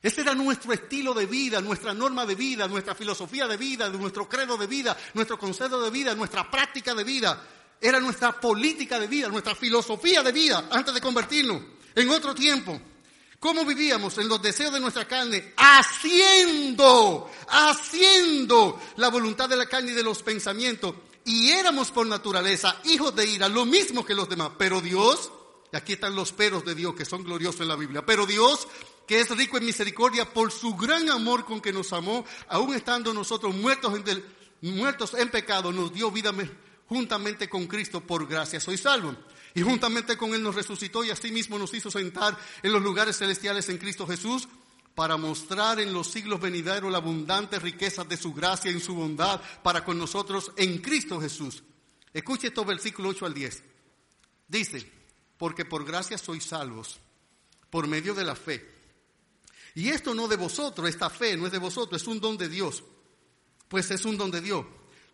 Ese 0.00 0.20
era 0.20 0.34
nuestro 0.34 0.72
estilo 0.72 1.12
de 1.12 1.26
vida, 1.26 1.60
nuestra 1.60 1.92
norma 1.92 2.24
de 2.24 2.36
vida, 2.36 2.68
nuestra 2.68 2.94
filosofía 2.94 3.46
de 3.46 3.56
vida, 3.56 3.88
nuestro 3.88 4.28
credo 4.28 4.56
de 4.56 4.66
vida, 4.66 4.96
nuestro 5.14 5.38
concepto 5.38 5.82
de 5.82 5.90
vida, 5.90 6.14
nuestra 6.14 6.48
práctica 6.50 6.94
de 6.94 7.04
vida. 7.04 7.46
Era 7.80 8.00
nuestra 8.00 8.40
política 8.40 8.98
de 8.98 9.06
vida, 9.06 9.28
nuestra 9.28 9.54
filosofía 9.54 10.22
de 10.22 10.32
vida 10.32 10.68
antes 10.70 10.94
de 10.94 11.00
convertirnos 11.00 11.62
en 11.94 12.08
otro 12.10 12.34
tiempo. 12.34 12.80
¿Cómo 13.40 13.64
vivíamos 13.64 14.18
en 14.18 14.26
los 14.26 14.42
deseos 14.42 14.72
de 14.72 14.80
nuestra 14.80 15.06
carne? 15.06 15.52
Haciendo, 15.56 17.30
haciendo 17.48 18.80
la 18.96 19.08
voluntad 19.10 19.48
de 19.48 19.56
la 19.56 19.66
carne 19.66 19.92
y 19.92 19.94
de 19.94 20.02
los 20.02 20.24
pensamientos. 20.24 20.94
Y 21.24 21.50
éramos 21.50 21.92
por 21.92 22.06
naturaleza 22.06 22.80
hijos 22.84 23.14
de 23.14 23.26
ira, 23.26 23.48
lo 23.48 23.64
mismo 23.64 24.04
que 24.04 24.14
los 24.14 24.28
demás. 24.28 24.50
Pero 24.58 24.80
Dios, 24.80 25.30
y 25.72 25.76
aquí 25.76 25.92
están 25.92 26.16
los 26.16 26.32
peros 26.32 26.64
de 26.64 26.74
Dios 26.74 26.96
que 26.96 27.04
son 27.04 27.22
gloriosos 27.22 27.60
en 27.60 27.68
la 27.68 27.76
Biblia. 27.76 28.04
Pero 28.04 28.26
Dios, 28.26 28.66
que 29.06 29.20
es 29.20 29.30
rico 29.30 29.56
en 29.56 29.66
misericordia, 29.66 30.32
por 30.32 30.50
su 30.50 30.74
gran 30.74 31.08
amor 31.08 31.44
con 31.44 31.60
que 31.60 31.72
nos 31.72 31.92
amó, 31.92 32.24
aún 32.48 32.74
estando 32.74 33.14
nosotros 33.14 33.54
muertos 33.54 34.00
en, 34.04 34.24
muertos 34.62 35.14
en 35.14 35.30
pecado, 35.30 35.70
nos 35.70 35.92
dio 35.92 36.10
vida 36.10 36.32
juntamente 36.88 37.48
con 37.48 37.68
Cristo, 37.68 38.00
por 38.00 38.26
gracia 38.26 38.58
soy 38.58 38.78
salvo. 38.78 39.14
Y 39.54 39.62
juntamente 39.62 40.16
con 40.16 40.34
Él 40.34 40.42
nos 40.42 40.54
resucitó 40.54 41.04
y 41.04 41.10
asimismo 41.10 41.58
nos 41.58 41.72
hizo 41.74 41.90
sentar 41.90 42.36
en 42.62 42.72
los 42.72 42.82
lugares 42.82 43.16
celestiales 43.18 43.68
en 43.68 43.78
Cristo 43.78 44.06
Jesús 44.06 44.48
para 44.94 45.16
mostrar 45.16 45.80
en 45.80 45.92
los 45.92 46.10
siglos 46.10 46.40
venideros 46.40 46.90
la 46.90 46.98
abundante 46.98 47.58
riqueza 47.58 48.04
de 48.04 48.16
su 48.16 48.34
gracia 48.34 48.70
y 48.70 48.80
su 48.80 48.94
bondad 48.94 49.40
para 49.62 49.84
con 49.84 49.98
nosotros 49.98 50.52
en 50.56 50.78
Cristo 50.78 51.20
Jesús. 51.20 51.62
Escuche 52.12 52.48
estos 52.48 52.66
versículos 52.66 53.14
8 53.16 53.26
al 53.26 53.34
10. 53.34 53.62
Dice, 54.48 54.90
porque 55.36 55.64
por 55.64 55.84
gracia 55.84 56.18
sois 56.18 56.44
salvos, 56.44 56.98
por 57.70 57.86
medio 57.86 58.14
de 58.14 58.24
la 58.24 58.34
fe. 58.34 58.76
Y 59.74 59.90
esto 59.90 60.14
no 60.14 60.26
de 60.26 60.36
vosotros, 60.36 60.88
esta 60.88 61.10
fe 61.10 61.36
no 61.36 61.46
es 61.46 61.52
de 61.52 61.58
vosotros, 61.58 62.02
es 62.02 62.08
un 62.08 62.18
don 62.18 62.36
de 62.36 62.48
Dios. 62.48 62.82
Pues 63.68 63.90
es 63.90 64.04
un 64.04 64.16
don 64.16 64.30
de 64.30 64.40
Dios 64.40 64.64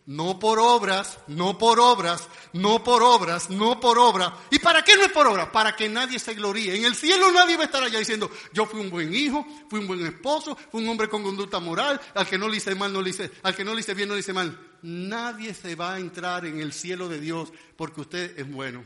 no 0.07 0.37
por 0.37 0.59
obras, 0.59 1.17
no 1.27 1.57
por 1.57 1.79
obras, 1.79 2.27
no 2.53 2.83
por 2.83 3.01
obras, 3.01 3.49
no 3.49 3.79
por 3.79 3.97
obras. 3.97 4.33
¿Y 4.51 4.59
para 4.59 4.83
qué 4.83 4.95
no 4.95 5.03
es 5.03 5.11
por 5.11 5.25
obras? 5.25 5.49
Para 5.49 5.75
que 5.75 5.89
nadie 5.89 6.19
se 6.19 6.35
gloríe. 6.35 6.75
En 6.75 6.85
el 6.85 6.95
cielo 6.95 7.31
nadie 7.31 7.57
va 7.57 7.63
a 7.63 7.65
estar 7.65 7.83
allá 7.83 7.97
diciendo, 7.97 8.29
yo 8.53 8.65
fui 8.65 8.79
un 8.79 8.89
buen 8.89 9.13
hijo, 9.13 9.45
fui 9.69 9.79
un 9.79 9.87
buen 9.87 10.05
esposo, 10.05 10.55
fui 10.71 10.83
un 10.83 10.89
hombre 10.89 11.09
con 11.09 11.23
conducta 11.23 11.59
moral, 11.59 11.99
al 12.13 12.27
que 12.27 12.37
no 12.37 12.47
le 12.47 12.57
hice 12.57 12.75
mal, 12.75 12.93
no 12.93 13.01
le 13.01 13.09
hice, 13.09 13.31
al 13.43 13.55
que 13.55 13.63
no 13.63 13.73
le 13.73 13.79
hice 13.79 13.95
bien, 13.95 14.09
no 14.09 14.15
le 14.15 14.19
hice 14.19 14.33
mal. 14.33 14.57
Nadie 14.83 15.53
se 15.53 15.75
va 15.75 15.95
a 15.95 15.99
entrar 15.99 16.45
en 16.45 16.59
el 16.59 16.71
cielo 16.71 17.09
de 17.09 17.19
Dios 17.19 17.51
porque 17.75 18.01
usted 18.01 18.37
es 18.37 18.49
bueno. 18.51 18.85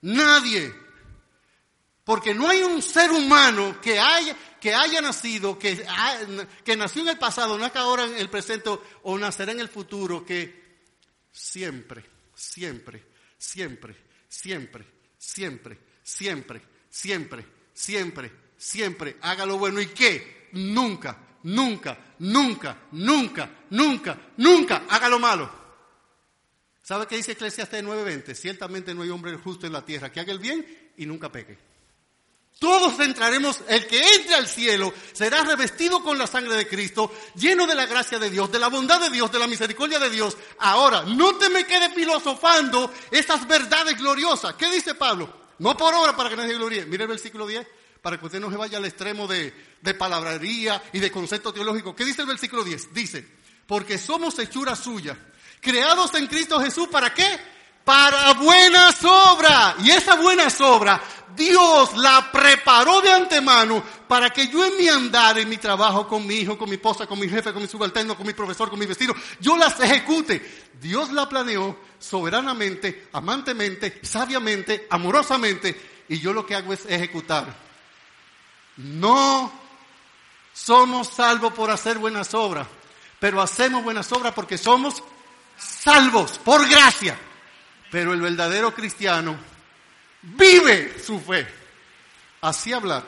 Nadie. 0.00 0.83
Porque 2.04 2.34
no 2.34 2.48
hay 2.48 2.62
un 2.62 2.82
ser 2.82 3.10
humano 3.10 3.80
que 3.80 3.98
haya, 3.98 4.36
que 4.60 4.74
haya 4.74 5.00
nacido, 5.00 5.58
que, 5.58 5.84
nació 6.76 7.02
en 7.02 7.08
el 7.08 7.18
pasado, 7.18 7.58
que 7.72 7.78
ahora 7.78 8.04
en 8.04 8.16
el 8.16 8.28
presente 8.28 8.70
o 9.02 9.18
nacerá 9.18 9.52
en 9.52 9.60
el 9.60 9.68
futuro, 9.68 10.24
que 10.24 10.64
siempre, 11.32 12.04
siempre, 12.34 13.04
siempre, 13.38 13.96
siempre, 14.28 14.86
siempre, 15.18 15.78
siempre, 16.02 16.62
siempre, 16.90 17.46
siempre, 17.72 18.32
siempre 18.58 19.16
haga 19.22 19.46
lo 19.46 19.56
bueno 19.56 19.80
y 19.80 19.86
que 19.86 20.50
nunca, 20.52 21.18
nunca, 21.42 22.14
nunca, 22.18 22.82
nunca, 22.92 23.50
nunca, 23.70 24.18
nunca 24.36 24.82
haga 24.90 25.08
lo 25.08 25.18
malo. 25.18 25.64
¿Sabe 26.82 27.06
qué 27.06 27.16
dice 27.16 27.32
Eclesiastes 27.32 27.82
9:20? 27.82 28.34
Ciertamente 28.34 28.94
no 28.94 29.00
hay 29.00 29.08
hombre 29.08 29.34
justo 29.38 29.66
en 29.66 29.72
la 29.72 29.86
tierra 29.86 30.12
que 30.12 30.20
haga 30.20 30.32
el 30.32 30.38
bien 30.38 30.92
y 30.98 31.06
nunca 31.06 31.32
peque. 31.32 31.73
Todos 32.58 32.98
entraremos, 33.00 33.60
el 33.68 33.86
que 33.86 34.00
entre 34.14 34.36
al 34.36 34.46
cielo 34.46 34.92
será 35.12 35.44
revestido 35.44 36.02
con 36.02 36.16
la 36.16 36.26
sangre 36.26 36.54
de 36.54 36.68
Cristo, 36.68 37.12
lleno 37.34 37.66
de 37.66 37.74
la 37.74 37.86
gracia 37.86 38.18
de 38.18 38.30
Dios, 38.30 38.50
de 38.50 38.58
la 38.58 38.68
bondad 38.68 39.00
de 39.00 39.10
Dios, 39.10 39.30
de 39.30 39.38
la 39.38 39.46
misericordia 39.46 39.98
de 39.98 40.08
Dios. 40.08 40.36
Ahora, 40.58 41.02
no 41.02 41.36
te 41.36 41.50
me 41.50 41.66
quedes 41.66 41.92
filosofando 41.92 42.92
estas 43.10 43.46
verdades 43.46 43.98
gloriosas. 43.98 44.54
¿Qué 44.54 44.70
dice 44.70 44.94
Pablo? 44.94 45.44
No 45.58 45.76
por 45.76 45.94
obra 45.94 46.16
para 46.16 46.30
que 46.30 46.36
nadie 46.36 46.54
gloríe. 46.54 46.86
Mire 46.86 47.04
el 47.04 47.08
versículo 47.08 47.46
10, 47.46 47.66
para 48.00 48.18
que 48.18 48.26
usted 48.26 48.40
no 48.40 48.50
se 48.50 48.56
vaya 48.56 48.78
al 48.78 48.84
extremo 48.84 49.26
de, 49.26 49.52
de 49.80 49.94
palabrería 49.94 50.82
y 50.92 51.00
de 51.00 51.10
concepto 51.10 51.52
teológico. 51.52 51.94
¿Qué 51.94 52.04
dice 52.04 52.22
el 52.22 52.28
versículo 52.28 52.64
10? 52.64 52.94
Dice, 52.94 53.28
porque 53.66 53.98
somos 53.98 54.38
hechura 54.38 54.76
suya, 54.76 55.18
creados 55.60 56.14
en 56.14 56.28
Cristo 56.28 56.60
Jesús, 56.60 56.88
¿para 56.88 57.12
qué? 57.12 57.53
Para 57.84 58.34
buenas 58.34 59.04
obras. 59.04 59.76
Y 59.80 59.90
esa 59.90 60.14
buena 60.16 60.48
obra 60.60 61.00
Dios 61.36 61.96
la 61.96 62.30
preparó 62.30 63.00
de 63.00 63.12
antemano 63.12 63.82
para 64.06 64.30
que 64.30 64.48
yo 64.48 64.64
en 64.64 64.76
mi 64.76 64.88
andar, 64.88 65.38
en 65.38 65.48
mi 65.48 65.56
trabajo, 65.56 66.06
con 66.06 66.26
mi 66.26 66.36
hijo, 66.36 66.56
con 66.56 66.68
mi 66.68 66.76
esposa, 66.76 67.06
con 67.06 67.18
mi 67.18 67.28
jefe, 67.28 67.52
con 67.52 67.62
mi 67.62 67.68
subalterno, 67.68 68.16
con 68.16 68.26
mi 68.26 68.32
profesor, 68.32 68.70
con 68.70 68.78
mi 68.78 68.86
vecino, 68.86 69.14
yo 69.40 69.56
las 69.56 69.78
ejecute. 69.80 70.68
Dios 70.80 71.10
la 71.12 71.28
planeó 71.28 71.76
soberanamente, 71.98 73.08
amantemente, 73.12 74.00
sabiamente, 74.02 74.86
amorosamente, 74.90 76.04
y 76.08 76.20
yo 76.20 76.32
lo 76.32 76.46
que 76.46 76.54
hago 76.54 76.72
es 76.72 76.86
ejecutar. 76.86 77.54
No 78.76 79.52
somos 80.52 81.08
salvos 81.08 81.52
por 81.52 81.70
hacer 81.70 81.98
buenas 81.98 82.32
obras, 82.34 82.68
pero 83.18 83.40
hacemos 83.40 83.82
buenas 83.82 84.10
obras 84.12 84.34
porque 84.34 84.58
somos 84.58 85.02
salvos 85.56 86.38
por 86.38 86.68
gracia. 86.68 87.18
Pero 87.94 88.12
el 88.12 88.20
verdadero 88.20 88.74
cristiano 88.74 89.36
vive 90.20 90.98
su 90.98 91.20
fe. 91.20 91.46
Así 92.40 92.72
hablar, 92.72 93.04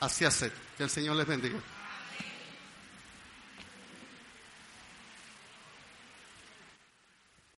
así 0.00 0.24
hacer. 0.24 0.50
Que 0.78 0.84
el 0.84 0.88
Señor 0.88 1.16
les 1.16 1.26
bendiga. 1.26 1.58